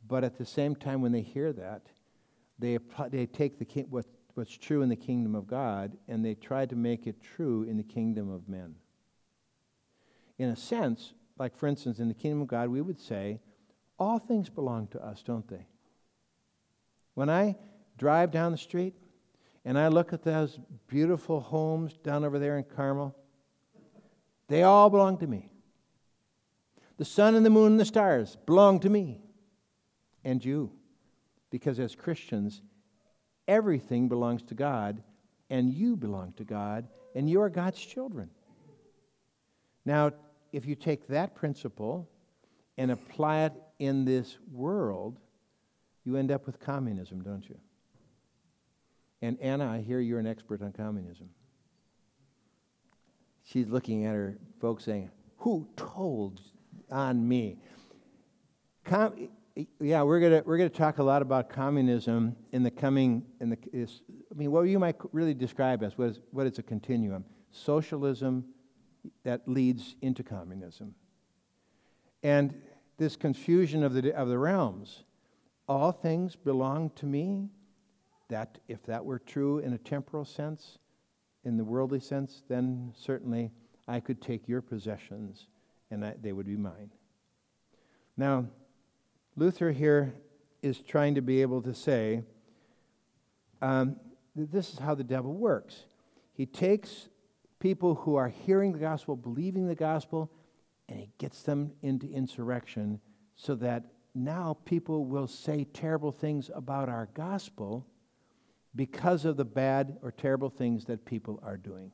But 0.06 0.24
at 0.24 0.38
the 0.38 0.46
same 0.46 0.76
time, 0.76 1.00
when 1.00 1.12
they 1.12 1.22
hear 1.22 1.52
that, 1.54 1.82
they, 2.58 2.78
they 3.10 3.26
take 3.26 3.58
the, 3.58 3.82
what 3.90 4.06
what's 4.36 4.56
true 4.56 4.82
in 4.82 4.88
the 4.88 4.96
kingdom 4.96 5.34
of 5.34 5.46
God, 5.46 5.96
and 6.08 6.24
they 6.24 6.34
try 6.34 6.66
to 6.66 6.76
make 6.76 7.06
it 7.06 7.22
true 7.22 7.62
in 7.62 7.78
the 7.78 7.82
kingdom 7.82 8.30
of 8.30 8.48
men. 8.48 8.74
In 10.38 10.50
a 10.50 10.56
sense, 10.56 11.14
like 11.38 11.56
for 11.56 11.66
instance, 11.66 11.98
in 11.98 12.08
the 12.08 12.14
kingdom 12.14 12.42
of 12.42 12.48
God, 12.48 12.68
we 12.68 12.82
would 12.82 13.00
say, 13.00 13.40
all 13.98 14.18
things 14.18 14.50
belong 14.50 14.88
to 14.88 15.02
us, 15.02 15.22
don't 15.22 15.48
they? 15.48 15.66
When 17.14 17.30
I 17.30 17.56
drive 17.96 18.30
down 18.30 18.52
the 18.52 18.58
street 18.58 18.94
and 19.66 19.76
I 19.76 19.88
look 19.88 20.12
at 20.12 20.22
those 20.22 20.60
beautiful 20.86 21.40
homes 21.40 21.96
down 21.96 22.24
over 22.24 22.38
there 22.38 22.56
in 22.56 22.62
Carmel, 22.62 23.16
they 24.46 24.62
all 24.62 24.88
belong 24.88 25.18
to 25.18 25.26
me. 25.26 25.50
The 26.98 27.04
sun 27.04 27.34
and 27.34 27.44
the 27.44 27.50
moon 27.50 27.72
and 27.72 27.80
the 27.80 27.84
stars 27.84 28.38
belong 28.46 28.78
to 28.80 28.88
me 28.88 29.20
and 30.24 30.42
you. 30.42 30.70
Because 31.50 31.80
as 31.80 31.96
Christians, 31.96 32.62
everything 33.48 34.08
belongs 34.08 34.42
to 34.44 34.54
God, 34.54 35.02
and 35.50 35.74
you 35.74 35.96
belong 35.96 36.32
to 36.34 36.44
God, 36.44 36.86
and 37.16 37.28
you 37.28 37.40
are 37.42 37.50
God's 37.50 37.80
children. 37.80 38.30
Now, 39.84 40.12
if 40.52 40.64
you 40.64 40.76
take 40.76 41.08
that 41.08 41.34
principle 41.34 42.08
and 42.78 42.92
apply 42.92 43.46
it 43.46 43.52
in 43.80 44.04
this 44.04 44.38
world, 44.52 45.18
you 46.04 46.16
end 46.16 46.30
up 46.30 46.46
with 46.46 46.60
communism, 46.60 47.20
don't 47.22 47.48
you? 47.48 47.58
And 49.26 49.40
Anna, 49.40 49.68
I 49.68 49.80
hear 49.80 49.98
you're 49.98 50.20
an 50.20 50.26
expert 50.28 50.62
on 50.62 50.70
communism. 50.70 51.28
She's 53.42 53.66
looking 53.66 54.04
at 54.04 54.14
her 54.14 54.38
folks 54.60 54.84
saying, 54.84 55.10
Who 55.38 55.66
told 55.74 56.40
on 56.92 57.26
me? 57.26 57.58
Com- 58.84 59.28
yeah, 59.80 60.04
we're 60.04 60.20
gonna 60.20 60.44
we're 60.46 60.58
gonna 60.58 60.68
talk 60.68 60.98
a 60.98 61.02
lot 61.02 61.22
about 61.22 61.48
communism 61.48 62.36
in 62.52 62.62
the 62.62 62.70
coming 62.70 63.24
in 63.40 63.50
the. 63.50 63.58
Is, 63.72 64.02
I 64.30 64.38
mean, 64.38 64.52
what 64.52 64.62
you 64.62 64.78
might 64.78 64.94
really 65.10 65.34
describe 65.34 65.82
as 65.82 65.98
what 65.98 66.10
is 66.10 66.20
what 66.30 66.46
is 66.46 66.60
a 66.60 66.62
continuum? 66.62 67.24
Socialism 67.50 68.44
that 69.24 69.48
leads 69.48 69.96
into 70.02 70.22
communism, 70.22 70.94
and 72.22 72.54
this 72.96 73.16
confusion 73.16 73.82
of 73.82 73.92
the 73.92 74.14
of 74.14 74.28
the 74.28 74.38
realms. 74.38 75.02
All 75.68 75.90
things 75.90 76.36
belong 76.36 76.90
to 76.90 77.06
me. 77.06 77.48
That 78.28 78.58
if 78.68 78.82
that 78.86 79.04
were 79.04 79.18
true 79.18 79.58
in 79.58 79.72
a 79.72 79.78
temporal 79.78 80.24
sense, 80.24 80.78
in 81.44 81.56
the 81.56 81.64
worldly 81.64 82.00
sense, 82.00 82.42
then 82.48 82.92
certainly 82.96 83.52
I 83.86 84.00
could 84.00 84.20
take 84.20 84.48
your 84.48 84.60
possessions 84.60 85.46
and 85.90 86.04
I, 86.04 86.14
they 86.20 86.32
would 86.32 86.46
be 86.46 86.56
mine. 86.56 86.90
Now 88.16 88.46
Luther 89.36 89.70
here 89.70 90.14
is 90.62 90.80
trying 90.80 91.14
to 91.14 91.22
be 91.22 91.42
able 91.42 91.62
to 91.62 91.74
say 91.74 92.22
um, 93.62 93.96
this 94.34 94.72
is 94.72 94.78
how 94.78 94.94
the 94.94 95.04
devil 95.04 95.32
works. 95.32 95.84
He 96.32 96.46
takes 96.46 97.08
people 97.58 97.94
who 97.94 98.16
are 98.16 98.28
hearing 98.28 98.72
the 98.72 98.78
gospel, 98.78 99.16
believing 99.16 99.66
the 99.66 99.74
gospel, 99.74 100.30
and 100.88 100.98
he 100.98 101.10
gets 101.18 101.42
them 101.42 101.72
into 101.82 102.10
insurrection 102.10 103.00
so 103.34 103.54
that 103.56 103.84
now 104.14 104.56
people 104.64 105.04
will 105.04 105.26
say 105.26 105.64
terrible 105.72 106.12
things 106.12 106.50
about 106.54 106.88
our 106.88 107.08
gospel 107.14 107.86
because 108.76 109.24
of 109.24 109.36
the 109.36 109.44
bad 109.44 109.98
or 110.02 110.12
terrible 110.12 110.50
things 110.50 110.84
that 110.84 111.04
people 111.04 111.40
are 111.42 111.56
doing. 111.56 111.90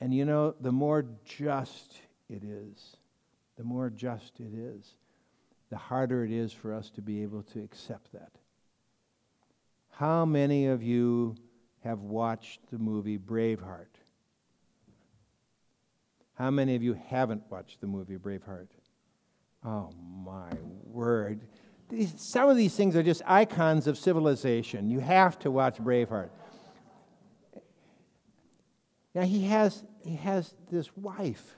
And 0.00 0.12
you 0.12 0.24
know, 0.24 0.54
the 0.60 0.72
more 0.72 1.06
just 1.24 1.96
it 2.28 2.42
is, 2.44 2.96
the 3.56 3.64
more 3.64 3.88
just 3.88 4.40
it 4.40 4.52
is 4.52 4.96
the 5.70 5.76
harder 5.76 6.24
it 6.24 6.30
is 6.30 6.52
for 6.52 6.72
us 6.72 6.90
to 6.90 7.02
be 7.02 7.22
able 7.22 7.42
to 7.42 7.62
accept 7.62 8.12
that. 8.12 8.32
How 9.90 10.24
many 10.24 10.66
of 10.66 10.82
you 10.82 11.36
have 11.82 12.00
watched 12.00 12.60
the 12.70 12.78
movie 12.78 13.18
Braveheart? 13.18 13.94
How 16.34 16.50
many 16.50 16.74
of 16.76 16.82
you 16.82 16.94
haven't 17.08 17.42
watched 17.50 17.80
the 17.80 17.86
movie 17.86 18.16
Braveheart? 18.16 18.68
Oh 19.64 19.90
my 20.24 20.50
word. 20.84 21.40
These, 21.88 22.14
some 22.16 22.48
of 22.48 22.56
these 22.56 22.74
things 22.74 22.96
are 22.96 23.02
just 23.02 23.22
icons 23.26 23.86
of 23.86 23.96
civilization. 23.96 24.90
You 24.90 25.00
have 25.00 25.38
to 25.40 25.50
watch 25.50 25.78
Braveheart. 25.78 26.30
Now 29.14 29.22
he 29.22 29.44
has 29.46 29.84
he 30.02 30.16
has 30.16 30.54
this 30.70 30.94
wife 30.96 31.56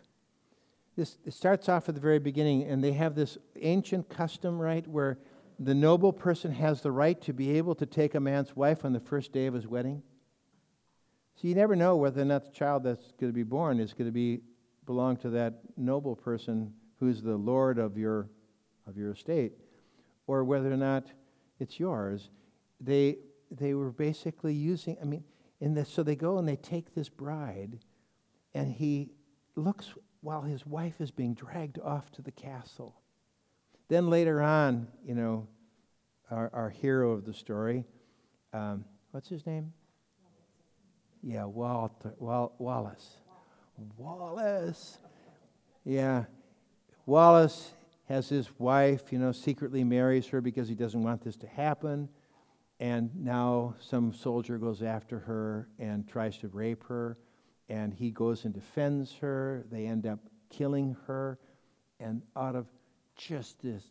this 0.99 1.17
it 1.25 1.33
starts 1.33 1.69
off 1.69 1.89
at 1.89 1.95
the 1.95 2.01
very 2.01 2.19
beginning, 2.19 2.65
and 2.65 2.83
they 2.83 2.93
have 2.93 3.15
this 3.15 3.39
ancient 3.63 4.09
custom, 4.09 4.59
right, 4.59 4.87
where 4.89 5.17
the 5.61 5.75
noble 5.75 6.13
person 6.13 6.53
has 6.53 6.83
the 6.83 6.91
right 6.91 7.21
to 7.23 7.33
be 7.33 7.57
able 7.57 7.77
to 7.77 7.87
take 7.87 8.17
a 8.17 8.21
man's 8.21 8.55
wife 8.57 8.85
on 8.85 8.93
the 8.93 9.01
first 9.01 9.33
day 9.33 9.47
of 9.47 9.55
his 9.55 9.67
wedding. 9.67 10.03
So 11.37 11.47
you 11.47 11.55
never 11.55 11.77
know 11.77 11.97
whether 11.97 12.21
or 12.21 12.25
not 12.25 12.45
the 12.45 12.51
child 12.51 12.83
that's 12.83 13.13
going 13.21 13.33
to 13.33 13.35
be 13.35 13.45
born 13.45 13.79
is 13.79 13.93
going 13.93 14.09
to 14.09 14.13
be 14.13 14.41
belong 14.87 15.17
to 15.19 15.31
that 15.31 15.61
noble 15.77 16.17
person 16.17 16.73
who's 16.99 17.23
the 17.23 17.37
lord 17.37 17.79
of 17.79 17.97
your 17.97 18.29
of 18.89 18.97
your 18.97 19.13
estate, 19.13 19.53
or 20.29 20.45
whether 20.45 20.71
or 20.71 20.77
not 20.77 21.09
it's 21.59 21.81
yours. 21.81 22.31
They 22.81 23.17
they 23.51 23.75
were 23.75 23.91
basically 23.91 24.55
using. 24.55 24.97
I 25.03 25.05
mean, 25.05 25.25
in 25.61 25.75
this, 25.75 25.89
so 25.89 26.05
they 26.05 26.15
go 26.15 26.39
and 26.39 26.47
they 26.47 26.55
take 26.55 26.95
this 26.95 27.09
bride, 27.09 27.81
and 28.55 28.73
he 28.73 29.11
looks 29.57 29.95
while 30.21 30.43
his 30.43 30.65
wife 30.65 31.01
is 31.01 31.11
being 31.11 31.35
dragged 31.35 31.81
off 31.81 32.13
to 32.13 32.23
the 32.23 32.31
castle. 32.31 33.01
Then 33.89 34.11
later 34.11 34.43
on, 34.43 34.87
you 35.05 35.15
know, 35.15 35.49
our, 36.31 36.51
our 36.53 36.69
hero 36.69 37.13
of 37.13 37.25
the 37.25 37.33
story, 37.33 37.85
um, 38.53 38.85
what's 39.13 39.29
his 39.29 39.47
name? 39.47 39.73
Yeah, 41.23 41.45
Walter, 41.45 42.15
Wal, 42.19 42.53
Wallace. 42.59 43.17
Wallace. 43.97 44.99
Yeah. 45.85 46.25
Wallace 47.07 47.73
has 48.09 48.29
his 48.29 48.49
wife, 48.59 49.13
you 49.13 49.19
know, 49.19 49.33
secretly 49.33 49.85
marries 49.85 50.27
her 50.29 50.41
because 50.41 50.69
he 50.69 50.75
doesn't 50.75 51.03
want 51.03 51.23
this 51.23 51.37
to 51.37 51.47
happen. 51.47 52.09
And 52.81 53.11
now 53.15 53.75
some 53.81 54.13
soldier 54.13 54.57
goes 54.59 54.83
after 54.83 55.19
her 55.19 55.69
and 55.79 56.09
tries 56.09 56.39
to 56.39 56.49
rape 56.49 56.85
her 56.85 57.19
and 57.69 57.93
he 57.93 58.11
goes 58.11 58.45
and 58.45 58.55
defends 58.55 59.15
her. 59.21 59.65
They 59.71 59.87
end 59.87 60.07
up 60.07 60.21
killing 60.51 60.97
her, 61.07 61.39
and 62.01 62.23
out 62.37 62.57
of 62.57 62.67
just 63.17 63.61
this 63.63 63.83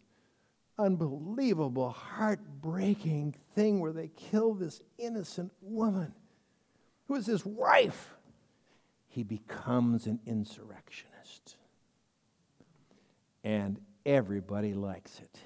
unbelievable, 0.80 1.90
heartbreaking 1.90 3.36
thing 3.56 3.80
where 3.80 3.92
they 3.92 4.10
kill 4.16 4.54
this 4.54 4.82
innocent 4.98 5.52
woman 5.62 6.14
who 7.08 7.16
is 7.16 7.26
his 7.26 7.46
wife, 7.46 8.14
he 9.08 9.24
becomes 9.24 10.06
an 10.06 10.20
insurrectionist. 10.26 11.56
And 13.44 13.80
everybody 14.08 14.74
likes 14.74 15.20
it 15.20 15.40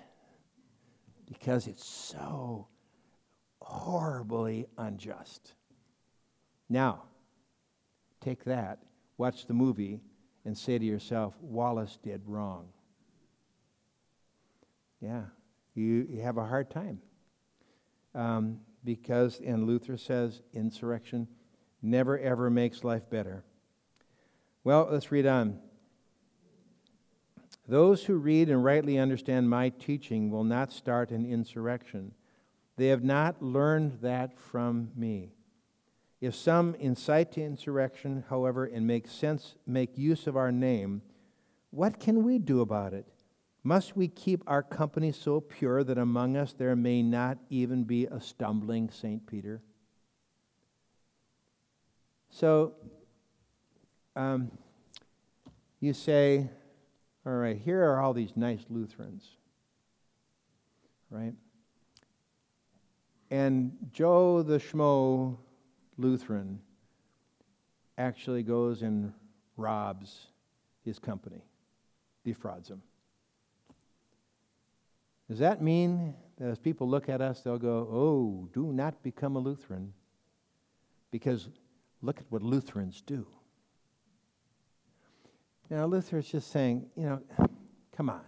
because 1.25 1.67
it's 1.67 1.85
so 1.85 2.67
horribly 3.59 4.67
unjust. 4.77 5.55
Now, 6.69 7.03
Take 8.21 8.43
that, 8.43 8.77
watch 9.17 9.47
the 9.47 9.53
movie, 9.53 9.99
and 10.45 10.55
say 10.55 10.77
to 10.77 10.85
yourself, 10.85 11.33
Wallace 11.41 11.97
did 12.03 12.21
wrong. 12.25 12.67
Yeah, 15.01 15.23
you, 15.73 16.05
you 16.07 16.21
have 16.21 16.37
a 16.37 16.45
hard 16.45 16.69
time. 16.69 17.01
Um, 18.13 18.59
because, 18.83 19.41
and 19.43 19.65
Luther 19.65 19.97
says, 19.97 20.41
insurrection 20.53 21.27
never 21.81 22.17
ever 22.19 22.51
makes 22.51 22.83
life 22.83 23.09
better. 23.09 23.43
Well, 24.63 24.87
let's 24.91 25.11
read 25.11 25.25
on. 25.25 25.59
Those 27.71 28.03
who 28.03 28.15
read 28.15 28.49
and 28.49 28.65
rightly 28.65 28.97
understand 28.97 29.49
my 29.49 29.69
teaching 29.69 30.29
will 30.29 30.43
not 30.43 30.73
start 30.73 31.09
an 31.09 31.25
insurrection. 31.25 32.11
They 32.75 32.87
have 32.87 33.01
not 33.01 33.41
learned 33.41 33.99
that 34.01 34.37
from 34.37 34.91
me. 34.93 35.31
If 36.19 36.35
some 36.35 36.75
incite 36.75 37.31
to 37.31 37.41
insurrection, 37.41 38.25
however, 38.29 38.65
and 38.65 38.85
make 38.85 39.07
sense, 39.07 39.55
make 39.65 39.97
use 39.97 40.27
of 40.27 40.35
our 40.35 40.51
name, 40.51 41.01
what 41.69 41.97
can 41.97 42.25
we 42.25 42.39
do 42.39 42.59
about 42.59 42.91
it? 42.93 43.07
Must 43.63 43.95
we 43.95 44.09
keep 44.09 44.43
our 44.47 44.63
company 44.63 45.13
so 45.13 45.39
pure 45.39 45.81
that 45.85 45.97
among 45.97 46.35
us 46.35 46.51
there 46.51 46.75
may 46.75 47.01
not 47.01 47.37
even 47.49 47.85
be 47.85 48.05
a 48.05 48.19
stumbling 48.19 48.89
St. 48.89 49.25
Peter? 49.25 49.61
So, 52.31 52.73
um, 54.17 54.51
you 55.79 55.93
say, 55.93 56.49
all 57.25 57.33
right, 57.33 57.57
here 57.57 57.83
are 57.83 58.01
all 58.01 58.13
these 58.13 58.35
nice 58.35 58.65
Lutherans, 58.69 59.27
right? 61.09 61.33
And 63.29 63.71
Joe 63.93 64.41
the 64.41 64.57
Schmo 64.57 65.37
Lutheran 65.97 66.59
actually 67.97 68.43
goes 68.43 68.81
and 68.81 69.13
robs 69.55 70.27
his 70.83 70.97
company, 70.97 71.43
defrauds 72.25 72.69
him. 72.69 72.81
Does 75.29 75.39
that 75.39 75.61
mean 75.61 76.15
that 76.39 76.49
as 76.49 76.57
people 76.57 76.89
look 76.89 77.07
at 77.07 77.21
us, 77.21 77.41
they'll 77.41 77.57
go, 77.57 77.87
oh, 77.91 78.49
do 78.51 78.73
not 78.73 79.01
become 79.03 79.35
a 79.35 79.39
Lutheran? 79.39 79.93
Because 81.11 81.49
look 82.01 82.17
at 82.19 82.25
what 82.29 82.41
Lutherans 82.41 83.01
do. 83.01 83.25
Now, 85.71 85.85
Luther 85.85 86.19
is 86.19 86.27
just 86.29 86.51
saying, 86.51 86.85
you 86.95 87.05
know, 87.05 87.21
come 87.97 88.11
on. 88.11 88.21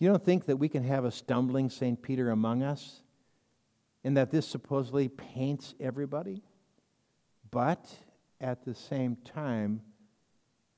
You 0.00 0.08
don't 0.08 0.24
think 0.24 0.46
that 0.46 0.56
we 0.56 0.68
can 0.68 0.82
have 0.82 1.04
a 1.04 1.12
stumbling 1.12 1.70
St. 1.70 2.02
Peter 2.02 2.30
among 2.30 2.64
us? 2.64 3.02
and 4.04 4.18
that 4.18 4.30
this 4.30 4.46
supposedly 4.46 5.08
paints 5.08 5.74
everybody. 5.80 6.42
But 7.50 7.90
at 8.40 8.64
the 8.64 8.74
same 8.74 9.16
time, 9.24 9.80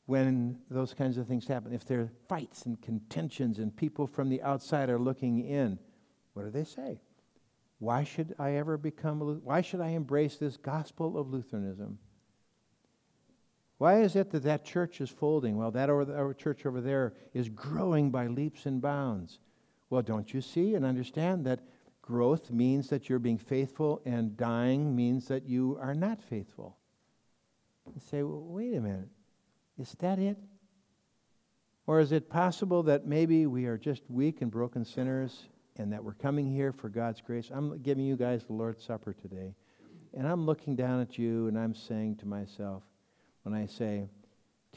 when 0.07 0.61
those 0.71 0.95
kinds 0.95 1.19
of 1.19 1.27
things 1.27 1.49
happen. 1.49 1.73
If 1.73 1.85
there 1.85 2.01
are 2.01 2.13
fights 2.29 2.65
and 2.67 2.81
contentions 2.81 3.59
and 3.59 3.77
people 3.77 4.07
from 4.07 4.29
the 4.29 4.41
outside 4.41 4.89
are 4.89 5.01
looking 5.01 5.45
in, 5.45 5.81
what 6.33 6.45
do 6.45 6.51
they 6.51 6.63
say? 6.63 7.01
Why 7.81 8.05
should 8.05 8.33
I 8.39 8.53
ever 8.53 8.79
become, 8.79 9.41
why 9.43 9.63
should 9.63 9.81
I 9.81 9.89
embrace 9.89 10.37
this 10.37 10.57
gospel 10.57 11.19
of 11.19 11.29
Lutheranism? 11.29 11.99
Why 13.79 14.01
is 14.01 14.17
it 14.17 14.31
that 14.31 14.43
that 14.45 14.65
church 14.65 15.01
is 15.01 15.11
folding 15.11 15.57
Well, 15.57 15.71
that 15.73 15.91
our 15.91 16.35
church 16.35 16.65
over 16.65 16.81
there 16.81 17.13
is 17.35 17.49
growing 17.49 18.11
by 18.11 18.27
leaps 18.27 18.67
and 18.67 18.81
bounds? 18.81 19.39
Well, 19.91 20.03
don't 20.03 20.33
you 20.33 20.41
see 20.41 20.75
and 20.75 20.85
understand 20.85 21.45
that 21.47 21.61
growth 22.03 22.51
means 22.51 22.89
that 22.89 23.09
you're 23.09 23.19
being 23.19 23.39
faithful 23.39 24.01
and 24.05 24.37
dying 24.37 24.97
means 24.97 25.29
that 25.29 25.47
you 25.47 25.79
are 25.81 25.95
not 25.95 26.23
faithful? 26.23 26.77
You 27.95 28.01
say, 28.01 28.23
well, 28.23 28.43
wait 28.43 28.75
a 28.75 28.81
minute. 28.81 29.09
Is 29.79 29.93
that 30.01 30.19
it? 30.19 30.39
Or 31.87 32.01
is 32.01 32.13
it 32.13 32.29
possible 32.29 32.83
that 32.85 33.07
maybe 33.07 33.47
we 33.47 33.67
are 33.67 33.79
just 33.79 34.03
weak 34.09 34.43
and 34.43 34.51
broken 34.51 34.85
sinners 34.85 35.45
and 35.77 35.93
that 35.93 36.03
we're 36.03 36.15
coming 36.15 36.51
here 36.51 36.73
for 36.73 36.89
God's 36.89 37.21
grace? 37.21 37.51
I'm 37.53 37.79
giving 37.83 38.05
you 38.05 38.17
guys 38.17 38.45
the 38.45 38.55
Lord's 38.55 38.83
Supper 38.83 39.13
today. 39.13 39.55
And 40.15 40.27
I'm 40.27 40.47
looking 40.47 40.75
down 40.75 41.01
at 41.01 41.19
you 41.19 41.47
and 41.47 41.59
I'm 41.59 41.75
saying 41.75 42.17
to 42.17 42.27
myself, 42.27 42.83
when 43.47 43.55
I 43.55 43.67
say, 43.67 44.09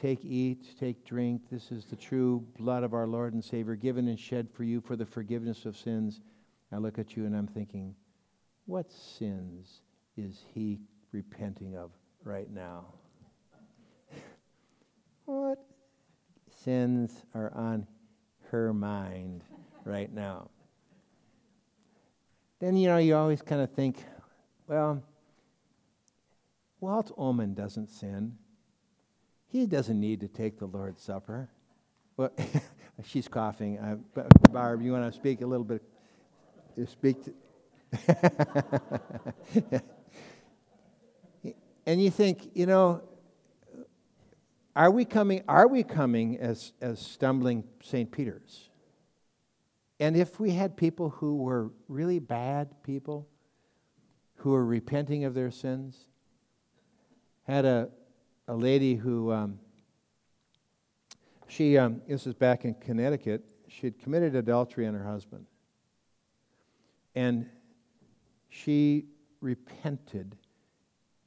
Take, 0.00 0.24
eat, 0.24 0.78
take, 0.78 1.04
drink, 1.04 1.42
this 1.50 1.72
is 1.72 1.84
the 1.86 1.96
true 1.96 2.46
blood 2.56 2.84
of 2.84 2.94
our 2.94 3.06
Lord 3.06 3.34
and 3.34 3.44
Savior, 3.44 3.74
given 3.74 4.06
and 4.06 4.18
shed 4.18 4.48
for 4.48 4.62
you 4.62 4.80
for 4.80 4.94
the 4.94 5.04
forgiveness 5.04 5.66
of 5.66 5.76
sins. 5.76 6.20
I 6.72 6.76
look 6.76 6.96
at 6.98 7.16
you 7.16 7.26
and 7.26 7.36
I'm 7.36 7.48
thinking, 7.48 7.96
what 8.66 8.90
sins 8.90 9.80
is 10.16 10.44
he 10.54 10.78
repenting 11.12 11.76
of 11.76 11.90
right 12.24 12.48
now? 12.48 12.86
What 15.26 15.58
sins 16.64 17.24
are 17.34 17.52
on 17.54 17.86
her 18.50 18.72
mind 18.72 19.42
right 19.84 20.12
now? 20.12 20.48
Then, 22.60 22.76
you 22.76 22.88
know, 22.88 22.98
you 22.98 23.16
always 23.16 23.42
kind 23.42 23.60
of 23.62 23.70
think, 23.72 24.02
well, 24.68 25.02
Walt 26.80 27.12
Ullman 27.18 27.54
doesn't 27.54 27.88
sin. 27.90 28.38
He 29.50 29.66
doesn't 29.66 29.98
need 29.98 30.20
to 30.20 30.28
take 30.28 30.58
the 30.58 30.66
Lord's 30.66 31.02
Supper. 31.02 31.50
Well, 32.16 32.30
she's 33.04 33.26
coughing. 33.26 33.78
Uh, 33.78 33.96
Barb, 34.50 34.80
you 34.80 34.92
want 34.92 35.12
to 35.12 35.18
speak 35.18 35.40
a 35.40 35.46
little 35.46 35.64
bit? 35.64 35.82
You 36.76 36.86
speak 36.86 37.16
to. 37.24 37.34
and 41.86 42.00
you 42.00 42.10
think, 42.10 42.50
you 42.54 42.66
know, 42.66 43.02
are 44.76 44.92
we 44.92 45.04
coming, 45.04 45.42
are 45.48 45.66
we 45.66 45.82
coming 45.82 46.38
as, 46.38 46.72
as 46.80 47.00
stumbling 47.00 47.64
St. 47.82 48.10
Peter's? 48.12 48.70
And 49.98 50.16
if 50.16 50.38
we 50.38 50.52
had 50.52 50.76
people 50.76 51.10
who 51.10 51.38
were 51.38 51.72
really 51.88 52.20
bad 52.20 52.82
people, 52.84 53.26
who 54.36 54.50
were 54.50 54.64
repenting 54.64 55.24
of 55.24 55.34
their 55.34 55.50
sins, 55.50 56.06
had 57.42 57.64
a, 57.64 57.88
a 58.50 58.56
lady 58.56 58.96
who, 58.96 59.30
um, 59.30 59.60
she, 61.46 61.78
um, 61.78 62.02
this 62.08 62.26
is 62.26 62.34
back 62.34 62.64
in 62.64 62.74
Connecticut, 62.74 63.44
she 63.68 63.86
had 63.86 63.96
committed 64.00 64.34
adultery 64.34 64.88
on 64.88 64.94
her 64.94 65.04
husband. 65.04 65.46
And 67.14 67.48
she 68.48 69.04
repented 69.40 70.36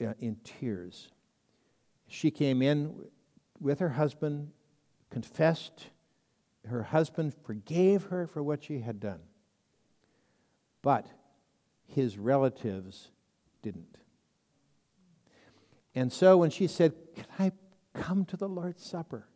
uh, 0.01 0.15
in 0.19 0.35
tears. 0.43 1.11
She 2.09 2.29
came 2.29 2.61
in 2.61 2.93
with 3.61 3.79
her 3.79 3.87
husband, 3.87 4.51
confessed. 5.09 5.87
Her 6.67 6.83
husband 6.83 7.33
forgave 7.45 8.03
her 8.07 8.27
for 8.27 8.43
what 8.43 8.65
she 8.65 8.79
had 8.79 8.99
done. 8.99 9.21
But 10.81 11.07
his 11.87 12.17
relatives 12.17 13.11
didn't. 13.61 13.95
And 15.95 16.11
so 16.11 16.37
when 16.37 16.49
she 16.49 16.67
said, 16.67 16.93
Can 17.15 17.25
I 17.39 17.51
come 17.93 18.25
to 18.25 18.37
the 18.37 18.49
Lord's 18.49 18.85
Supper? 18.85 19.27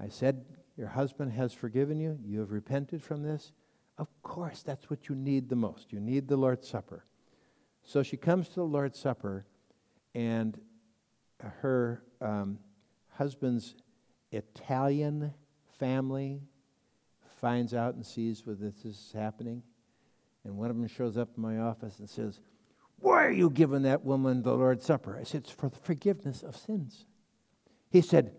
I 0.00 0.08
said, 0.08 0.44
Your 0.76 0.88
husband 0.88 1.32
has 1.32 1.52
forgiven 1.52 2.00
you. 2.00 2.18
You 2.24 2.40
have 2.40 2.50
repented 2.50 3.02
from 3.02 3.22
this. 3.22 3.52
Of 3.96 4.08
course, 4.22 4.62
that's 4.62 4.90
what 4.90 5.08
you 5.08 5.14
need 5.14 5.48
the 5.48 5.56
most. 5.56 5.92
You 5.92 6.00
need 6.00 6.28
the 6.28 6.36
Lord's 6.36 6.68
Supper. 6.68 7.04
So 7.82 8.02
she 8.02 8.16
comes 8.16 8.48
to 8.48 8.56
the 8.56 8.64
Lord's 8.64 8.98
Supper, 8.98 9.46
and 10.14 10.60
her 11.40 12.02
um, 12.20 12.58
husband's 13.10 13.74
Italian 14.30 15.32
family 15.78 16.42
finds 17.40 17.74
out 17.74 17.94
and 17.94 18.04
sees 18.04 18.46
what 18.46 18.60
this 18.60 18.84
is 18.84 19.12
happening. 19.14 19.62
And 20.44 20.56
one 20.56 20.70
of 20.70 20.76
them 20.76 20.86
shows 20.86 21.16
up 21.16 21.30
in 21.36 21.42
my 21.42 21.58
office 21.58 21.98
and 21.98 22.08
says, 22.08 22.40
Why 23.00 23.24
are 23.24 23.30
you 23.30 23.50
giving 23.50 23.82
that 23.82 24.04
woman 24.04 24.42
the 24.42 24.54
Lord's 24.54 24.84
Supper? 24.84 25.16
I 25.18 25.22
said, 25.22 25.42
It's 25.42 25.50
for 25.50 25.68
the 25.68 25.78
forgiveness 25.78 26.42
of 26.42 26.56
sins. 26.56 27.06
He 27.90 28.00
said, 28.00 28.32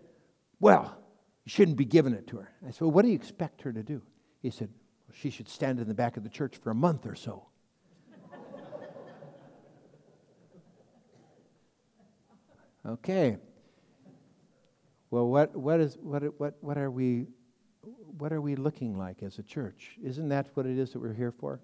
Well, 0.58 0.96
you 1.44 1.50
shouldn't 1.50 1.76
be 1.76 1.84
giving 1.84 2.12
it 2.12 2.26
to 2.28 2.36
her. 2.38 2.52
I 2.66 2.70
said, 2.70 2.82
Well, 2.82 2.90
what 2.90 3.02
do 3.02 3.08
you 3.08 3.14
expect 3.14 3.62
her 3.62 3.72
to 3.72 3.82
do? 3.82 4.02
He 4.42 4.50
said, 4.50 4.68
well, 5.08 5.16
She 5.18 5.30
should 5.30 5.48
stand 5.48 5.80
in 5.80 5.88
the 5.88 5.94
back 5.94 6.16
of 6.16 6.22
the 6.22 6.28
church 6.28 6.56
for 6.58 6.70
a 6.70 6.74
month 6.74 7.06
or 7.06 7.14
so. 7.14 7.46
okay. 12.86 13.38
Well, 15.10 15.26
what, 15.28 15.56
what, 15.56 15.80
is, 15.80 15.98
what, 16.00 16.22
what, 16.38 16.54
what, 16.60 16.78
are 16.78 16.90
we, 16.90 17.26
what 18.18 18.32
are 18.32 18.40
we 18.40 18.54
looking 18.54 18.96
like 18.96 19.22
as 19.22 19.38
a 19.38 19.42
church? 19.42 19.96
Isn't 20.02 20.28
that 20.28 20.48
what 20.54 20.66
it 20.66 20.78
is 20.78 20.92
that 20.92 21.00
we're 21.00 21.14
here 21.14 21.32
for? 21.32 21.60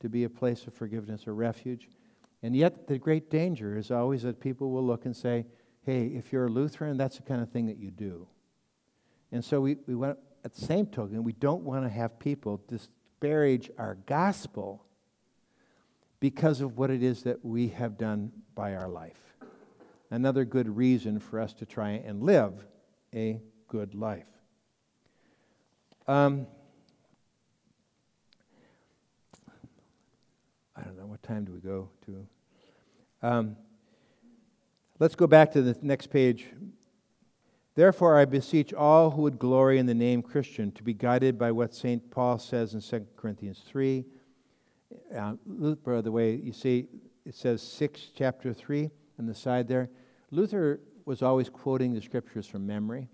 To 0.00 0.08
be 0.08 0.24
a 0.24 0.28
place 0.28 0.66
of 0.66 0.74
forgiveness, 0.74 1.26
a 1.26 1.32
refuge? 1.32 1.88
And 2.42 2.56
yet, 2.56 2.88
the 2.88 2.98
great 2.98 3.30
danger 3.30 3.76
is 3.76 3.90
always 3.90 4.22
that 4.22 4.40
people 4.40 4.70
will 4.70 4.84
look 4.84 5.04
and 5.04 5.14
say, 5.14 5.46
hey, 5.84 6.06
if 6.06 6.32
you're 6.32 6.46
a 6.46 6.50
Lutheran, 6.50 6.96
that's 6.96 7.16
the 7.16 7.22
kind 7.22 7.40
of 7.40 7.50
thing 7.50 7.66
that 7.66 7.78
you 7.78 7.90
do. 7.90 8.26
And 9.30 9.44
so 9.44 9.60
we, 9.60 9.76
we 9.86 9.94
want, 9.94 10.18
at 10.44 10.54
the 10.54 10.60
same 10.60 10.86
token, 10.86 11.22
we 11.22 11.32
don't 11.32 11.62
want 11.62 11.84
to 11.84 11.88
have 11.88 12.18
people 12.18 12.60
disparage 12.68 13.70
our 13.78 13.96
gospel 14.06 14.84
because 16.20 16.60
of 16.60 16.76
what 16.78 16.90
it 16.90 17.02
is 17.02 17.22
that 17.24 17.44
we 17.44 17.68
have 17.68 17.96
done 17.98 18.30
by 18.54 18.74
our 18.74 18.88
life. 18.88 19.18
Another 20.10 20.44
good 20.44 20.68
reason 20.76 21.18
for 21.18 21.40
us 21.40 21.54
to 21.54 21.66
try 21.66 21.90
and 21.90 22.22
live 22.22 22.66
a 23.14 23.40
good 23.66 23.94
life. 23.94 24.26
Um, 26.06 26.46
I 30.76 30.82
don't 30.82 30.96
know, 30.96 31.06
time 31.22 31.44
do 31.44 31.52
we 31.52 31.60
go 31.60 31.88
to? 32.06 32.26
Um, 33.22 33.56
let's 34.98 35.14
go 35.14 35.26
back 35.26 35.52
to 35.52 35.62
the 35.62 35.76
next 35.82 36.08
page. 36.08 36.46
Therefore, 37.74 38.18
I 38.18 38.24
beseech 38.24 38.74
all 38.74 39.10
who 39.10 39.22
would 39.22 39.38
glory 39.38 39.78
in 39.78 39.86
the 39.86 39.94
name 39.94 40.20
Christian 40.22 40.72
to 40.72 40.82
be 40.82 40.92
guided 40.92 41.38
by 41.38 41.52
what 41.52 41.74
St. 41.74 42.10
Paul 42.10 42.38
says 42.38 42.74
in 42.74 42.80
2 42.80 43.06
Corinthians 43.16 43.62
3. 43.66 44.04
Uh, 45.16 45.34
by 45.84 46.00
the 46.02 46.12
way, 46.12 46.34
you 46.34 46.52
see, 46.52 46.88
it 47.24 47.34
says 47.34 47.62
6, 47.62 48.08
chapter 48.14 48.52
3 48.52 48.90
on 49.18 49.26
the 49.26 49.34
side 49.34 49.68
there. 49.68 49.88
Luther 50.30 50.80
was 51.06 51.22
always 51.22 51.48
quoting 51.48 51.94
the 51.94 52.02
scriptures 52.02 52.46
from 52.46 52.66
memory. 52.66 53.08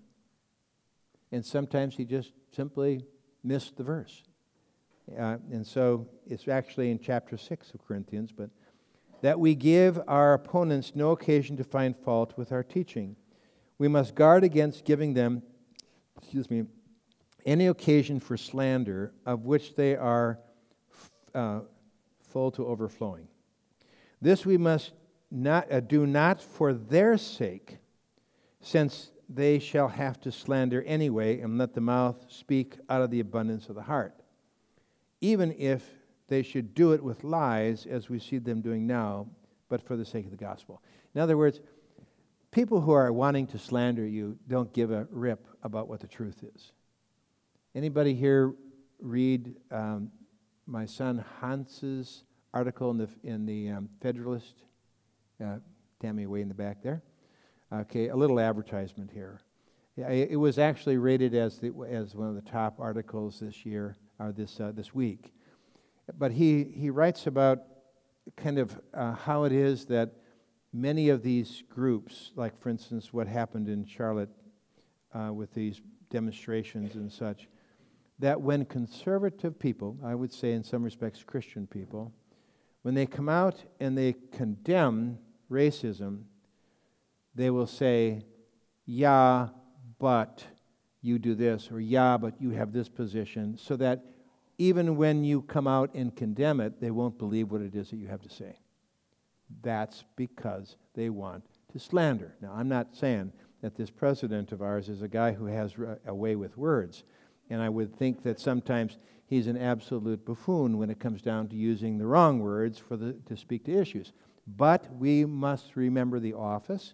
And 1.31 1.45
sometimes 1.45 1.95
he 1.95 2.05
just 2.05 2.31
simply 2.51 3.05
missed 3.43 3.77
the 3.77 3.83
verse. 3.83 4.23
Uh, 5.17 5.37
and 5.51 5.65
so 5.65 6.07
it's 6.27 6.47
actually 6.47 6.91
in 6.91 6.99
chapter 6.99 7.37
6 7.37 7.73
of 7.73 7.85
Corinthians, 7.85 8.31
but 8.31 8.49
that 9.21 9.39
we 9.39 9.55
give 9.55 9.99
our 10.07 10.33
opponents 10.33 10.93
no 10.95 11.11
occasion 11.11 11.57
to 11.57 11.63
find 11.63 11.95
fault 11.95 12.33
with 12.37 12.51
our 12.51 12.63
teaching. 12.63 13.15
We 13.77 13.87
must 13.87 14.15
guard 14.15 14.43
against 14.43 14.85
giving 14.85 15.13
them, 15.13 15.41
excuse 16.17 16.49
me, 16.49 16.63
any 17.45 17.67
occasion 17.67 18.19
for 18.19 18.37
slander 18.37 19.13
of 19.25 19.45
which 19.45 19.75
they 19.75 19.95
are 19.95 20.39
uh, 21.33 21.61
full 22.21 22.51
to 22.51 22.65
overflowing. 22.65 23.27
This 24.21 24.45
we 24.45 24.57
must 24.57 24.91
not, 25.31 25.71
uh, 25.71 25.79
do 25.79 26.05
not 26.05 26.41
for 26.41 26.73
their 26.73 27.17
sake, 27.17 27.77
since 28.61 29.11
they 29.29 29.59
shall 29.59 29.87
have 29.87 30.19
to 30.21 30.31
slander 30.31 30.81
anyway, 30.83 31.39
and 31.39 31.57
let 31.57 31.73
the 31.73 31.81
mouth 31.81 32.25
speak 32.29 32.77
out 32.89 33.01
of 33.01 33.11
the 33.11 33.19
abundance 33.19 33.69
of 33.69 33.75
the 33.75 33.83
heart. 33.83 34.18
Even 35.21 35.53
if 35.57 35.83
they 36.27 36.43
should 36.43 36.73
do 36.73 36.93
it 36.93 37.03
with 37.03 37.23
lies, 37.23 37.85
as 37.85 38.09
we 38.09 38.19
see 38.19 38.37
them 38.37 38.61
doing 38.61 38.85
now, 38.87 39.27
but 39.67 39.81
for 39.81 39.95
the 39.95 40.05
sake 40.05 40.25
of 40.25 40.31
the 40.31 40.37
gospel. 40.37 40.81
In 41.15 41.21
other 41.21 41.37
words, 41.37 41.59
people 42.51 42.81
who 42.81 42.91
are 42.91 43.11
wanting 43.11 43.47
to 43.47 43.59
slander 43.59 44.05
you 44.05 44.37
don't 44.47 44.71
give 44.73 44.91
a 44.91 45.07
rip 45.11 45.45
about 45.63 45.87
what 45.87 45.99
the 45.99 46.07
truth 46.07 46.43
is. 46.55 46.71
Anybody 47.75 48.13
here 48.13 48.53
read 48.99 49.55
um, 49.71 50.11
my 50.65 50.85
son 50.85 51.23
Hans's 51.41 52.23
article 52.53 52.91
in 52.91 52.97
the, 52.97 53.09
in 53.23 53.45
the 53.45 53.69
um, 53.69 53.89
Federalist? 54.01 54.63
Uh, 55.43 55.57
Tammy, 55.99 56.25
way 56.27 56.41
in 56.41 56.47
the 56.47 56.53
back 56.53 56.81
there. 56.81 57.01
Okay, 57.71 58.07
a 58.07 58.15
little 58.15 58.39
advertisement 58.39 59.11
here. 59.11 59.41
It 59.97 60.39
was 60.39 60.57
actually 60.57 60.97
rated 60.97 61.35
as, 61.35 61.59
the, 61.59 61.73
as 61.89 62.15
one 62.15 62.29
of 62.29 62.35
the 62.35 62.49
top 62.49 62.79
articles 62.79 63.39
this 63.41 63.65
year, 63.65 63.97
or 64.19 64.31
this, 64.31 64.59
uh, 64.59 64.71
this 64.73 64.93
week. 64.93 65.33
But 66.17 66.31
he, 66.31 66.63
he 66.63 66.89
writes 66.89 67.27
about 67.27 67.59
kind 68.35 68.57
of 68.59 68.79
uh, 68.93 69.13
how 69.13 69.43
it 69.43 69.51
is 69.51 69.85
that 69.85 70.11
many 70.73 71.09
of 71.09 71.23
these 71.23 71.63
groups, 71.69 72.31
like 72.35 72.59
for 72.59 72.69
instance 72.69 73.13
what 73.13 73.27
happened 73.27 73.67
in 73.67 73.85
Charlotte 73.85 74.29
uh, 75.13 75.31
with 75.33 75.53
these 75.53 75.81
demonstrations 76.09 76.95
and 76.95 77.11
such, 77.11 77.47
that 78.19 78.39
when 78.39 78.65
conservative 78.65 79.57
people, 79.57 79.97
I 80.03 80.13
would 80.13 80.33
say 80.33 80.51
in 80.51 80.63
some 80.63 80.83
respects 80.83 81.23
Christian 81.23 81.65
people, 81.67 82.13
when 82.81 82.93
they 82.93 83.05
come 83.05 83.29
out 83.29 83.63
and 83.79 83.97
they 83.97 84.15
condemn 84.31 85.19
racism, 85.49 86.23
they 87.35 87.49
will 87.49 87.67
say, 87.67 88.23
yeah, 88.85 89.49
but 89.99 90.43
you 91.01 91.19
do 91.19 91.35
this, 91.35 91.71
or 91.71 91.79
yeah, 91.79 92.17
but 92.17 92.41
you 92.41 92.51
have 92.51 92.73
this 92.73 92.89
position, 92.89 93.57
so 93.57 93.75
that 93.77 94.03
even 94.57 94.97
when 94.97 95.23
you 95.23 95.41
come 95.43 95.67
out 95.67 95.93
and 95.93 96.15
condemn 96.15 96.59
it, 96.59 96.81
they 96.81 96.91
won't 96.91 97.17
believe 97.17 97.51
what 97.51 97.61
it 97.61 97.73
is 97.75 97.89
that 97.89 97.97
you 97.97 98.07
have 98.07 98.21
to 98.21 98.29
say. 98.29 98.59
That's 99.61 100.03
because 100.15 100.75
they 100.93 101.09
want 101.09 101.43
to 101.71 101.79
slander. 101.79 102.35
Now, 102.41 102.53
I'm 102.55 102.67
not 102.67 102.95
saying 102.95 103.31
that 103.61 103.75
this 103.75 103.89
president 103.89 104.51
of 104.51 104.61
ours 104.61 104.89
is 104.89 105.01
a 105.01 105.07
guy 105.07 105.31
who 105.31 105.45
has 105.45 105.73
a 106.05 106.13
way 106.13 106.35
with 106.35 106.57
words, 106.57 107.03
and 107.49 107.61
I 107.61 107.69
would 107.69 107.95
think 107.95 108.23
that 108.23 108.39
sometimes 108.39 108.97
he's 109.25 109.47
an 109.47 109.57
absolute 109.57 110.25
buffoon 110.25 110.77
when 110.77 110.89
it 110.89 110.99
comes 110.99 111.21
down 111.21 111.47
to 111.47 111.55
using 111.55 111.97
the 111.97 112.05
wrong 112.05 112.39
words 112.39 112.77
for 112.77 112.97
the, 112.97 113.13
to 113.25 113.37
speak 113.37 113.63
to 113.65 113.79
issues. 113.79 114.11
But 114.45 114.93
we 114.93 115.25
must 115.25 115.75
remember 115.75 116.19
the 116.19 116.33
office, 116.33 116.93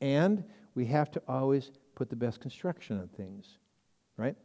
and 0.00 0.44
we 0.74 0.86
have 0.86 1.10
to 1.12 1.22
always 1.28 1.70
put 1.94 2.10
the 2.10 2.16
best 2.16 2.40
construction 2.40 2.98
on 2.98 3.08
things, 3.08 3.58
right? 4.16 4.36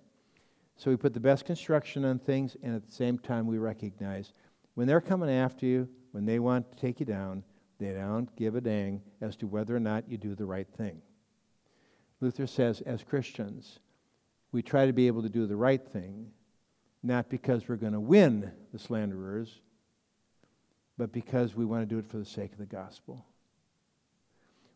So 0.75 0.91
we 0.91 0.97
put 0.97 1.13
the 1.13 1.19
best 1.19 1.45
construction 1.45 2.05
on 2.05 2.19
things, 2.19 2.55
and 2.61 2.75
at 2.75 2.85
the 2.85 2.91
same 2.91 3.17
time, 3.17 3.47
we 3.47 3.57
recognize 3.57 4.31
when 4.75 4.87
they're 4.87 5.01
coming 5.01 5.29
after 5.29 5.65
you, 5.65 5.89
when 6.11 6.25
they 6.25 6.39
want 6.39 6.71
to 6.71 6.77
take 6.77 6.99
you 6.99 7.05
down, 7.05 7.43
they 7.79 7.93
don't 7.93 8.33
give 8.35 8.55
a 8.55 8.61
dang 8.61 9.01
as 9.21 9.35
to 9.37 9.47
whether 9.47 9.75
or 9.75 9.79
not 9.79 10.09
you 10.09 10.17
do 10.17 10.35
the 10.35 10.45
right 10.45 10.67
thing. 10.77 11.01
Luther 12.21 12.47
says, 12.47 12.81
as 12.81 13.03
Christians, 13.03 13.79
we 14.51 14.61
try 14.61 14.85
to 14.85 14.93
be 14.93 15.07
able 15.07 15.21
to 15.21 15.29
do 15.29 15.45
the 15.45 15.55
right 15.55 15.85
thing, 15.85 16.31
not 17.03 17.29
because 17.29 17.67
we're 17.67 17.75
going 17.75 17.93
to 17.93 17.99
win 17.99 18.51
the 18.71 18.79
slanderers, 18.79 19.61
but 20.97 21.11
because 21.11 21.55
we 21.55 21.65
want 21.65 21.87
to 21.87 21.95
do 21.95 21.99
it 21.99 22.07
for 22.07 22.17
the 22.17 22.25
sake 22.25 22.51
of 22.51 22.57
the 22.57 22.65
gospel. 22.65 23.25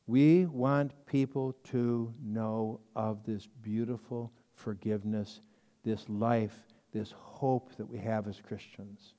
We 0.07 0.45
want 0.45 0.93
people 1.05 1.53
to 1.65 2.13
know 2.23 2.79
of 2.95 3.23
this 3.25 3.47
beautiful 3.61 4.31
forgiveness, 4.55 5.41
this 5.83 6.07
life, 6.09 6.57
this 6.91 7.13
hope 7.17 7.75
that 7.77 7.87
we 7.87 7.99
have 7.99 8.27
as 8.27 8.41
Christians. 8.41 9.13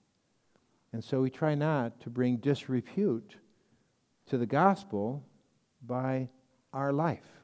And 0.92 1.02
so 1.02 1.22
we 1.22 1.30
try 1.30 1.54
not 1.54 2.00
to 2.00 2.10
bring 2.10 2.36
disrepute 2.36 3.36
to 4.26 4.36
the 4.38 4.46
gospel 4.46 5.24
by 5.86 6.28
our 6.72 6.92
life. 6.92 7.40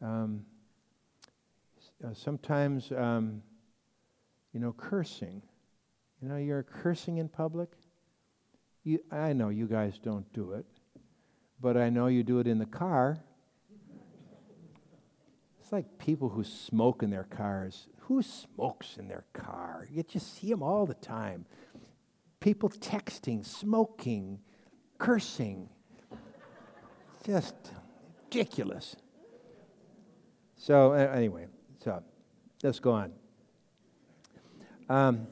Um, 0.00 0.44
uh, 2.04 2.14
sometimes, 2.14 2.92
um, 2.92 3.42
you 4.52 4.60
know, 4.60 4.72
cursing. 4.72 5.42
You 6.22 6.28
know, 6.28 6.36
you're 6.36 6.62
cursing 6.62 7.18
in 7.18 7.28
public. 7.28 7.70
You, 8.84 9.00
I 9.10 9.32
know 9.32 9.48
you 9.48 9.66
guys 9.66 9.98
don't 9.98 10.32
do 10.32 10.52
it 10.52 10.66
but 11.60 11.76
I 11.76 11.90
know 11.90 12.06
you 12.06 12.22
do 12.22 12.38
it 12.38 12.46
in 12.46 12.58
the 12.58 12.66
car. 12.66 13.18
It's 15.60 15.72
like 15.72 15.98
people 15.98 16.30
who 16.30 16.44
smoke 16.44 17.02
in 17.02 17.10
their 17.10 17.24
cars. 17.24 17.88
Who 18.02 18.22
smokes 18.22 18.96
in 18.96 19.08
their 19.08 19.24
car? 19.32 19.86
You 19.90 20.02
just 20.02 20.38
see 20.38 20.48
them 20.48 20.62
all 20.62 20.86
the 20.86 20.94
time. 20.94 21.44
People 22.40 22.70
texting, 22.70 23.44
smoking, 23.44 24.38
cursing. 24.96 25.68
Just 27.26 27.54
ridiculous. 28.24 28.96
So, 30.56 30.92
anyway, 30.92 31.48
so 31.82 32.02
let's 32.62 32.78
go 32.78 32.92
on. 32.92 33.12
Um, 34.88 35.26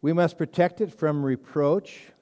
we 0.00 0.12
must 0.12 0.38
protect 0.38 0.80
it 0.80 0.92
from 0.94 1.24
reproach 1.24 2.12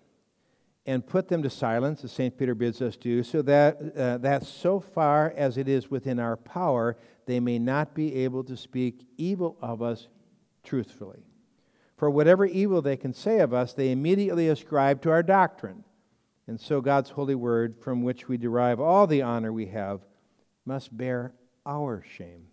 and 0.87 1.05
put 1.05 1.28
them 1.28 1.43
to 1.43 1.51
silence, 1.51 2.05
as 2.05 2.12
St. 2.12 2.39
Peter 2.39 2.55
bids 2.55 2.80
us 2.80 2.97
do, 2.97 3.24
so 3.24 3.43
that, 3.43 3.76
uh, 3.97 4.18
that 4.18 4.47
so 4.47 4.78
far 4.78 5.34
as 5.37 5.59
it 5.59 5.68
is 5.68 5.91
within 5.91 6.20
our 6.20 6.37
power, 6.37 6.97
they 7.26 7.41
may 7.41 7.59
not 7.59 7.93
be 7.93 8.14
able 8.14 8.45
to 8.45 8.57
speak 8.57 9.05
evil 9.18 9.57
of 9.61 9.82
us 9.82 10.07
truthfully. 10.62 11.24
For 11.97 12.09
whatever 12.09 12.47
evil 12.47 12.82
they 12.82 12.97
can 12.97 13.12
say 13.12 13.41
of 13.41 13.53
us, 13.53 13.72
they 13.72 13.91
immediately 13.91 14.49
ascribe 14.49 15.03
to 15.03 15.11
our 15.11 15.24
doctrine. 15.24 15.82
And 16.47 16.61
so 16.61 16.80
God's 16.80 17.11
holy 17.11 17.34
word, 17.34 17.76
from 17.80 18.03
which 18.05 18.28
we 18.28 18.37
derive 18.37 18.78
all 18.78 19.09
the 19.09 19.22
honor 19.22 19.53
we 19.53 19.66
have, 19.66 20.03
must 20.64 20.97
bear 20.97 21.32
our 21.64 22.05
shame. 22.16 22.47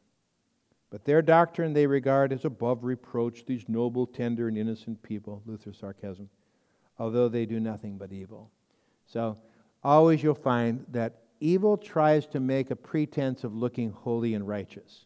But 0.90 1.06
their 1.06 1.22
doctrine 1.22 1.74
they 1.74 1.86
regard 1.86 2.34
as 2.34 2.46
above 2.46 2.84
reproach, 2.84 3.46
these 3.46 3.70
noble, 3.70 4.08
tender, 4.08 4.48
and 4.48 4.58
innocent 4.58 5.04
people. 5.04 5.44
Luther's 5.46 5.78
sarcasm 5.78 6.30
although 7.00 7.30
they 7.30 7.46
do 7.46 7.60
nothing 7.60 7.98
but 7.98 8.12
evil. 8.12 8.52
So, 9.06 9.38
always 9.84 10.24
you'll 10.24 10.36
find 10.36 10.86
that 10.92 11.24
evil 11.40 11.78
tries 11.78 12.26
to 12.28 12.40
make 12.40 12.72
a 12.72 12.76
pretense 12.76 13.44
of 13.44 13.56
looking 13.56 13.92
holy 13.92 14.34
and 14.34 14.48
righteous. 14.48 15.06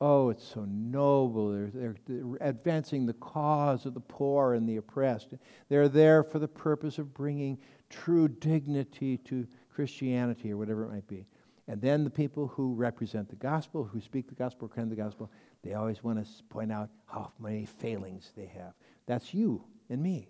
Oh, 0.00 0.30
it's 0.30 0.44
so 0.44 0.64
noble. 0.64 1.50
They're, 1.50 1.96
they're, 2.06 2.36
advancing 2.40 3.04
the 3.04 3.14
cause 3.14 3.84
of 3.84 3.94
the 3.94 4.00
poor 4.00 4.54
and 4.54 4.68
the 4.68 4.76
oppressed. 4.76 5.34
They're 5.68 5.88
there 5.88 6.22
for 6.22 6.38
the 6.38 6.46
purpose 6.46 6.98
of 6.98 7.12
bringing 7.12 7.58
true 7.90 8.28
dignity 8.28 9.16
to 9.18 9.46
Christianity 9.74 10.52
or 10.52 10.56
whatever 10.56 10.84
it 10.84 10.92
might 10.92 11.08
be. 11.08 11.26
And 11.66 11.82
then 11.82 12.04
the 12.04 12.10
people 12.10 12.46
who 12.46 12.74
represent 12.74 13.28
the 13.28 13.36
gospel, 13.36 13.84
who 13.84 14.00
speak 14.00 14.28
the 14.28 14.34
gospel, 14.34 14.68
proclaim 14.68 14.88
the 14.88 14.96
gospel, 14.96 15.30
they 15.62 15.74
always 15.74 16.02
want 16.02 16.24
to 16.24 16.44
point 16.44 16.72
out 16.72 16.90
how 17.06 17.32
many 17.40 17.66
failings 17.66 18.32
they 18.36 18.46
have. 18.46 18.74
That's 19.06 19.34
you 19.34 19.64
and 19.90 20.00
me. 20.00 20.28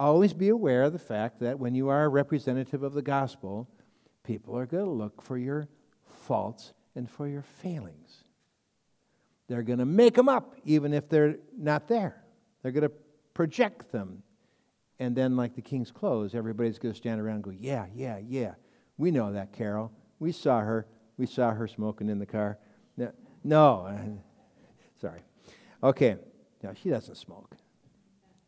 Always 0.00 0.32
be 0.32 0.48
aware 0.48 0.84
of 0.84 0.94
the 0.94 0.98
fact 0.98 1.40
that 1.40 1.58
when 1.58 1.74
you 1.74 1.90
are 1.90 2.04
a 2.04 2.08
representative 2.08 2.82
of 2.82 2.94
the 2.94 3.02
gospel, 3.02 3.68
people 4.24 4.56
are 4.56 4.64
going 4.64 4.86
to 4.86 4.90
look 4.90 5.20
for 5.20 5.36
your 5.36 5.68
faults 6.22 6.72
and 6.96 7.08
for 7.08 7.28
your 7.28 7.42
failings. 7.42 8.24
They're 9.46 9.62
going 9.62 9.78
to 9.78 9.84
make 9.84 10.14
them 10.14 10.26
up 10.26 10.56
even 10.64 10.94
if 10.94 11.10
they're 11.10 11.36
not 11.54 11.86
there. 11.86 12.24
They're 12.62 12.72
going 12.72 12.88
to 12.88 12.92
project 13.34 13.92
them. 13.92 14.22
And 14.98 15.14
then, 15.14 15.36
like 15.36 15.54
the 15.54 15.60
king's 15.60 15.90
clothes, 15.90 16.34
everybody's 16.34 16.78
going 16.78 16.94
to 16.94 16.98
stand 16.98 17.20
around 17.20 17.34
and 17.34 17.44
go, 17.44 17.50
Yeah, 17.50 17.84
yeah, 17.94 18.20
yeah. 18.26 18.54
We 18.96 19.10
know 19.10 19.34
that, 19.34 19.52
Carol. 19.52 19.92
We 20.18 20.32
saw 20.32 20.60
her. 20.60 20.86
We 21.18 21.26
saw 21.26 21.50
her 21.50 21.68
smoking 21.68 22.08
in 22.08 22.18
the 22.18 22.24
car. 22.24 22.56
No, 22.96 23.12
no. 23.44 24.18
sorry. 24.98 25.20
Okay. 25.82 26.16
No, 26.62 26.72
she 26.72 26.88
doesn't 26.88 27.16
smoke. 27.16 27.54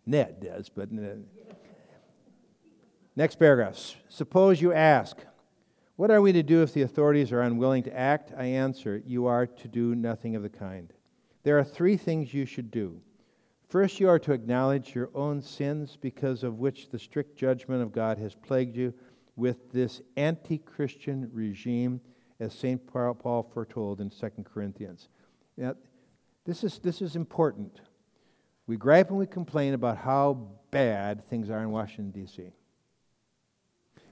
Ned 0.07 0.41
does, 0.41 0.69
but. 0.69 0.89
Uh, 0.93 1.17
next 3.17 3.37
paragraph. 3.37 3.97
Suppose 4.09 4.61
you 4.61 4.73
ask, 4.73 5.17
What 5.97 6.11
are 6.11 6.21
we 6.21 6.33
to 6.33 6.43
do 6.43 6.63
if 6.63 6.73
the 6.73 6.83
authorities 6.83 7.33
are 7.33 7.43
unwilling 7.43 7.83
to 7.85 7.97
act? 7.97 8.33
I 8.37 8.45
answer, 8.45 9.03
You 9.07 9.27
are 9.27 9.47
to 9.47 9.69
do 9.69 9.95
nothing 9.95 10.37
of 10.37 10.43
the 10.43 10.49
kind. 10.49 10.93
There 11.45 11.59
are 11.59 11.65
three 11.65 11.97
things 11.97 12.33
you 12.33 12.47
should 12.47 12.71
do. 12.71 13.01
First, 13.69 14.01
you 14.01 14.09
are 14.09 14.19
to 14.19 14.33
acknowledge 14.33 14.95
your 14.95 15.11
own 15.15 15.41
sins, 15.41 15.97
because 16.01 16.43
of 16.43 16.59
which 16.59 16.91
the 16.91 16.99
strict 16.99 17.37
judgment 17.37 17.83
of 17.83 17.93
God 17.93 18.19
has 18.19 18.35
plagued 18.35 18.77
you 18.77 18.93
with 19.35 19.73
this 19.73 20.03
anti 20.17 20.59
Christian 20.59 21.31
regime, 21.33 22.01
as 22.39 22.53
St. 22.53 22.87
Paul 22.87 23.49
foretold 23.55 24.01
in 24.01 24.11
2 24.11 24.29
Corinthians. 24.45 25.09
Now, 25.57 25.75
this 26.45 26.65
is, 26.65 26.81
this 26.81 27.01
is 27.01 27.17
important. 27.17 27.81
We 28.67 28.77
gripe 28.77 29.11
and 29.11 29.19
we 29.19 29.27
complain 29.27 29.75
about 29.75 29.99
how 29.99 30.51
bad 30.71 31.25
things 31.29 31.51
are 31.51 31.61
in 31.61 31.71
Washington, 31.71 32.11
D.C. 32.11 32.53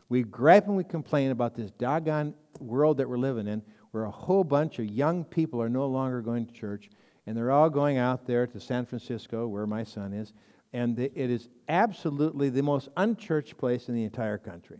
We 0.09 0.22
gripe 0.24 0.66
and 0.66 0.76
we 0.76 0.84
complain 0.84 1.30
about 1.30 1.55
this 1.55 1.70
doggone 1.70 2.34
world 2.59 2.98
that 2.98 3.09
we're 3.09 3.16
living 3.16 3.46
in, 3.46 3.62
where 3.92 4.05
a 4.05 4.11
whole 4.11 4.44
bunch 4.44 4.78
of 4.78 4.86
young 4.86 5.24
people 5.24 5.62
are 5.62 5.68
no 5.68 5.86
longer 5.86 6.20
going 6.20 6.46
to 6.46 6.53
church, 6.53 6.90
and 7.26 7.36
they're 7.36 7.53
all 7.53 7.70
going 7.70 7.96
out 7.96 8.26
there 8.26 8.46
to 8.46 8.61
San 8.61 8.86
Francisco, 8.86 9.46
where 9.46 9.66
my 9.66 9.84
son 9.84 10.12
is, 10.12 10.32
and 10.72 10.98
it 10.98 11.12
is 11.16 11.48
absolutely 11.68 12.48
the 12.48 12.62
most 12.62 12.88
unchurched 12.96 13.57
place 13.57 13.88
in 13.88 13.94
the 13.94 14.05
entire 14.05 14.38
country. 14.38 14.78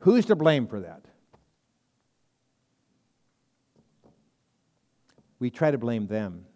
Who's 0.00 0.26
to 0.26 0.36
blame 0.36 0.66
for 0.66 0.80
that? 0.80 1.04
We 5.38 5.50
try 5.50 5.70
to 5.70 5.78
blame 5.78 6.06
them. 6.06 6.46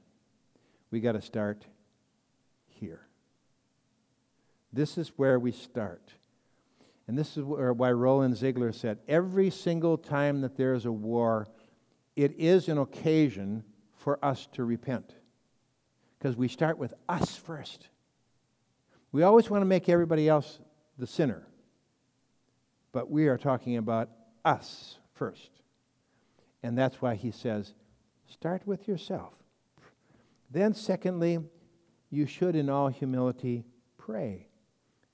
We 0.91 1.01
got 1.01 1.13
to 1.13 1.23
start 1.23 1.67
here. 2.81 3.07
This 4.73 4.99
is 4.99 5.13
where 5.17 5.39
we 5.39 5.53
start. 5.53 6.13
And 7.07 7.19
this 7.19 7.37
is 7.37 7.43
why 7.43 7.91
Roland 7.91 8.37
Ziegler 8.37 8.73
said 8.73 8.99
every 9.09 9.51
single 9.51 9.99
time 9.99 10.43
that 10.43 10.57
there 10.57 10.75
is 10.75 10.87
a 10.87 10.93
war, 10.93 11.49
it 12.15 12.39
is 12.39 12.69
an 12.69 12.79
occasion 12.79 13.65
for 13.97 14.25
us 14.25 14.47
to 14.53 14.65
repent. 14.65 15.15
Because 16.19 16.37
we 16.37 16.49
start 16.49 16.79
with 16.79 16.95
us 17.09 17.37
first. 17.37 17.89
We 19.11 19.23
always 19.23 19.51
want 19.51 19.63
to 19.63 19.67
make 19.67 19.89
everybody 19.89 20.29
else 20.29 20.61
the 20.99 21.07
sinner. 21.07 21.47
But 22.93 23.11
we 23.11 23.27
are 23.29 23.39
talking 23.39 23.77
about 23.77 24.11
us 24.45 24.99
first. 25.15 25.51
And 26.63 26.77
that's 26.77 27.01
why 27.01 27.15
he 27.15 27.31
says, 27.31 27.75
start 28.29 28.67
with 28.67 28.87
yourself. 28.87 29.35
Then, 30.51 30.75
secondly, 30.75 31.39
you 32.11 32.27
should 32.27 32.57
in 32.57 32.69
all 32.69 32.89
humility 32.89 33.65
pray. 33.97 34.49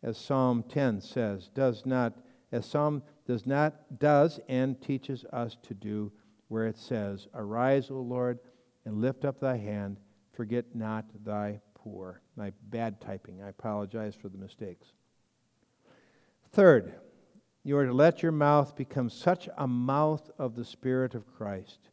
As 0.03 0.17
Psalm 0.17 0.65
10 0.69 1.01
says, 1.01 1.49
does 1.55 1.85
not, 1.85 2.15
as 2.53 2.67
Psalm 2.67 3.03
does 3.27 3.47
not, 3.47 3.99
does 3.99 4.41
and 4.49 4.81
teaches 4.81 5.25
us 5.33 5.57
to 5.63 5.75
do, 5.75 6.13
where 6.49 6.67
it 6.67 6.79
says, 6.79 7.27
Arise, 7.35 7.91
O 7.91 8.01
Lord, 8.01 8.39
and 8.85 9.01
lift 9.01 9.25
up 9.25 9.41
thy 9.41 9.57
hand, 9.57 9.99
forget 10.33 10.75
not 10.75 11.07
thy 11.25 11.61
poor. 11.75 12.21
My 12.37 12.53
bad 12.71 13.01
typing, 13.01 13.43
I 13.43 13.49
apologize 13.49 14.15
for 14.15 14.29
the 14.29 14.39
mistakes. 14.39 14.89
Third, 16.53 16.95
you 17.65 17.77
are 17.77 17.87
to 17.87 17.93
let 17.93 18.23
your 18.23 18.33
mouth 18.33 18.77
become 18.77 19.11
such 19.11 19.49
a 19.59 19.67
mouth 19.67 20.31
of 20.39 20.55
the 20.55 20.65
Spirit 20.65 21.15
of 21.15 21.27
Christ. 21.37 21.91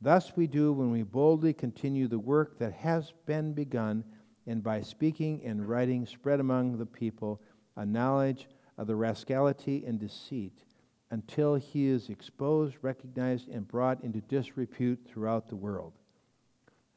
Thus 0.00 0.36
we 0.36 0.46
do 0.46 0.72
when 0.72 0.90
we 0.90 1.04
boldly 1.04 1.54
continue 1.54 2.08
the 2.08 2.18
work 2.18 2.58
that 2.58 2.72
has 2.72 3.12
been 3.24 3.52
begun, 3.52 4.04
and 4.46 4.62
by 4.62 4.80
speaking 4.80 5.42
and 5.44 5.68
writing 5.68 6.06
spread 6.06 6.40
among 6.40 6.78
the 6.78 6.86
people 6.86 7.40
a 7.76 7.84
knowledge 7.84 8.48
of 8.78 8.86
the 8.86 8.96
rascality 8.96 9.84
and 9.86 9.98
deceit, 9.98 10.62
until 11.10 11.54
he 11.54 11.86
is 11.86 12.08
exposed, 12.08 12.76
recognized, 12.82 13.48
and 13.48 13.66
brought 13.66 14.02
into 14.02 14.20
disrepute 14.22 14.98
throughout 15.06 15.48
the 15.48 15.56
world. 15.56 15.92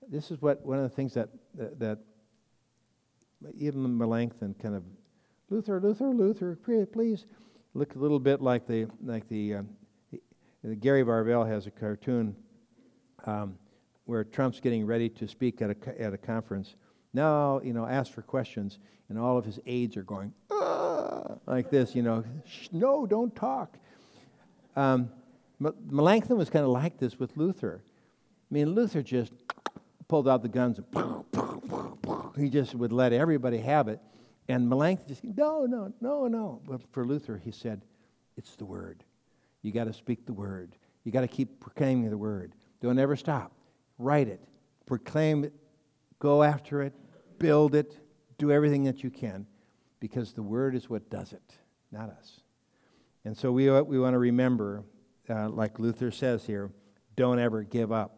This 0.07 0.31
is 0.31 0.41
what 0.41 0.65
one 0.65 0.77
of 0.77 0.83
the 0.83 0.95
things 0.95 1.13
that 1.13 1.29
that, 1.55 1.79
that 1.79 1.99
even 3.55 3.97
Melanchthon 3.97 4.55
kind 4.61 4.75
of 4.75 4.83
Luther, 5.49 5.79
Luther, 5.79 6.09
Luther, 6.09 6.55
please 6.91 7.25
look 7.73 7.95
a 7.95 7.99
little 7.99 8.19
bit 8.19 8.41
like 8.41 8.67
the 8.67 8.87
like 9.03 9.27
the, 9.29 9.55
uh, 9.55 9.61
the 10.63 10.75
Gary 10.75 11.03
Varvel 11.03 11.47
has 11.47 11.65
a 11.65 11.71
cartoon 11.71 12.35
um, 13.25 13.57
where 14.05 14.23
Trump's 14.23 14.59
getting 14.59 14.85
ready 14.85 15.09
to 15.09 15.27
speak 15.27 15.61
at 15.61 15.71
a 15.71 16.01
at 16.01 16.13
a 16.13 16.17
conference. 16.17 16.75
Now, 17.13 17.61
you 17.63 17.73
know, 17.73 17.85
ask 17.85 18.11
for 18.11 18.21
questions, 18.21 18.79
and 19.09 19.17
all 19.17 19.37
of 19.37 19.45
his 19.45 19.59
aides 19.65 19.97
are 19.97 20.03
going 20.03 20.33
like 21.45 21.69
this. 21.69 21.95
You 21.95 22.03
know, 22.03 22.23
no, 22.71 23.05
don't 23.05 23.35
talk. 23.35 23.77
Um, 24.75 25.09
Melanchthon 25.59 26.37
was 26.37 26.49
kind 26.49 26.63
of 26.63 26.71
like 26.71 26.97
this 26.97 27.19
with 27.19 27.35
Luther. 27.35 27.81
I 27.83 28.53
mean, 28.53 28.73
Luther 28.73 29.01
just 29.01 29.33
pulled 30.07 30.27
out 30.27 30.41
the 30.41 30.49
guns 30.49 30.79
and 30.79 31.25
he 32.37 32.49
just 32.49 32.73
would 32.75 32.93
let 32.93 33.13
everybody 33.13 33.57
have 33.57 33.87
it. 33.87 33.99
And 34.47 34.69
Melanchthon 34.69 35.07
just, 35.07 35.23
no, 35.23 35.65
no, 35.65 35.93
no, 36.01 36.27
no. 36.27 36.61
But 36.67 36.81
for 36.91 37.05
Luther, 37.05 37.37
he 37.37 37.51
said, 37.51 37.81
it's 38.37 38.55
the 38.55 38.65
word. 38.65 39.03
You 39.61 39.71
got 39.71 39.83
to 39.83 39.93
speak 39.93 40.25
the 40.25 40.33
word. 40.33 40.75
You 41.03 41.11
got 41.11 41.21
to 41.21 41.27
keep 41.27 41.59
proclaiming 41.59 42.09
the 42.09 42.17
word. 42.17 42.53
Don't 42.81 42.97
ever 42.97 43.15
stop. 43.15 43.51
Write 43.97 44.27
it. 44.27 44.41
Proclaim 44.85 45.43
it. 45.43 45.53
Go 46.19 46.43
after 46.43 46.81
it. 46.81 46.93
Build 47.39 47.75
it. 47.75 47.97
Do 48.37 48.51
everything 48.51 48.83
that 48.83 49.03
you 49.03 49.09
can 49.09 49.47
because 49.99 50.33
the 50.33 50.43
word 50.43 50.75
is 50.75 50.89
what 50.89 51.09
does 51.09 51.33
it, 51.33 51.57
not 51.91 52.09
us. 52.09 52.41
And 53.25 53.35
so 53.37 53.51
we, 53.51 53.69
we 53.81 53.99
want 53.99 54.13
to 54.13 54.19
remember, 54.19 54.83
uh, 55.29 55.49
like 55.49 55.79
Luther 55.79 56.11
says 56.11 56.45
here, 56.45 56.71
don't 57.15 57.39
ever 57.39 57.63
give 57.63 57.91
up. 57.91 58.15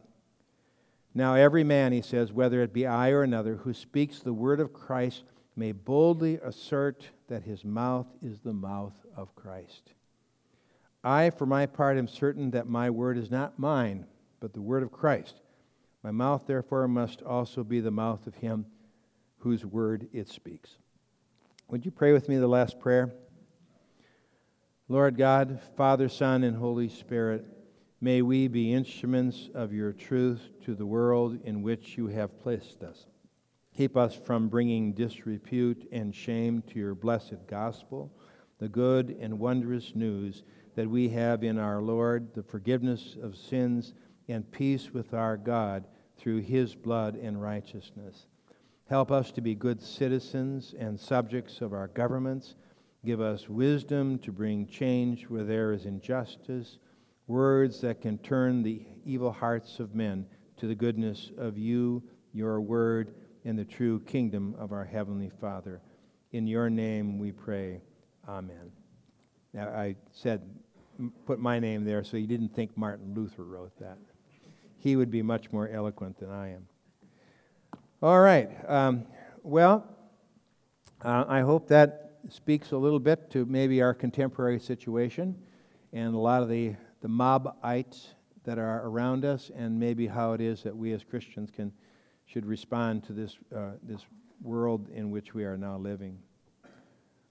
Now, 1.14 1.34
every 1.34 1.64
man, 1.64 1.92
he 1.92 2.02
says, 2.02 2.32
whether 2.32 2.62
it 2.62 2.72
be 2.72 2.86
I 2.86 3.10
or 3.10 3.24
another, 3.24 3.56
who 3.56 3.74
speaks 3.74 4.20
the 4.20 4.34
word 4.34 4.60
of 4.60 4.74
Christ 4.74 5.24
may 5.56 5.72
boldly 5.72 6.36
assert 6.36 7.08
that 7.28 7.44
his 7.44 7.66
mouth 7.66 8.08
is 8.22 8.40
the 8.40 8.54
mouth 8.54 8.94
of 9.18 9.36
Christ. 9.36 9.94
I, 11.04 11.32
for 11.32 11.46
my 11.46 11.66
part, 11.66 11.98
am 11.98 12.08
certain 12.08 12.52
that 12.52 12.70
my 12.70 12.90
word 12.90 13.18
is 13.18 13.32
not 13.32 13.60
mine, 13.60 14.06
but 14.40 14.54
the 14.54 14.62
word 14.62 14.84
of 14.84 14.92
Christ. 14.92 15.42
My 16.04 16.12
mouth, 16.12 16.48
therefore, 16.48 16.88
must 16.88 17.22
also 17.22 17.64
be 17.64 17.80
the 17.80 17.92
mouth 17.92 18.26
of 18.28 18.36
him 18.36 18.66
whose 19.38 19.66
word 19.66 20.08
it 20.14 20.28
speaks. 20.28 20.78
Would 21.70 21.86
you 21.86 21.92
pray 21.92 22.12
with 22.12 22.28
me 22.28 22.38
the 22.38 22.48
last 22.48 22.80
prayer? 22.80 23.14
Lord 24.88 25.16
God, 25.18 25.60
Father, 25.78 26.10
Son, 26.10 26.44
and 26.44 26.58
Holy 26.58 26.90
Spirit, 26.90 27.46
may 28.02 28.22
we 28.22 28.48
be 28.48 28.74
instruments 28.74 29.50
of 29.54 29.74
your 29.74 29.94
truth 29.94 30.50
to 30.66 30.76
the 30.76 30.86
world 30.86 31.40
in 31.44 31.62
which 31.62 31.98
you 31.98 32.08
have 32.08 32.40
placed 32.40 32.84
us. 32.84 33.06
Keep 33.76 33.96
us 33.96 34.14
from 34.14 34.50
bringing 34.50 34.94
disrepute 34.94 35.88
and 35.92 36.14
shame 36.14 36.62
to 36.64 36.78
your 36.78 36.94
blessed 36.94 37.48
gospel, 37.48 38.12
the 38.60 38.68
good 38.68 39.16
and 39.22 39.40
wondrous 39.40 39.96
news 39.96 40.44
that 40.76 40.90
we 40.90 41.10
have 41.10 41.44
in 41.44 41.58
our 41.58 41.82
Lord 41.82 42.34
the 42.34 42.44
forgiveness 42.44 43.16
of 43.22 43.38
sins 43.38 43.94
and 44.32 44.50
peace 44.52 44.92
with 44.94 45.14
our 45.14 45.38
God 45.38 45.86
through 46.18 46.42
his 46.42 46.76
blood 46.76 47.16
and 47.16 47.42
righteousness. 47.42 48.28
Help 48.90 49.12
us 49.12 49.32
to 49.32 49.42
be 49.42 49.56
good 49.56 49.82
citizens 49.82 50.74
and 50.78 51.00
subjects 51.00 51.62
of 51.62 51.74
our 51.74 51.88
governments. 51.88 52.56
Give 53.06 53.22
us 53.22 53.48
wisdom 53.48 54.20
to 54.20 54.32
bring 54.32 54.68
change 54.68 55.24
where 55.30 55.44
there 55.44 55.72
is 55.72 55.86
injustice, 55.86 56.78
words 57.28 57.82
that 57.82 58.02
can 58.02 58.18
turn 58.18 58.64
the 58.64 58.86
evil 59.06 59.32
hearts 59.32 59.80
of 59.80 59.96
men 59.96 60.26
to 60.58 60.68
the 60.68 60.76
goodness 60.76 61.32
of 61.38 61.58
you, 61.58 62.04
your 62.34 62.62
word, 62.62 63.16
and 63.46 63.58
the 63.58 63.66
true 63.66 64.00
kingdom 64.02 64.56
of 64.60 64.72
our 64.72 64.86
Heavenly 64.86 65.32
Father. 65.40 65.82
In 66.32 66.46
your 66.46 66.70
name 66.70 67.18
we 67.18 67.32
pray. 67.32 67.82
Amen. 68.28 68.72
Now, 69.54 69.70
I 69.70 69.96
said, 70.12 70.42
put 71.26 71.40
my 71.40 71.60
name 71.60 71.84
there 71.84 72.04
so 72.04 72.18
you 72.18 72.28
didn't 72.28 72.54
think 72.54 72.78
Martin 72.78 73.14
Luther 73.16 73.44
wrote 73.44 73.78
that. 73.80 73.98
He 74.82 74.96
would 74.96 75.12
be 75.12 75.22
much 75.22 75.52
more 75.52 75.70
eloquent 75.70 76.20
than 76.20 76.32
I 76.32 76.54
am. 76.54 76.68
All 78.02 78.20
right. 78.20 78.50
Um, 78.68 79.06
well, 79.44 79.86
uh, 81.06 81.26
I 81.28 81.42
hope 81.42 81.68
that 81.68 82.14
speaks 82.30 82.72
a 82.72 82.78
little 82.78 83.00
bit 83.00 83.30
to 83.30 83.46
maybe 83.46 83.84
our 83.84 83.94
contemporary 83.94 84.60
situation 84.60 85.36
and 85.94 86.16
a 86.16 86.18
lot 86.18 86.42
of 86.42 86.50
the, 86.50 86.74
the 87.02 87.08
mobites 87.08 88.16
that 88.44 88.58
are 88.58 88.88
around 88.88 89.24
us, 89.24 89.52
and 89.56 89.80
maybe 89.80 90.08
how 90.08 90.34
it 90.34 90.42
is 90.42 90.64
that 90.64 90.76
we 90.76 90.94
as 90.94 91.04
Christians 91.04 91.52
can 91.52 91.72
should 92.26 92.46
respond 92.46 93.04
to 93.04 93.14
this, 93.14 93.38
uh, 93.56 93.72
this 93.84 94.02
world 94.42 94.90
in 94.90 95.12
which 95.12 95.34
we 95.36 95.44
are 95.44 95.58
now 95.58 95.78
living. 95.78 96.18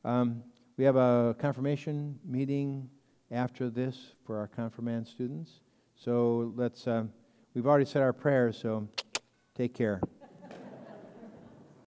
Um, 0.05 0.43
we 0.77 0.85
have 0.85 0.97
a 0.97 1.35
confirmation 1.39 2.19
meeting 2.25 2.89
after 3.31 3.71
this 3.71 4.13
for 4.25 4.37
our 4.37 4.47
confirmand 4.47 5.09
students. 5.09 5.61
So 5.97 6.53
let's, 6.55 6.87
uh, 6.87 7.05
we've 7.55 7.67
already 7.67 7.85
said 7.85 8.03
our 8.03 8.13
prayers, 8.13 8.59
so 8.59 8.89
take 9.55 9.75
care. 9.75 10.01